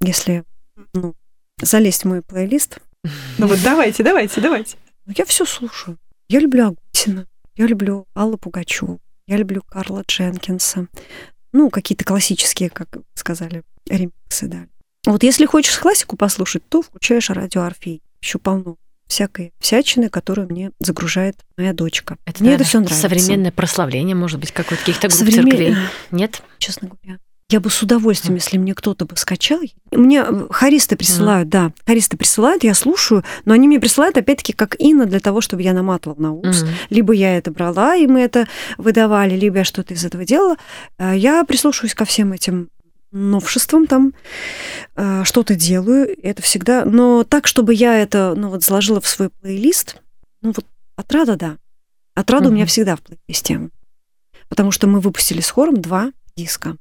если 0.00 0.44
ну, 0.94 1.14
залезть 1.60 2.02
в 2.02 2.08
мой 2.08 2.22
плейлист. 2.22 2.78
Ну 3.38 3.46
вот 3.46 3.58
давайте, 3.64 4.02
давайте, 4.02 4.40
давайте. 4.40 4.76
Ну, 5.06 5.14
я 5.16 5.24
все 5.24 5.44
слушаю. 5.44 5.96
Я 6.30 6.38
люблю 6.38 6.68
Агутина, 6.68 7.26
я 7.56 7.66
люблю 7.66 8.06
Аллу 8.14 8.38
Пугачеву, 8.38 9.00
я 9.26 9.36
люблю 9.36 9.62
Карла 9.66 10.04
Дженкинса, 10.06 10.86
ну, 11.52 11.70
какие-то 11.70 12.04
классические, 12.04 12.70
как 12.70 12.98
сказали, 13.14 13.64
ремиксы, 13.88 14.46
да. 14.46 14.66
Вот 15.06 15.24
если 15.24 15.44
хочешь 15.44 15.76
классику 15.76 16.16
послушать, 16.16 16.62
то 16.68 16.82
включаешь 16.82 17.30
радио 17.30 17.62
Орфей. 17.62 18.00
Еще 18.22 18.38
полно 18.38 18.76
всякой 19.08 19.52
всячины, 19.58 20.08
которую 20.08 20.46
мне 20.48 20.70
загружает 20.78 21.34
моя 21.56 21.72
дочка. 21.72 22.16
Это, 22.24 22.44
мне 22.44 22.54
это 22.54 22.62
наверное, 22.62 22.64
все 22.64 22.78
нравится. 22.78 23.00
Современное 23.00 23.50
прославление, 23.50 24.14
может 24.14 24.38
быть, 24.38 24.52
какое-то 24.52 24.84
каких-то 24.84 25.08
групп 25.08 25.20
Современ- 25.20 25.50
церквей. 25.50 25.76
Нет? 26.12 26.44
честно 26.58 26.90
говоря. 26.90 27.18
Я 27.50 27.58
бы 27.58 27.68
с 27.68 27.82
удовольствием, 27.82 28.36
если 28.36 28.58
мне 28.58 28.74
кто-то 28.74 29.04
бы 29.06 29.16
скачал. 29.16 29.58
Мне 29.90 30.20
э, 30.20 30.46
хористы 30.50 30.94
присылают, 30.96 31.48
да, 31.48 31.72
хористы 31.84 32.16
присылают, 32.16 32.62
я 32.62 32.74
слушаю, 32.74 33.24
но 33.44 33.54
они 33.54 33.66
мне 33.66 33.80
присылают, 33.80 34.16
опять-таки, 34.16 34.52
как 34.52 34.76
Инна, 34.78 35.04
для 35.06 35.18
того, 35.18 35.40
чтобы 35.40 35.62
я 35.62 35.72
наматывала 35.72 36.20
на 36.20 36.32
ус. 36.32 36.64
Либо 36.90 37.12
я 37.12 37.36
это 37.36 37.50
брала, 37.50 37.96
и 37.96 38.06
мы 38.06 38.20
это 38.20 38.46
выдавали, 38.78 39.34
либо 39.34 39.58
я 39.58 39.64
что-то 39.64 39.94
из 39.94 40.04
этого 40.04 40.24
делала. 40.24 40.56
Э, 40.98 41.16
Я 41.16 41.42
прислушиваюсь 41.44 41.94
ко 41.94 42.04
всем 42.04 42.32
этим 42.32 42.68
новшествам 43.10 43.88
там, 43.88 44.14
э, 44.94 45.24
что-то 45.24 45.56
делаю, 45.56 46.16
это 46.22 46.42
всегда... 46.42 46.84
Но 46.84 47.24
так, 47.24 47.48
чтобы 47.48 47.74
я 47.74 47.98
это, 47.98 48.34
ну 48.36 48.50
вот, 48.50 48.62
заложила 48.62 49.00
в 49.00 49.08
свой 49.08 49.30
плейлист, 49.30 50.00
ну 50.40 50.52
вот, 50.54 50.64
отрада, 50.94 51.34
да. 51.36 51.56
Отрада 52.14 52.48
у 52.48 52.52
меня 52.52 52.66
всегда 52.66 52.94
в 52.94 53.00
плейлисте. 53.00 53.70
Потому 54.48 54.70
что 54.70 54.86
мы 54.86 55.00
выпустили 55.00 55.40
с 55.40 55.50
хором 55.50 55.80
два 55.80 56.12
диска. 56.36 56.76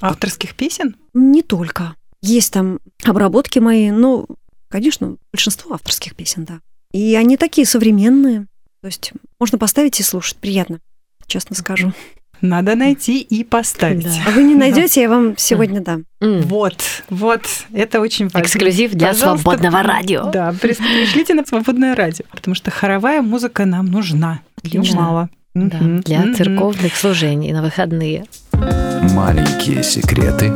Авторских 0.00 0.54
песен? 0.54 0.96
Не 1.14 1.42
только. 1.42 1.94
Есть 2.22 2.52
там 2.52 2.80
обработки 3.04 3.58
мои, 3.58 3.90
но, 3.90 4.26
конечно, 4.68 5.16
большинство 5.32 5.74
авторских 5.74 6.14
песен, 6.14 6.44
да. 6.44 6.60
И 6.92 7.14
они 7.14 7.36
такие 7.36 7.66
современные. 7.66 8.46
То 8.82 8.86
есть 8.86 9.12
можно 9.38 9.58
поставить 9.58 10.00
и 10.00 10.02
слушать. 10.02 10.36
Приятно, 10.36 10.80
честно 11.26 11.54
скажу. 11.56 11.92
Надо 12.40 12.74
найти 12.74 13.20
и 13.20 13.44
поставить. 13.44 14.04
Да. 14.04 14.24
А 14.26 14.30
вы 14.30 14.42
не 14.42 14.54
найдете, 14.56 15.02
я 15.02 15.08
вам 15.08 15.36
сегодня 15.36 15.80
дам. 15.80 16.04
Вот, 16.20 16.76
вот, 17.10 17.42
это 17.72 18.00
очень 18.00 18.26
важно. 18.26 18.40
Эксклюзив 18.40 18.92
для 18.92 19.08
Пожалуйста, 19.08 19.42
свободного 19.42 19.82
радио. 19.82 20.30
Да, 20.30 20.54
пришлите 20.60 21.34
на 21.34 21.44
свободное 21.44 21.94
радио, 21.94 22.24
потому 22.30 22.54
что 22.54 22.70
хоровая 22.70 23.22
музыка 23.22 23.66
нам 23.66 23.86
нужна. 23.86 24.40
Ее 24.62 24.82
мало. 24.94 25.28
Да, 25.54 25.78
для 25.78 26.32
церковных 26.34 26.96
служений 26.96 27.52
на 27.52 27.60
выходные. 27.62 28.24
Маленькие 29.02 29.82
секреты 29.82 30.52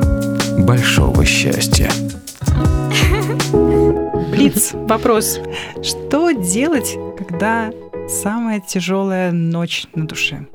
большого 0.59 1.24
счастья. 1.24 1.90
Блиц, 4.30 4.72
вопрос. 4.74 5.38
Что 5.82 6.30
делать, 6.32 6.95
когда 7.16 7.72
самая 8.09 8.61
тяжелая 8.61 9.32
ночь 9.32 9.86
на 9.95 10.07
душе? 10.07 10.47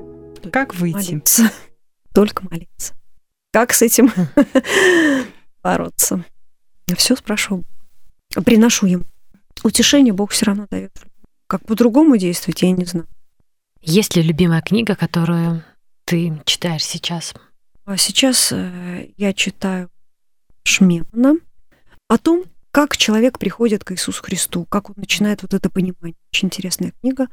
Как 0.52 0.74
выйти? 0.76 1.12
Молиться. 1.12 1.52
Только 2.14 2.44
молиться. 2.48 2.94
Как 3.52 3.72
с 3.72 3.82
этим 3.82 4.12
бороться? 5.62 6.24
Все 6.96 7.16
спрашиваю. 7.16 7.64
Приношу 8.44 8.86
им. 8.86 9.06
Утешение 9.64 10.12
Бог 10.12 10.30
все 10.30 10.46
равно 10.46 10.66
дает. 10.70 10.92
Как 11.48 11.66
по-другому 11.66 12.16
действовать, 12.16 12.62
я 12.62 12.70
не 12.70 12.84
знаю. 12.84 13.08
Есть 13.82 14.14
ли 14.14 14.22
любимая 14.22 14.62
книга, 14.62 14.94
которую 14.94 15.64
ты 16.04 16.40
читаешь 16.44 16.84
сейчас? 16.84 17.34
А 17.84 17.96
сейчас 17.96 18.52
э, 18.52 19.08
я 19.16 19.32
читаю 19.32 19.90
Шмемана 20.64 21.36
о 22.08 22.18
том, 22.18 22.44
как 22.70 22.96
человек 22.96 23.38
приходит 23.38 23.84
к 23.84 23.92
Иисусу 23.92 24.22
Христу, 24.22 24.64
как 24.64 24.90
он 24.90 24.96
начинает 24.98 25.42
вот 25.42 25.54
это 25.54 25.70
понимание. 25.70 26.16
Очень 26.32 26.46
интересная 26.46 26.92
книга. 27.00 27.28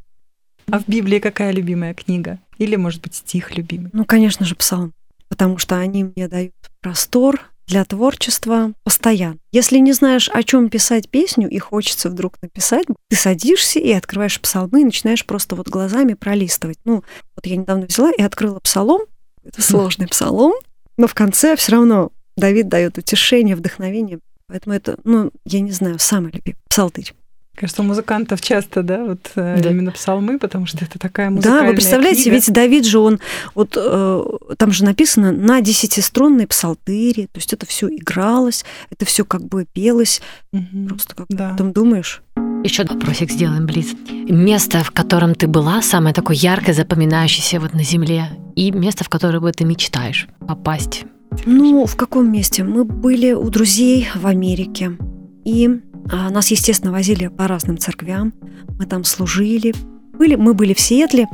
А 0.70 0.80
в 0.80 0.88
Библии 0.88 1.20
какая 1.20 1.52
любимая 1.52 1.94
книга? 1.94 2.40
Или, 2.58 2.76
может 2.76 3.02
быть, 3.02 3.16
стих 3.16 3.56
любимый? 3.56 3.90
Ну, 3.94 4.04
конечно 4.04 4.46
же, 4.46 4.56
псалм, 4.56 4.94
потому 5.30 5.58
что 5.58 5.78
они 5.78 6.06
мне 6.06 6.28
дают 6.28 6.54
простор 6.82 7.42
для 7.68 7.84
творчества 7.86 8.74
постоянно. 8.84 9.38
Если 9.52 9.78
не 9.78 9.94
знаешь, 9.94 10.30
о 10.34 10.42
чем 10.44 10.70
писать 10.70 11.10
песню, 11.10 11.50
и 11.50 11.60
хочется 11.60 12.10
вдруг 12.10 12.42
написать, 12.42 12.86
ты 13.10 13.16
садишься 13.16 13.80
и 13.80 13.92
открываешь 13.92 14.40
псалмы 14.42 14.82
и 14.82 14.86
начинаешь 14.86 15.26
просто 15.26 15.56
вот 15.56 15.68
глазами 15.68 16.14
пролистывать. 16.14 16.80
Ну, 16.86 17.04
вот 17.36 17.46
я 17.46 17.58
недавно 17.58 17.86
взяла 17.86 18.12
и 18.12 18.22
открыла 18.22 18.60
псалом, 18.60 19.02
это 19.48 19.62
сложный 19.62 20.08
псалом, 20.08 20.54
но 20.98 21.08
в 21.08 21.14
конце 21.14 21.56
все 21.56 21.74
равно 21.74 22.12
Давид 22.36 22.68
дает 22.70 22.98
утешение, 22.98 23.56
вдохновение. 23.56 24.20
Поэтому 24.48 24.76
это, 24.76 24.98
ну, 25.04 25.32
я 25.46 25.60
не 25.60 25.72
знаю, 25.72 26.00
самый 26.00 26.32
любимый 26.32 26.56
псалтырь. 26.70 27.14
Кажется, 27.56 27.82
у 27.82 27.86
музыкантов 27.86 28.40
часто, 28.40 28.84
да, 28.84 29.04
вот 29.04 29.32
э, 29.36 29.60
Да. 29.64 29.72
именно 29.72 29.92
псалмы, 29.92 30.38
потому 30.38 30.68
что 30.68 30.86
это 30.86 31.00
такая 31.00 31.32
музыкальная 31.32 31.62
Да, 31.64 31.68
вы 31.70 31.74
представляете, 31.74 32.22
книга. 32.22 32.36
ведь 32.36 32.54
Давид 32.54 32.86
же 32.86 33.00
он 33.00 33.20
вот 33.56 33.74
э, 33.76 34.24
там 34.58 34.72
же 34.72 34.84
написано 34.86 35.32
на 35.32 35.60
десятиструнной 35.62 36.46
псалтыре, 36.46 37.24
то 37.26 37.38
есть 37.40 37.54
это 37.54 37.66
все 37.66 37.88
игралось, 37.90 38.64
это 38.92 39.06
все 39.06 39.26
как 39.26 39.42
бы 39.44 39.66
пелось, 39.74 40.22
Мгм. 40.54 40.88
просто 40.88 41.16
как 41.16 41.26
Да. 41.30 41.50
об 41.50 41.56
этом 41.56 41.74
думаешь. 41.74 42.22
Еще 42.64 42.84
вопросик 42.84 43.32
сделаем, 43.32 43.66
Блиц. 43.66 43.88
Место, 44.10 44.84
в 44.84 44.92
котором 44.92 45.36
ты 45.36 45.48
была, 45.48 45.82
самое 45.82 46.14
такое 46.14 46.36
яркое, 46.36 46.74
запоминающееся 46.76 47.60
вот 47.60 47.74
на 47.74 47.84
Земле, 47.84 48.30
и 48.56 48.72
место, 48.72 49.04
в 49.04 49.10
которое 49.10 49.40
бы 49.40 49.52
ты 49.52 49.64
мечтаешь 49.64 50.28
попасть. 50.48 51.06
Ну, 51.46 51.86
в 51.86 51.96
каком 51.96 52.32
месте? 52.32 52.64
Мы 52.64 52.84
были 52.84 53.32
у 53.34 53.50
друзей 53.50 54.08
в 54.16 54.26
Америке, 54.26 54.98
и 55.46 55.80
а, 56.12 56.30
нас, 56.30 56.52
естественно, 56.52 56.92
возили 56.92 57.28
по 57.28 57.48
разным 57.48 57.78
церквям, 57.78 58.34
мы 58.80 58.86
там 58.86 59.04
служили, 59.04 59.74
были, 60.14 60.36
мы 60.36 60.54
были 60.54 60.74
в 60.74 60.80
Сиэтле, 60.80 61.28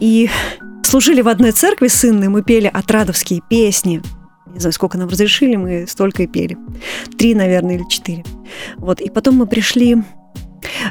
и 0.00 0.30
служили 0.82 1.20
в 1.20 1.28
одной 1.28 1.52
церкви 1.52 1.88
с 1.88 2.04
Инной, 2.04 2.28
мы 2.28 2.42
пели 2.42 2.70
отрадовские 2.72 3.40
песни, 3.48 4.02
не 4.56 4.60
знаю, 4.60 4.72
сколько 4.72 4.96
нам 4.96 5.08
разрешили, 5.08 5.56
мы 5.56 5.86
столько 5.86 6.22
и 6.22 6.26
пели. 6.26 6.56
Три, 7.18 7.34
наверное, 7.34 7.76
или 7.76 7.84
четыре. 7.90 8.24
Вот, 8.78 9.02
и 9.02 9.10
потом 9.10 9.36
мы 9.36 9.46
пришли 9.46 10.02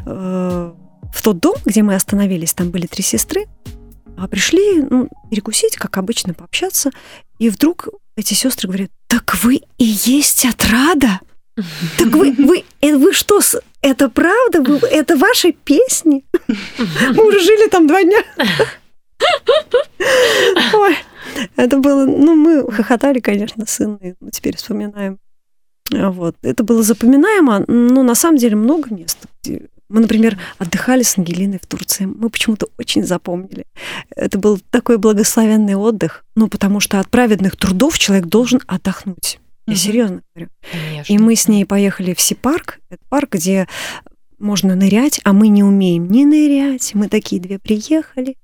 в 0.06 1.22
тот 1.24 1.40
дом, 1.40 1.56
где 1.66 1.82
мы 1.84 1.96
остановились, 1.96 2.54
там 2.54 2.70
были 2.70 2.88
три 2.88 3.04
сестры, 3.04 3.46
а 4.18 4.28
пришли 4.28 4.82
ну, 4.82 5.10
перекусить, 5.30 5.76
как 5.76 5.98
обычно, 5.98 6.34
пообщаться, 6.34 6.92
и 7.40 7.50
вдруг 7.50 7.90
эти 8.16 8.34
сестры 8.34 8.68
говорят, 8.68 8.92
так 9.08 9.36
вы 9.44 9.62
и 9.78 9.84
есть 9.86 10.46
отрада? 10.46 11.20
Так 11.98 12.08
вы, 12.08 12.34
вы, 12.34 12.64
э, 12.82 12.96
вы 12.98 13.14
что, 13.14 13.40
это 13.82 14.10
правда? 14.10 14.62
Это 14.92 15.16
ваши 15.16 15.54
песни? 15.54 16.26
Мы 16.48 17.28
уже 17.28 17.40
жили 17.40 17.70
там 17.70 17.88
два 17.88 18.04
дня. 18.04 18.24
Ой, 20.74 20.98
это 21.56 21.78
было, 21.78 22.06
ну, 22.06 22.36
мы 22.36 22.72
хохотали, 22.72 23.20
конечно, 23.20 23.66
с 23.66 23.80
Инной, 23.82 24.16
мы 24.20 24.32
теперь 24.32 24.58
вспоминаем. 24.58 25.20
Вот. 25.92 26.36
Это 26.42 26.64
было 26.64 26.84
запоминаемо, 26.84 27.64
но 27.68 28.04
на 28.04 28.16
самом 28.16 28.38
деле 28.38 28.56
много 28.56 28.94
мест. 28.94 29.18
Где- 29.46 29.68
Мы, 29.88 30.00
например, 30.02 30.40
отдыхали 30.58 31.04
с 31.04 31.16
Ангелиной 31.18 31.60
в 31.62 31.68
Турции. 31.68 32.06
Мы 32.06 32.30
почему-то 32.32 32.68
очень 32.80 33.04
запомнили. 33.04 33.66
Это 34.16 34.40
был 34.40 34.60
такой 34.72 34.98
благословенный 34.98 35.76
отдых, 35.76 36.26
ну, 36.36 36.48
потому 36.48 36.80
что 36.80 37.00
от 37.00 37.08
праведных 37.10 37.56
трудов 37.56 38.00
человек 38.00 38.26
должен 38.26 38.62
отдохнуть. 38.66 39.40
Я 39.68 39.74
Мгм. 39.74 39.80
серьезно 39.80 40.22
говорю. 40.34 40.50
Конечно. 40.72 41.14
И 41.14 41.18
мы 41.20 41.36
с 41.36 41.48
ней 41.48 41.66
поехали 41.66 42.16
в 42.16 42.20
Си-парк. 42.22 42.80
Это 42.90 43.02
парк, 43.10 43.34
где 43.34 43.68
можно 44.40 44.76
нырять, 44.76 45.22
а 45.24 45.34
мы 45.34 45.50
не 45.50 45.64
умеем 45.64 46.10
ни 46.10 46.24
нырять. 46.26 46.96
Мы 46.96 47.08
такие 47.08 47.40
две 47.40 47.60
приехали, 47.60 48.36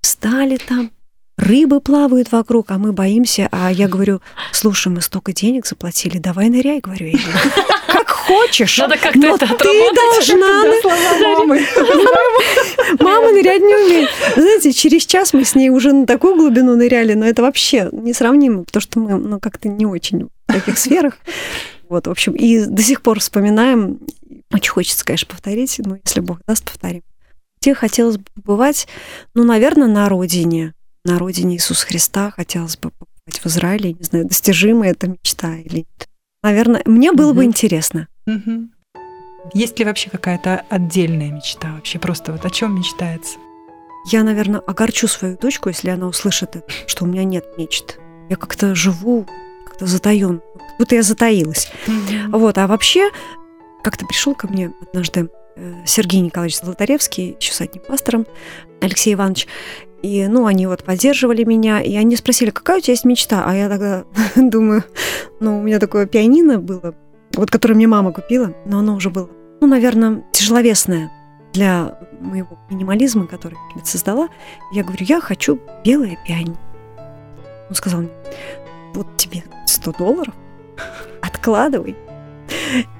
встали 0.00 0.56
там, 0.56 0.90
рыбы 1.38 1.80
плавают 1.80 2.30
вокруг, 2.32 2.70
а 2.70 2.78
мы 2.78 2.92
боимся. 2.92 3.48
А 3.50 3.72
я 3.72 3.88
говорю, 3.88 4.20
слушай, 4.52 4.88
мы 4.88 5.00
столько 5.00 5.32
денег 5.32 5.66
заплатили, 5.66 6.18
давай 6.18 6.50
ныряй, 6.50 6.80
говорю 6.80 7.06
я. 7.06 7.18
Как 7.86 8.10
хочешь. 8.10 8.76
Надо 8.76 8.98
как-то 8.98 9.18
но 9.18 9.36
это 9.36 9.46
ты 9.46 9.88
должна 9.94 10.64
мамы. 11.22 11.60
Мама 13.00 13.30
нырять 13.32 13.62
не 13.62 13.74
умеет. 13.74 14.10
Знаете, 14.36 14.72
через 14.72 15.06
час 15.06 15.32
мы 15.32 15.44
с 15.44 15.54
ней 15.54 15.70
уже 15.70 15.92
на 15.92 16.06
такую 16.06 16.36
глубину 16.36 16.76
ныряли, 16.76 17.14
но 17.14 17.24
это 17.24 17.40
вообще 17.40 17.88
несравнимо, 17.92 18.64
потому 18.64 18.82
что 18.82 18.98
мы 18.98 19.16
ну, 19.16 19.40
как-то 19.40 19.68
не 19.68 19.86
очень 19.86 20.28
в 20.46 20.52
таких 20.52 20.76
сферах. 20.78 21.16
Вот, 21.88 22.06
в 22.06 22.10
общем, 22.10 22.34
и 22.34 22.66
до 22.66 22.82
сих 22.82 23.00
пор 23.00 23.20
вспоминаем. 23.20 24.00
Очень 24.52 24.72
хочется, 24.72 25.04
конечно, 25.04 25.28
повторить, 25.28 25.76
но 25.78 25.96
если 26.04 26.20
Бог 26.20 26.40
даст, 26.46 26.64
повторим. 26.64 27.02
Где 27.60 27.74
хотелось 27.74 28.18
бы 28.18 28.24
побывать, 28.34 28.86
ну, 29.34 29.44
наверное, 29.44 29.88
на 29.88 30.08
родине. 30.08 30.74
На 31.08 31.18
родине 31.18 31.54
Иисуса 31.54 31.86
Христа 31.86 32.30
хотелось 32.36 32.76
бы 32.76 32.90
побывать 32.90 33.40
в 33.42 33.46
Израиле. 33.46 33.94
Не 33.94 34.04
знаю, 34.04 34.26
достижимая 34.26 34.90
это 34.90 35.08
мечта 35.08 35.56
или 35.56 35.78
нет. 35.78 36.08
Наверное, 36.42 36.82
мне 36.84 37.12
было 37.12 37.32
бы 37.32 37.40
Мгм. 37.44 37.48
интересно. 37.48 38.08
Мгм. 38.26 38.72
Есть 39.54 39.78
ли 39.78 39.86
вообще 39.86 40.10
какая-то 40.10 40.66
отдельная 40.68 41.30
мечта 41.30 41.72
вообще? 41.76 41.98
Просто 41.98 42.32
вот 42.32 42.44
о 42.44 42.50
чем 42.50 42.76
мечтается? 42.76 43.38
Я, 44.10 44.22
наверное, 44.22 44.60
огорчу 44.60 45.08
свою 45.08 45.38
дочку, 45.38 45.70
если 45.70 45.88
она 45.88 46.06
услышит 46.08 46.56
это, 46.56 46.66
что 46.86 47.06
у 47.06 47.08
меня 47.08 47.24
нет 47.24 47.56
мечт. 47.56 47.98
Я 48.28 48.36
как-то 48.36 48.74
живу, 48.74 49.26
как-то 49.64 49.86
затаён, 49.86 50.42
как 50.58 50.76
будто 50.78 50.94
я 50.94 51.02
затаилась. 51.02 51.72
Вот, 52.28 52.58
а 52.58 52.66
вообще, 52.66 53.08
как-то 53.82 54.04
пришел 54.04 54.34
ко 54.34 54.46
мне 54.46 54.74
однажды 54.82 55.30
э, 55.56 55.74
Сергей 55.86 56.20
Николаевич 56.20 56.60
Золотаревский, 56.60 57.36
еще 57.40 57.54
с 57.54 57.62
одним 57.62 57.82
пастором, 57.84 58.26
Алексей 58.82 59.14
Иванович, 59.14 59.48
и, 60.02 60.26
ну, 60.28 60.46
они 60.46 60.66
вот 60.66 60.84
поддерживали 60.84 61.44
меня, 61.44 61.80
и 61.80 61.96
они 61.96 62.16
спросили, 62.16 62.50
какая 62.50 62.78
у 62.78 62.80
тебя 62.80 62.92
есть 62.92 63.04
мечта? 63.04 63.44
А 63.44 63.54
я 63.54 63.68
тогда 63.68 64.04
думаю, 64.36 64.84
ну, 65.40 65.58
у 65.58 65.62
меня 65.62 65.78
такое 65.78 66.06
пианино 66.06 66.58
было, 66.58 66.94
вот 67.34 67.50
которое 67.50 67.74
мне 67.74 67.86
мама 67.86 68.12
купила, 68.12 68.54
но 68.64 68.78
оно 68.78 68.94
уже 68.94 69.10
было, 69.10 69.28
ну, 69.60 69.66
наверное, 69.66 70.24
тяжеловесное 70.32 71.10
для 71.52 71.98
моего 72.20 72.58
минимализма, 72.70 73.26
который 73.26 73.58
я 73.74 73.84
создала. 73.84 74.28
Я 74.72 74.84
говорю, 74.84 75.04
я 75.04 75.20
хочу 75.20 75.58
белое 75.84 76.16
пианино. 76.26 76.58
Он 77.68 77.74
сказал 77.74 78.00
мне, 78.00 78.10
вот 78.94 79.06
тебе 79.16 79.42
100 79.66 79.92
долларов, 79.92 80.34
откладывай. 81.22 81.96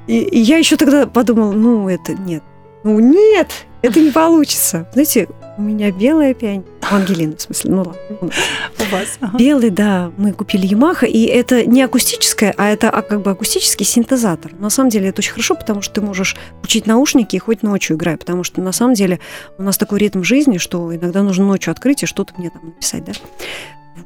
И, 0.06 0.18
и 0.18 0.38
я 0.38 0.58
еще 0.58 0.76
тогда 0.76 1.06
подумала, 1.06 1.52
ну 1.52 1.88
это 1.88 2.14
нет, 2.14 2.42
ну 2.82 2.98
нет, 2.98 3.66
это 3.82 4.00
не 4.00 4.10
получится. 4.10 4.88
Знаете, 4.92 5.28
у 5.56 5.62
меня 5.62 5.90
белая 5.90 6.34
пианино, 6.34 6.64
у 6.82 6.94
Ангелины, 6.94 7.36
в 7.36 7.40
смысле, 7.40 7.70
ну 7.70 7.76
ладно. 7.78 7.94
у 8.20 8.92
вас? 8.92 9.18
Ага. 9.20 9.36
Белый, 9.38 9.70
да, 9.70 10.12
мы 10.16 10.32
купили 10.32 10.66
Ямаха, 10.66 11.06
и 11.06 11.24
это 11.24 11.66
не 11.66 11.82
акустическое, 11.82 12.54
а 12.56 12.68
это 12.68 12.90
а, 12.90 13.02
как 13.02 13.22
бы 13.22 13.30
акустический 13.30 13.84
синтезатор. 13.84 14.52
На 14.54 14.70
самом 14.70 14.90
деле 14.90 15.08
это 15.08 15.18
очень 15.20 15.32
хорошо, 15.32 15.56
потому 15.56 15.82
что 15.82 15.94
ты 15.94 16.00
можешь 16.00 16.36
включить 16.58 16.86
наушники 16.86 17.36
и 17.36 17.40
хоть 17.40 17.62
ночью 17.62 17.96
играй, 17.96 18.16
потому 18.16 18.44
что 18.44 18.60
на 18.60 18.72
самом 18.72 18.94
деле 18.94 19.18
у 19.58 19.62
нас 19.62 19.76
такой 19.76 19.98
ритм 19.98 20.22
жизни, 20.22 20.58
что 20.58 20.94
иногда 20.94 21.22
нужно 21.22 21.44
ночью 21.44 21.72
открыть 21.72 22.02
и 22.04 22.06
что-то 22.06 22.34
мне 22.36 22.50
там 22.50 22.66
написать, 22.66 23.04
да, 23.04 23.12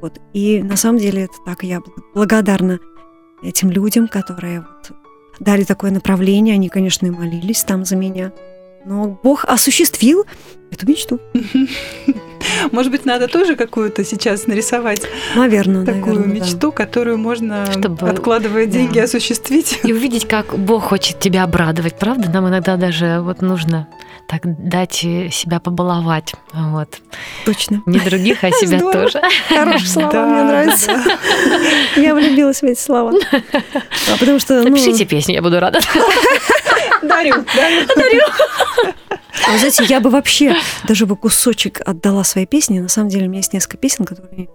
Вот. 0.01 0.21
И 0.33 0.63
на 0.63 0.77
самом 0.77 0.99
деле 0.99 1.25
это 1.25 1.35
так, 1.45 1.63
я 1.63 1.81
благодарна 2.15 2.81
этим 3.43 3.71
людям, 3.71 4.09
которые 4.09 4.61
вот 4.61 4.97
дали 5.39 5.65
такое 5.65 5.91
направление. 5.91 6.55
Они, 6.55 6.69
конечно, 6.69 7.07
и 7.07 7.11
молились 7.11 7.65
там 7.65 7.85
за 7.85 7.97
меня. 7.97 8.33
Но 8.85 9.19
Бог 9.23 9.45
осуществил 9.45 10.25
эту 10.71 10.87
мечту. 10.89 11.21
Может 12.73 12.91
быть, 12.91 13.05
надо 13.05 13.29
тоже 13.29 13.55
какую-то 13.57 14.05
сейчас 14.05 14.47
нарисовать 14.47 15.03
Наверное, 15.37 15.85
такую 15.87 16.17
наверное, 16.17 16.41
да. 16.41 16.45
мечту, 16.47 16.73
которую 16.73 17.19
можно, 17.19 17.67
Чтобы- 17.71 18.09
откладывая 18.09 18.67
да. 18.67 18.73
деньги, 18.73 18.99
осуществить. 18.99 19.81
И 19.85 19.93
увидеть, 19.93 20.27
как 20.27 20.59
Бог 20.59 20.83
хочет 20.85 21.21
тебя 21.21 21.45
обрадовать, 21.45 21.99
правда? 21.99 22.29
Нам 22.31 22.49
иногда 22.49 22.77
даже 22.77 23.21
вот 23.21 23.43
нужно 23.43 23.89
так 24.29 24.41
дать 24.45 25.05
э, 25.05 25.29
себя 25.31 25.61
побаловать. 25.61 26.35
Вот. 26.53 26.89
Точно. 27.45 27.83
Не 27.87 28.01
других, 28.01 28.43
а 28.43 28.51
себя 28.53 28.79
Здорово. 28.79 28.93
тоже. 29.11 29.21
Хорошие 29.49 29.89
слова, 29.89 30.11
Да, 30.13 30.27
мне 30.27 30.43
нравится. 30.43 31.01
Я 31.97 32.15
влюбилась 32.15 32.61
в 32.61 32.65
эти 32.65 32.81
слова. 32.81 33.13
А 33.33 34.19
Потому 34.19 34.39
что, 34.41 34.63
ну, 34.63 34.71
Напишите 34.71 35.05
песню, 35.05 35.35
я 35.37 35.43
буду 35.43 35.61
рада. 35.61 35.81
Дарю, 37.03 37.45
дарю. 37.45 38.23
а 39.47 39.53
вы 39.53 39.59
знаете, 39.59 39.85
я 39.85 40.01
бы 40.01 40.11
вообще 40.11 40.57
даже 40.87 41.07
бы 41.07 41.17
кусочек 41.17 41.81
отдала 41.85 42.25
своей 42.25 42.47
песни. 42.47 42.81
На 42.81 42.89
самом 42.89 43.09
деле 43.09 43.27
у 43.27 43.29
меня 43.29 43.39
есть 43.39 43.53
несколько 43.53 43.77
песен, 43.77 44.05
которые 44.05 44.49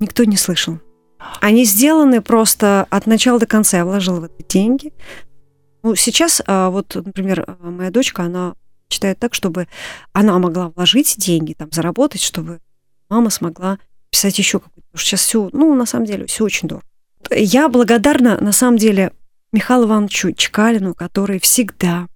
никто 0.00 0.24
не 0.24 0.36
слышал. 0.36 0.78
Они 1.40 1.64
сделаны 1.64 2.20
просто 2.22 2.86
от 2.90 3.06
начала 3.06 3.38
до 3.38 3.46
конца. 3.46 3.78
Я 3.78 3.84
вложила 3.84 4.20
в 4.20 4.24
это 4.24 4.42
деньги. 4.48 4.92
Ну, 5.82 5.94
сейчас, 5.94 6.42
а, 6.46 6.70
вот, 6.70 6.94
например, 6.94 7.44
а, 7.46 7.70
моя 7.70 7.90
дочка, 7.90 8.22
она 8.22 8.54
читает 8.88 9.18
так, 9.18 9.34
чтобы 9.34 9.68
она 10.12 10.38
могла 10.38 10.70
вложить 10.70 11.16
деньги, 11.18 11.52
там, 11.52 11.70
заработать, 11.70 12.22
чтобы 12.22 12.60
мама 13.08 13.30
смогла 13.30 13.78
писать 14.10 14.38
еще 14.38 14.58
какую-то. 14.58 14.88
Потому 14.88 14.98
что 14.98 15.08
сейчас 15.08 15.20
все, 15.20 15.50
ну, 15.52 15.74
на 15.74 15.86
самом 15.86 16.06
деле, 16.06 16.26
все 16.26 16.44
очень 16.44 16.68
дорого. 16.68 16.86
Я 17.30 17.68
благодарна, 17.68 18.38
на 18.40 18.52
самом 18.52 18.78
деле, 18.78 19.12
Михаилу 19.52 19.86
Ивановичу 19.86 20.32
Чекалину, 20.32 20.94
который 20.94 21.40
всегда 21.40 22.06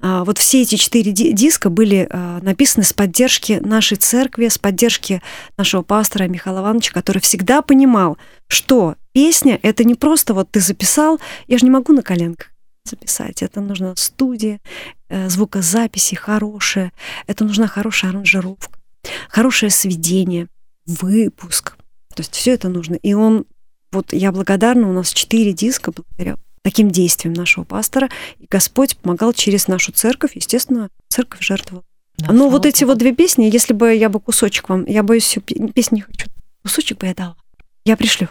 а, 0.00 0.24
вот 0.24 0.38
все 0.38 0.62
эти 0.62 0.74
четыре 0.74 1.12
ди- 1.12 1.32
диска 1.32 1.70
были 1.70 2.08
а, 2.10 2.40
написаны 2.42 2.84
с 2.84 2.92
поддержки 2.92 3.60
нашей 3.64 3.96
церкви, 3.96 4.48
с 4.48 4.58
поддержки 4.58 5.22
нашего 5.56 5.82
пастора 5.82 6.24
Михаила 6.24 6.60
Ивановича, 6.60 6.92
который 6.92 7.20
всегда 7.20 7.62
понимал, 7.62 8.18
что 8.48 8.96
песня— 9.12 9.58
это 9.62 9.84
не 9.84 9.94
просто 9.94 10.34
вот 10.34 10.50
ты 10.50 10.60
записал, 10.60 11.20
я 11.46 11.58
же 11.58 11.64
не 11.64 11.70
могу 11.70 11.92
на 11.92 12.02
коленках 12.02 12.50
записать, 12.84 13.42
это 13.42 13.60
нужна 13.60 13.94
студия, 13.96 14.60
э, 15.08 15.28
звукозаписи 15.28 16.16
хорошая, 16.16 16.92
это 17.26 17.44
нужна 17.44 17.66
хорошая 17.66 18.10
аранжировка, 18.10 18.78
хорошее 19.28 19.70
сведение, 19.70 20.48
выпуск. 20.84 21.76
То 22.14 22.20
есть 22.20 22.34
все 22.34 22.52
это 22.52 22.68
нужно. 22.68 22.94
И 22.96 23.14
он, 23.14 23.46
вот 23.90 24.12
я 24.12 24.32
благодарна, 24.32 24.88
у 24.88 24.92
нас 24.92 25.12
четыре 25.12 25.52
диска 25.52 25.92
благодаря 25.92 26.36
таким 26.64 26.90
действиям 26.90 27.34
нашего 27.34 27.62
пастора, 27.64 28.08
и 28.40 28.46
Господь 28.50 28.96
помогал 28.96 29.32
через 29.34 29.68
нашу 29.68 29.92
церковь, 29.92 30.32
естественно, 30.34 30.88
церковь 31.08 31.42
жертвовала. 31.42 31.84
Да, 32.16 32.28
ну, 32.32 32.38
слава 32.38 32.50
вот 32.52 32.66
эти 32.66 32.84
вот 32.84 32.98
две 32.98 33.12
песни, 33.14 33.44
если 33.52 33.74
бы 33.74 33.94
я 33.94 34.08
бы 34.08 34.18
кусочек 34.18 34.68
вам, 34.70 34.84
я 34.86 35.02
боюсь, 35.02 35.24
всю 35.24 35.40
пе- 35.40 35.68
песню 35.68 35.96
не 35.96 36.02
хочу, 36.02 36.26
кусочек 36.62 36.98
бы 36.98 37.06
я 37.06 37.14
дала. 37.14 37.36
Я 37.84 37.96
пришлю. 37.96 38.28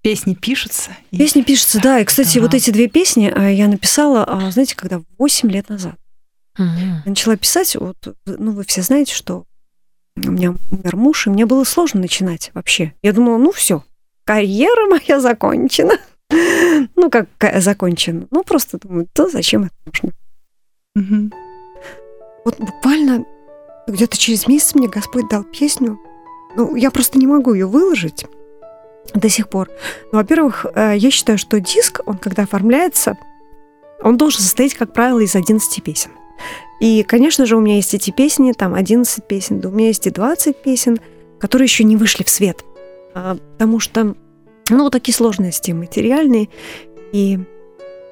Песни 0.00 0.34
пишутся. 0.34 0.90
и- 1.10 1.18
Песни 1.18 1.42
пишутся, 1.42 1.80
да. 1.80 1.98
И, 2.00 2.04
кстати, 2.04 2.36
Да. 2.38 2.42
вот 2.42 2.54
эти 2.54 2.70
две 2.70 2.88
песни 2.88 3.32
а, 3.34 3.48
я 3.50 3.68
написала, 3.68 4.24
а, 4.24 4.50
знаете, 4.50 4.76
когда 4.76 5.02
8 5.18 5.50
лет 5.50 5.68
назад. 5.68 5.94
Мгм. 6.58 7.02
Я 7.04 7.10
начала 7.10 7.36
писать, 7.36 7.74
вот, 7.76 7.96
ну, 8.26 8.52
вы 8.52 8.64
все 8.64 8.82
знаете, 8.82 9.14
что 9.14 9.44
у 10.16 10.30
меня 10.30 10.54
умер 10.70 10.96
муж, 10.96 11.26
и 11.26 11.30
мне 11.30 11.46
было 11.46 11.64
сложно 11.64 12.00
начинать 12.00 12.50
вообще. 12.54 12.92
Я 13.02 13.12
думала, 13.12 13.38
ну, 13.38 13.50
все, 13.52 13.82
карьера 14.24 14.86
моя 14.88 15.20
закончена. 15.20 15.98
Ну, 16.96 17.10
как 17.10 17.28
ка- 17.38 17.60
закончена. 17.60 18.26
Ну, 18.30 18.42
просто 18.44 18.78
думаю, 18.78 19.06
да 19.14 19.28
зачем 19.28 19.64
это 19.64 19.74
нужно? 19.86 20.10
Мгм. 20.94 21.32
Вот 22.44 22.58
буквально 22.58 23.24
где-то 23.86 24.16
через 24.16 24.46
месяц 24.46 24.74
мне 24.74 24.88
Господь 24.88 25.28
дал 25.28 25.44
песню. 25.44 25.98
Ну, 26.56 26.76
я 26.76 26.90
просто 26.90 27.18
не 27.18 27.26
могу 27.26 27.54
ее 27.54 27.66
выложить 27.66 28.26
до 29.14 29.28
сих 29.28 29.48
пор. 29.48 29.68
Ну, 30.12 30.18
во-первых, 30.18 30.66
э, 30.74 30.94
я 30.96 31.10
считаю, 31.10 31.38
что 31.38 31.60
диск, 31.60 32.00
он 32.06 32.18
когда 32.18 32.44
оформляется, 32.44 33.16
он 34.02 34.16
должен 34.16 34.40
состоять, 34.40 34.74
как 34.74 34.92
правило, 34.92 35.20
из 35.20 35.34
11 35.34 35.82
песен. 35.82 36.10
И, 36.80 37.02
конечно 37.04 37.46
же, 37.46 37.56
у 37.56 37.60
меня 37.60 37.76
есть 37.76 37.94
эти 37.94 38.10
песни, 38.10 38.52
там 38.52 38.74
11 38.74 39.24
песен, 39.26 39.60
да 39.60 39.68
у 39.68 39.72
меня 39.72 39.88
есть 39.88 40.06
и 40.06 40.10
20 40.10 40.56
песен, 40.56 40.98
которые 41.38 41.66
еще 41.66 41.84
не 41.84 41.96
вышли 41.96 42.24
в 42.24 42.28
свет. 42.28 42.64
А, 43.14 43.36
Потому 43.52 43.78
что, 43.78 44.14
ну, 44.70 44.84
вот 44.84 44.92
такие 44.92 45.14
сложности 45.14 45.72
материальные, 45.72 46.48
и 47.12 47.40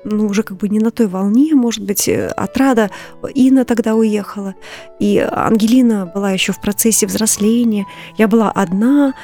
ну, 0.05 0.27
уже 0.27 0.43
как 0.43 0.57
бы 0.57 0.69
не 0.69 0.79
на 0.79 0.91
той 0.91 1.07
волне, 1.07 1.55
может 1.55 1.85
быть, 1.85 2.09
э, 2.09 2.29
отрада 2.29 2.91
Инна 3.35 3.65
тогда 3.65 3.95
уехала, 3.95 4.55
и 4.99 5.19
Ангелина 5.19 6.07
была 6.07 6.31
еще 6.33 6.53
в 6.53 6.61
процессе 6.61 7.07
взросления, 7.07 7.87
я 8.17 8.29
была 8.29 8.51
одна, 8.51 9.15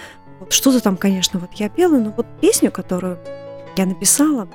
вот 0.41 0.53
что-то 0.53 0.81
там, 0.81 0.97
конечно, 0.97 1.41
вот 1.41 1.51
я 1.55 1.69
пела, 1.69 1.99
но 1.99 2.13
вот 2.17 2.27
песню, 2.41 2.71
которую 2.71 3.19
я 3.77 3.87
написала, 3.87 4.49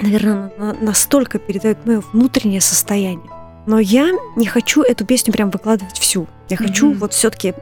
наверное, 0.00 0.52
настолько 0.80 1.38
передает 1.38 1.84
мое 1.86 2.02
внутреннее 2.12 2.60
состояние. 2.60 3.30
Но 3.66 3.80
я 3.80 4.12
не 4.36 4.46
хочу 4.46 4.82
эту 4.82 5.04
песню 5.04 5.32
прям 5.32 5.50
выкладывать 5.50 5.98
всю. 5.98 6.28
Я 6.48 6.56
хочу 6.56 6.90
Мгм. 6.90 6.98
вот 6.98 7.12
все-таки 7.12 7.52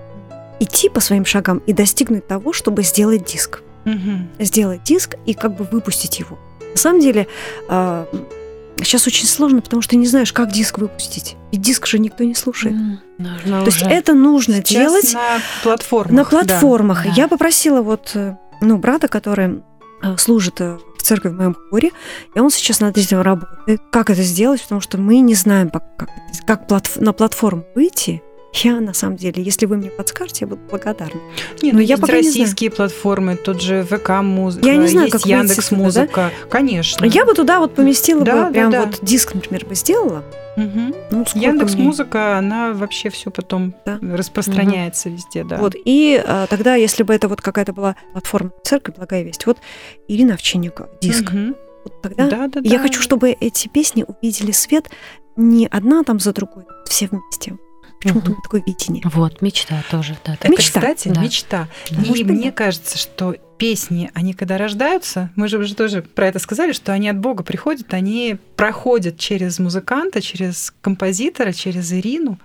идти 0.60 0.90
по 0.90 1.00
своим 1.00 1.24
шагам 1.24 1.62
и 1.66 1.72
достигнуть 1.72 2.26
того, 2.26 2.52
чтобы 2.52 2.82
сделать 2.82 3.24
диск. 3.24 3.62
Мгм. 3.84 4.28
Сделать 4.38 4.82
диск 4.84 5.16
и 5.26 5.34
как 5.34 5.56
бы 5.56 5.64
выпустить 5.64 6.18
его. 6.20 6.38
На 6.72 6.76
самом 6.78 7.00
деле, 7.00 7.26
сейчас 7.68 9.06
очень 9.06 9.26
сложно, 9.26 9.60
потому 9.60 9.82
что 9.82 9.96
не 9.96 10.06
знаешь, 10.06 10.32
как 10.32 10.50
диск 10.52 10.78
выпустить. 10.78 11.36
Ведь 11.52 11.60
диск 11.62 11.86
же 11.86 11.98
никто 11.98 12.24
не 12.24 12.34
слушает. 12.34 12.74
Нужно 13.18 13.60
То 13.60 13.66
есть 13.66 13.82
это 13.82 14.14
нужно 14.14 14.56
Сейчас 14.56 14.70
делать 14.70 15.14
на 15.14 15.38
платформах. 15.62 16.12
на 16.12 16.24
платформах. 16.24 17.04
да. 17.04 17.12
Я 17.14 17.28
попросила 17.28 17.80
вот 17.82 18.10
э, 18.14 18.36
ну, 18.60 18.78
брата, 18.78 19.06
который 19.08 19.62
э, 20.02 20.16
служит 20.16 20.60
э, 20.60 20.78
в 20.98 21.02
церкви 21.02 21.28
в 21.28 21.34
моем 21.34 21.56
хоре, 21.70 21.92
и 22.34 22.40
он 22.40 22.50
сейчас 22.50 22.80
над 22.80 22.98
этим 22.98 23.20
работает. 23.20 23.80
Как 23.92 24.10
это 24.10 24.22
сделать? 24.22 24.60
Потому 24.62 24.80
что 24.80 24.98
мы 24.98 25.20
не 25.20 25.34
знаем, 25.34 25.70
как, 25.70 25.84
это- 25.98 26.12
как 26.46 26.68
платф- 26.68 27.00
на 27.00 27.12
платформу 27.12 27.64
выйти. 27.76 28.22
Я, 28.62 28.80
на 28.80 28.94
самом 28.94 29.16
деле, 29.16 29.42
если 29.42 29.66
вы 29.66 29.76
мне 29.76 29.90
подскажете, 29.90 30.44
я 30.44 30.46
буду 30.46 30.60
благодарна. 30.70 31.20
Не, 31.60 31.72
Ну, 31.72 31.78
ну, 31.78 31.80
я 31.80 31.94
есть 31.94 32.00
пока 32.00 32.12
не 32.12 32.18
российские 32.20 32.70
платформы, 32.70 33.36
тот 33.36 33.60
же 33.60 33.82
ВК 33.82 34.10
музыка, 34.22 34.66
Я 34.66 34.76
не 34.76 34.86
знаю, 34.86 35.06
есть 35.06 35.12
как 35.18 35.26
Яндекс 35.26 35.70
Музыка, 35.72 36.30
конечно. 36.50 37.04
Я 37.04 37.24
бы 37.26 37.34
туда 37.34 37.58
вот 37.58 37.74
поместила 37.74 38.24
Да, 38.24 38.32
да, 38.34 38.46
бы, 38.46 38.52
прям 38.52 38.70
да. 38.70 38.84
вот 38.86 38.98
диск, 39.02 39.34
например, 39.34 39.66
бы 39.66 39.74
сделала. 39.74 40.22
Мгм. 40.56 40.94
Ну, 41.10 41.24
Яндекс 41.34 41.74
мне? 41.74 41.82
Музыка, 41.84 42.38
она 42.38 42.72
вообще 42.72 43.10
все 43.10 43.30
потом 43.32 43.74
Да. 43.84 43.98
распространяется 44.00 45.08
везде, 45.10 45.42
да. 45.42 45.56
Вот, 45.56 45.74
и 45.84 46.22
а, 46.24 46.46
тогда, 46.46 46.76
если 46.76 47.02
бы 47.02 47.12
это 47.12 47.26
вот 47.28 47.40
какая-то 47.40 47.72
была 47.72 47.96
платформа 48.12 48.52
церкви, 48.62 48.94
благая 48.96 49.24
весть, 49.24 49.46
вот 49.46 49.58
Ирина 50.06 50.34
Овчинникова, 50.34 50.88
диск, 51.00 51.32
Мгм. 51.32 51.56
вот 51.82 52.02
тогда 52.02 52.28
Да, 52.28 52.46
да, 52.46 52.60
Я 52.62 52.76
да. 52.76 52.82
хочу, 52.82 53.02
чтобы 53.02 53.30
эти 53.32 53.66
песни 53.66 54.04
увидели 54.06 54.52
свет 54.52 54.88
не 55.36 55.66
одна 55.66 56.04
там 56.04 56.20
за 56.20 56.32
другой, 56.32 56.64
все 56.88 57.08
вместе. 57.08 57.56
Почему-то 58.04 58.26
у 58.26 58.30
Мгм. 58.30 58.32
меня 58.32 58.42
такое 58.42 58.62
видение. 58.66 59.02
Вот, 59.06 59.40
мечта 59.42 59.82
тоже. 59.90 60.16
Да, 60.24 60.34
Это, 60.34 60.48
Мечта. 60.50 60.80
кстати, 60.80 61.08
Да. 61.08 61.20
мечта. 61.22 61.68
Да. 61.90 61.96
И 62.02 62.06
Может 62.08 62.26
мне 62.26 62.44
да. 62.44 62.52
кажется, 62.52 62.98
что 62.98 63.34
песни, 63.58 64.10
они 64.14 64.34
когда 64.34 64.58
рождаются, 64.58 65.30
мы 65.36 65.48
же 65.48 65.58
уже 65.58 65.74
тоже 65.74 66.02
про 66.02 66.26
это 66.28 66.38
сказали, 66.38 66.72
что 66.72 66.92
они 66.92 67.08
от 67.08 67.18
Бога 67.18 67.42
приходят, 67.44 67.94
они 67.94 68.36
проходят 68.56 69.18
через 69.18 69.58
музыканта, 69.58 70.20
через 70.20 70.72
композитора, 70.82 71.52
через 71.52 71.92
Ирину, 71.92 72.38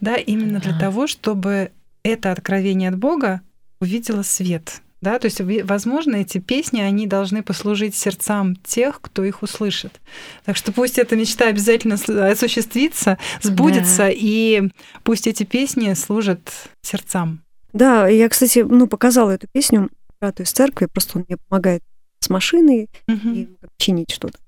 да, 0.00 0.16
именно 0.16 0.60
для 0.60 0.72
Да. 0.72 0.78
того, 0.78 1.06
чтобы 1.06 1.70
это 2.02 2.30
откровение 2.32 2.90
от 2.90 2.98
Бога 2.98 3.40
увидело 3.80 4.22
свет. 4.22 4.82
Да, 5.00 5.18
то 5.20 5.26
есть, 5.26 5.40
возможно, 5.64 6.16
эти 6.16 6.38
песни, 6.38 6.80
они 6.80 7.06
должны 7.06 7.42
послужить 7.42 7.94
сердцам 7.94 8.56
тех, 8.56 9.00
кто 9.00 9.22
их 9.24 9.42
услышит. 9.42 10.00
Так 10.44 10.56
что 10.56 10.72
пусть 10.72 10.98
эта 10.98 11.14
мечта 11.14 11.46
обязательно 11.46 11.94
осуществится, 12.30 13.16
сбудется, 13.40 14.08
и 14.10 14.70
пусть 15.04 15.26
эти 15.28 15.44
песни 15.44 15.92
служат 15.94 16.52
сердцам. 16.82 17.44
Да, 17.72 18.08
я, 18.08 18.28
кстати, 18.28 18.60
ну, 18.60 18.88
показала 18.88 19.30
эту 19.30 19.46
песню 19.46 19.88
брату 20.20 20.42
из 20.42 20.50
церкви, 20.50 20.86
просто 20.86 21.18
он 21.18 21.24
мне 21.28 21.36
помогает 21.48 21.82
с 22.20 22.28
машиной 22.28 22.88
Мгм. 23.06 23.32
и 23.34 23.48
чинить 23.76 24.10
что-то. 24.10 24.38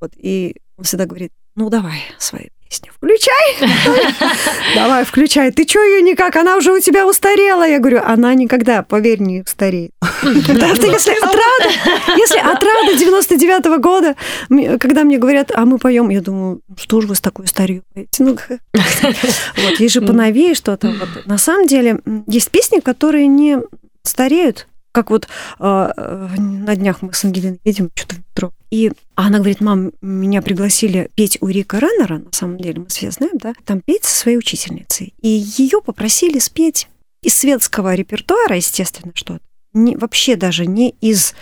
Вот, 0.00 0.12
и 0.16 0.56
он 0.76 0.84
всегда 0.84 1.06
говорит, 1.06 1.30
ну, 1.54 1.70
давай 1.70 2.00
свою 2.18 2.48
песню 2.72 2.90
включай. 2.96 3.56
Давай, 4.74 5.04
включай. 5.04 5.50
Ты 5.52 5.64
чё 5.64 5.82
ее 5.82 6.00
никак? 6.02 6.36
Она 6.36 6.56
уже 6.56 6.72
у 6.72 6.80
тебя 6.80 7.06
устарела. 7.06 7.68
Я 7.68 7.78
говорю, 7.78 8.00
она 8.04 8.34
никогда, 8.34 8.82
поверь, 8.82 9.20
не 9.20 9.42
устареет. 9.42 9.90
Потому 10.00 10.74
что 10.74 10.86
если 10.90 11.12
отрада, 11.12 12.16
если 12.16 12.38
отрада 12.38 12.96
99 12.98 13.80
года, 13.80 14.16
мне- 14.48 14.78
когда 14.78 15.04
мне 15.04 15.18
говорят, 15.18 15.52
а 15.54 15.66
мы 15.66 15.78
поем, 15.78 16.08
я 16.08 16.20
думаю, 16.20 16.62
«Ну, 16.68 16.76
что 16.76 17.00
же 17.02 17.06
вы 17.08 17.14
с 17.14 17.20
такой 17.20 17.46
старью? 17.46 17.82
Ну, 18.18 18.36
вот, 18.74 19.80
есть 19.80 19.94
же 19.94 20.00
поновее 20.00 20.54
что-то. 20.54 20.88
Вот. 20.88 21.26
На 21.26 21.38
самом 21.38 21.66
деле, 21.66 22.00
есть 22.26 22.50
песни, 22.50 22.80
которые 22.80 23.26
не 23.26 23.58
стареют, 24.02 24.66
Как 24.92 25.10
вот 25.10 25.26
э, 25.58 25.92
э, 25.96 26.28
на 26.38 26.76
днях 26.76 27.00
мы 27.00 27.14
с 27.14 27.24
Ангелиной 27.24 27.60
едем 27.64 27.90
что-то 27.94 28.16
в 28.16 28.18
метро, 28.18 28.52
и 28.70 28.92
она 29.14 29.38
говорит, 29.38 29.60
мам, 29.62 29.92
меня 30.02 30.42
пригласили 30.42 31.10
петь 31.14 31.38
у 31.40 31.48
Рика 31.48 31.78
Реннера, 31.78 32.18
на 32.18 32.32
самом 32.32 32.58
деле, 32.58 32.80
мы 32.80 32.86
все 32.86 33.10
знаем, 33.10 33.38
да, 33.38 33.54
там 33.64 33.80
петь 33.80 34.04
со 34.04 34.14
своей 34.14 34.36
учительницей. 34.36 35.14
И 35.22 35.28
ее 35.28 35.80
попросили 35.82 36.38
спеть 36.38 36.88
из 37.22 37.34
светского 37.36 37.94
репертуара, 37.94 38.56
естественно, 38.56 39.12
что-то. 39.14 39.40
Не, 39.72 39.96
вообще 39.96 40.36
даже 40.36 40.66
не 40.66 40.90
из 41.00 41.34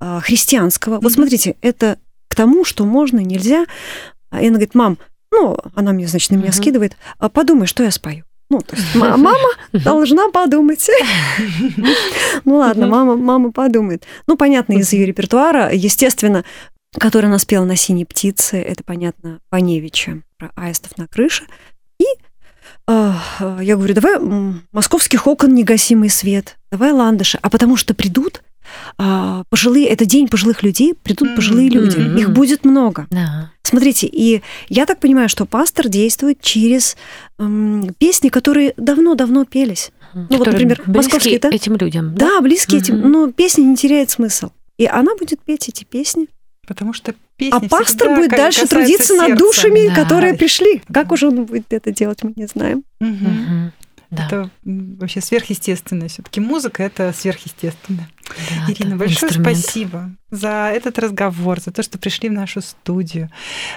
э, 0.00 0.20
христианского. 0.22 0.98
Вот 1.00 1.12
смотрите, 1.12 1.56
это 1.60 1.98
к 2.28 2.34
тому, 2.34 2.64
что 2.64 2.86
можно, 2.86 3.20
нельзя. 3.20 3.64
И 4.32 4.46
она 4.46 4.50
говорит, 4.52 4.74
мам, 4.74 4.98
ну, 5.30 5.58
она 5.74 5.92
мне, 5.92 6.06
значит, 6.06 6.30
на 6.30 6.36
меня 6.36 6.46
Мгм. 6.48 6.54
скидывает, 6.54 6.96
«А 7.18 7.28
подумай, 7.28 7.66
что 7.66 7.82
я 7.82 7.90
спою. 7.90 8.24
Ну, 8.54 8.60
то 8.60 8.76
есть 8.76 8.94
ма- 8.94 9.16
мама 9.16 9.48
должна 9.72 10.30
подумать. 10.30 10.88
Ну 12.44 12.56
ладно, 12.56 12.86
мама, 12.86 13.16
мама 13.16 13.52
подумает. 13.52 14.04
Ну, 14.26 14.36
понятно, 14.36 14.74
из 14.74 14.92
ее 14.92 15.06
репертуара, 15.06 15.72
естественно, 15.72 16.44
который 16.98 17.26
она 17.26 17.38
спела 17.38 17.64
на 17.64 17.74
«Синей 17.76 18.04
птице», 18.04 18.56
это, 18.58 18.84
понятно, 18.84 19.40
Паневича 19.50 20.22
про 20.38 20.52
аистов 20.54 20.96
на 20.98 21.08
крыше. 21.08 21.44
И 21.98 22.04
а, 22.86 23.18
я 23.60 23.76
говорю, 23.76 23.94
давай 23.94 24.18
московских 24.72 25.26
окон 25.26 25.54
негасимый 25.54 26.10
свет, 26.10 26.56
давай 26.70 26.92
ландыши. 26.92 27.38
А 27.42 27.50
потому 27.50 27.76
что 27.76 27.94
придут 27.94 28.42
а, 28.98 29.42
пожилые, 29.50 29.86
это 29.88 30.04
день 30.04 30.28
пожилых 30.28 30.62
людей, 30.62 30.94
придут 30.94 31.34
пожилые 31.36 31.68
люди. 31.68 31.98
Их 32.18 32.30
будет 32.30 32.64
много. 32.64 33.06
Да. 33.10 33.50
Смотрите, 33.62 34.06
и 34.06 34.42
я 34.68 34.86
так 34.86 35.00
понимаю, 35.00 35.28
что 35.28 35.46
пастор 35.46 35.88
действует 35.88 36.40
через 36.40 36.96
м, 37.38 37.94
песни, 37.98 38.28
которые 38.28 38.74
давно-давно 38.76 39.44
пелись. 39.44 39.90
Ну, 40.14 40.26
вот, 40.38 40.46
например, 40.46 40.82
московские, 40.86 41.38
да? 41.40 41.48
этим 41.50 41.76
людям. 41.76 42.14
Да, 42.14 42.40
близкие 42.40 42.80
этим, 42.80 43.00
но 43.10 43.32
песня 43.32 43.62
не 43.62 43.76
теряет 43.76 44.10
смысл. 44.10 44.50
И 44.78 44.86
она 44.86 45.16
будет 45.16 45.40
петь 45.42 45.68
эти 45.68 45.84
песни. 45.84 46.28
Потому 46.66 46.92
что 46.92 47.14
песни 47.36 47.56
А 47.56 47.68
пастор 47.68 48.14
будет 48.14 48.30
дальше 48.30 48.66
трудиться 48.66 49.14
над 49.14 49.26
сердца. 49.28 49.44
душами, 49.44 49.88
Да. 49.88 49.94
которые 50.02 50.34
пришли. 50.34 50.82
Как 50.92 51.12
уже 51.12 51.28
он 51.28 51.44
будет 51.44 51.72
это 51.72 51.90
делать, 51.90 52.22
мы 52.22 52.32
не 52.36 52.46
знаем. 52.46 52.84
Мгм. 53.00 53.72
Да. 54.16 54.26
Это 54.26 54.50
вообще 54.64 55.20
сверхъестественное. 55.20 56.08
Все-таки 56.08 56.40
музыка 56.40 56.82
это 56.82 57.12
сверхъестественное. 57.16 58.08
Да, 58.26 58.72
Ирина, 58.72 58.96
большое 58.96 59.30
инструмент. 59.30 59.58
спасибо 59.58 60.10
за 60.30 60.70
этот 60.74 60.98
разговор, 60.98 61.60
за 61.60 61.70
то, 61.70 61.82
что 61.82 61.98
пришли 61.98 62.28
в 62.28 62.32
нашу 62.32 62.60
студию, 62.62 63.30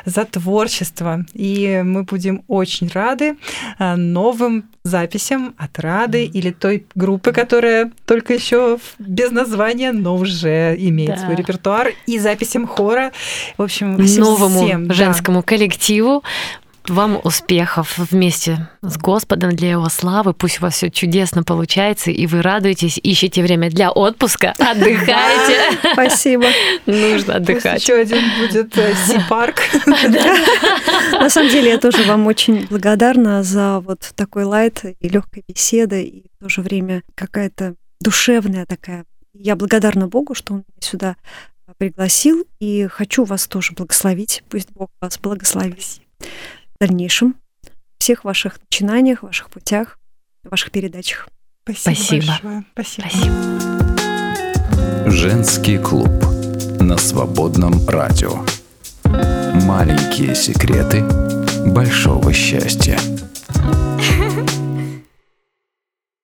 за 0.06 0.24
творчество. 0.26 1.26
И 1.34 1.82
мы 1.84 2.04
будем 2.04 2.44
очень 2.48 2.88
рады 2.94 3.38
а, 3.78 3.96
новым 3.98 4.66
записям 4.84 5.54
от 5.58 5.78
Рады 5.80 6.24
или 6.24 6.52
той 6.52 6.86
группы, 6.96 7.34
которая 7.34 7.92
только 8.06 8.34
еще 8.34 8.80
без 9.00 9.32
названия, 9.32 9.92
но 9.92 10.16
уже 10.16 10.76
имеет 10.80 11.16
Да. 11.16 11.18
свой 11.18 11.36
репертуар, 11.36 11.90
и 12.06 12.18
записям 12.18 12.66
хора. 12.66 13.12
В 13.58 13.62
общем, 13.64 14.02
всем- 14.06 14.24
новому 14.24 14.66
всем, 14.66 14.88
да. 14.88 14.94
женскому 14.94 15.44
коллективу. 15.44 16.24
Вам 16.88 17.20
успехов 17.24 17.98
вместе 17.98 18.70
с 18.82 18.98
Господом 18.98 19.54
для 19.56 19.72
Его 19.72 19.90
славы. 19.90 20.34
Пусть 20.34 20.60
у 20.60 20.62
вас 20.62 20.76
все 20.76 20.90
чудесно 20.90 21.44
получается, 21.44 22.12
и 22.12 22.26
вы 22.28 22.42
радуетесь, 22.42 22.98
ищете 23.04 23.44
время 23.44 23.70
для 23.70 23.92
отпуска, 23.92 24.54
отдыхайте. 24.58 25.78
Спасибо. 25.94 26.46
Нужно 26.86 27.36
отдыхать. 27.36 27.82
еще 27.82 27.96
один 27.96 28.22
будет 28.40 28.78
э, 28.78 28.94
Си-парк. 29.06 29.56
На 31.12 31.30
самом 31.30 31.50
деле 31.50 31.72
я 31.72 31.78
тоже 31.78 32.04
вам 32.04 32.26
очень 32.26 32.68
благодарна 32.68 33.44
за 33.44 33.82
вот 33.82 34.14
такой 34.16 34.46
лайт 34.46 34.86
и 34.86 35.10
легкой 35.10 35.44
беседы, 35.48 36.04
и 36.04 36.26
в 36.40 36.44
то 36.44 36.50
же 36.50 36.62
время 36.62 37.04
какая-то 37.16 37.76
душевная 38.00 38.66
такая. 38.66 39.04
Я 39.34 39.58
благодарна 39.58 40.08
Богу, 40.08 40.36
что 40.36 40.54
Он 40.54 40.60
меня 40.60 40.82
сюда 40.82 41.16
пригласил, 41.78 42.46
и 42.60 42.88
хочу 42.88 43.26
вас 43.26 43.48
тоже 43.48 43.74
благословить. 43.74 44.44
Пусть 44.50 44.72
Бог 44.72 44.90
вас 45.02 45.20
благословит 45.20 45.82
в 45.82 46.00
дальнейшем, 46.80 47.36
всех 47.98 48.24
ваших 48.24 48.60
начинаниях, 48.62 49.24
ваших 49.24 49.50
путях, 49.50 49.98
ваших 50.44 50.72
передачах. 50.72 51.28
Спасибо, 51.64 51.96
Спасибо. 51.96 52.26
большое. 52.28 52.64
Спасибо. 52.74 53.08
Спасибо. 53.10 53.36
Женский 55.12 55.78
клуб 55.78 56.10
на 56.80 56.98
свободном 56.98 57.88
радио. 57.88 58.46
Маленькие 59.66 60.36
секреты 60.36 61.04
большого 61.66 62.32
счастья. 62.34 62.98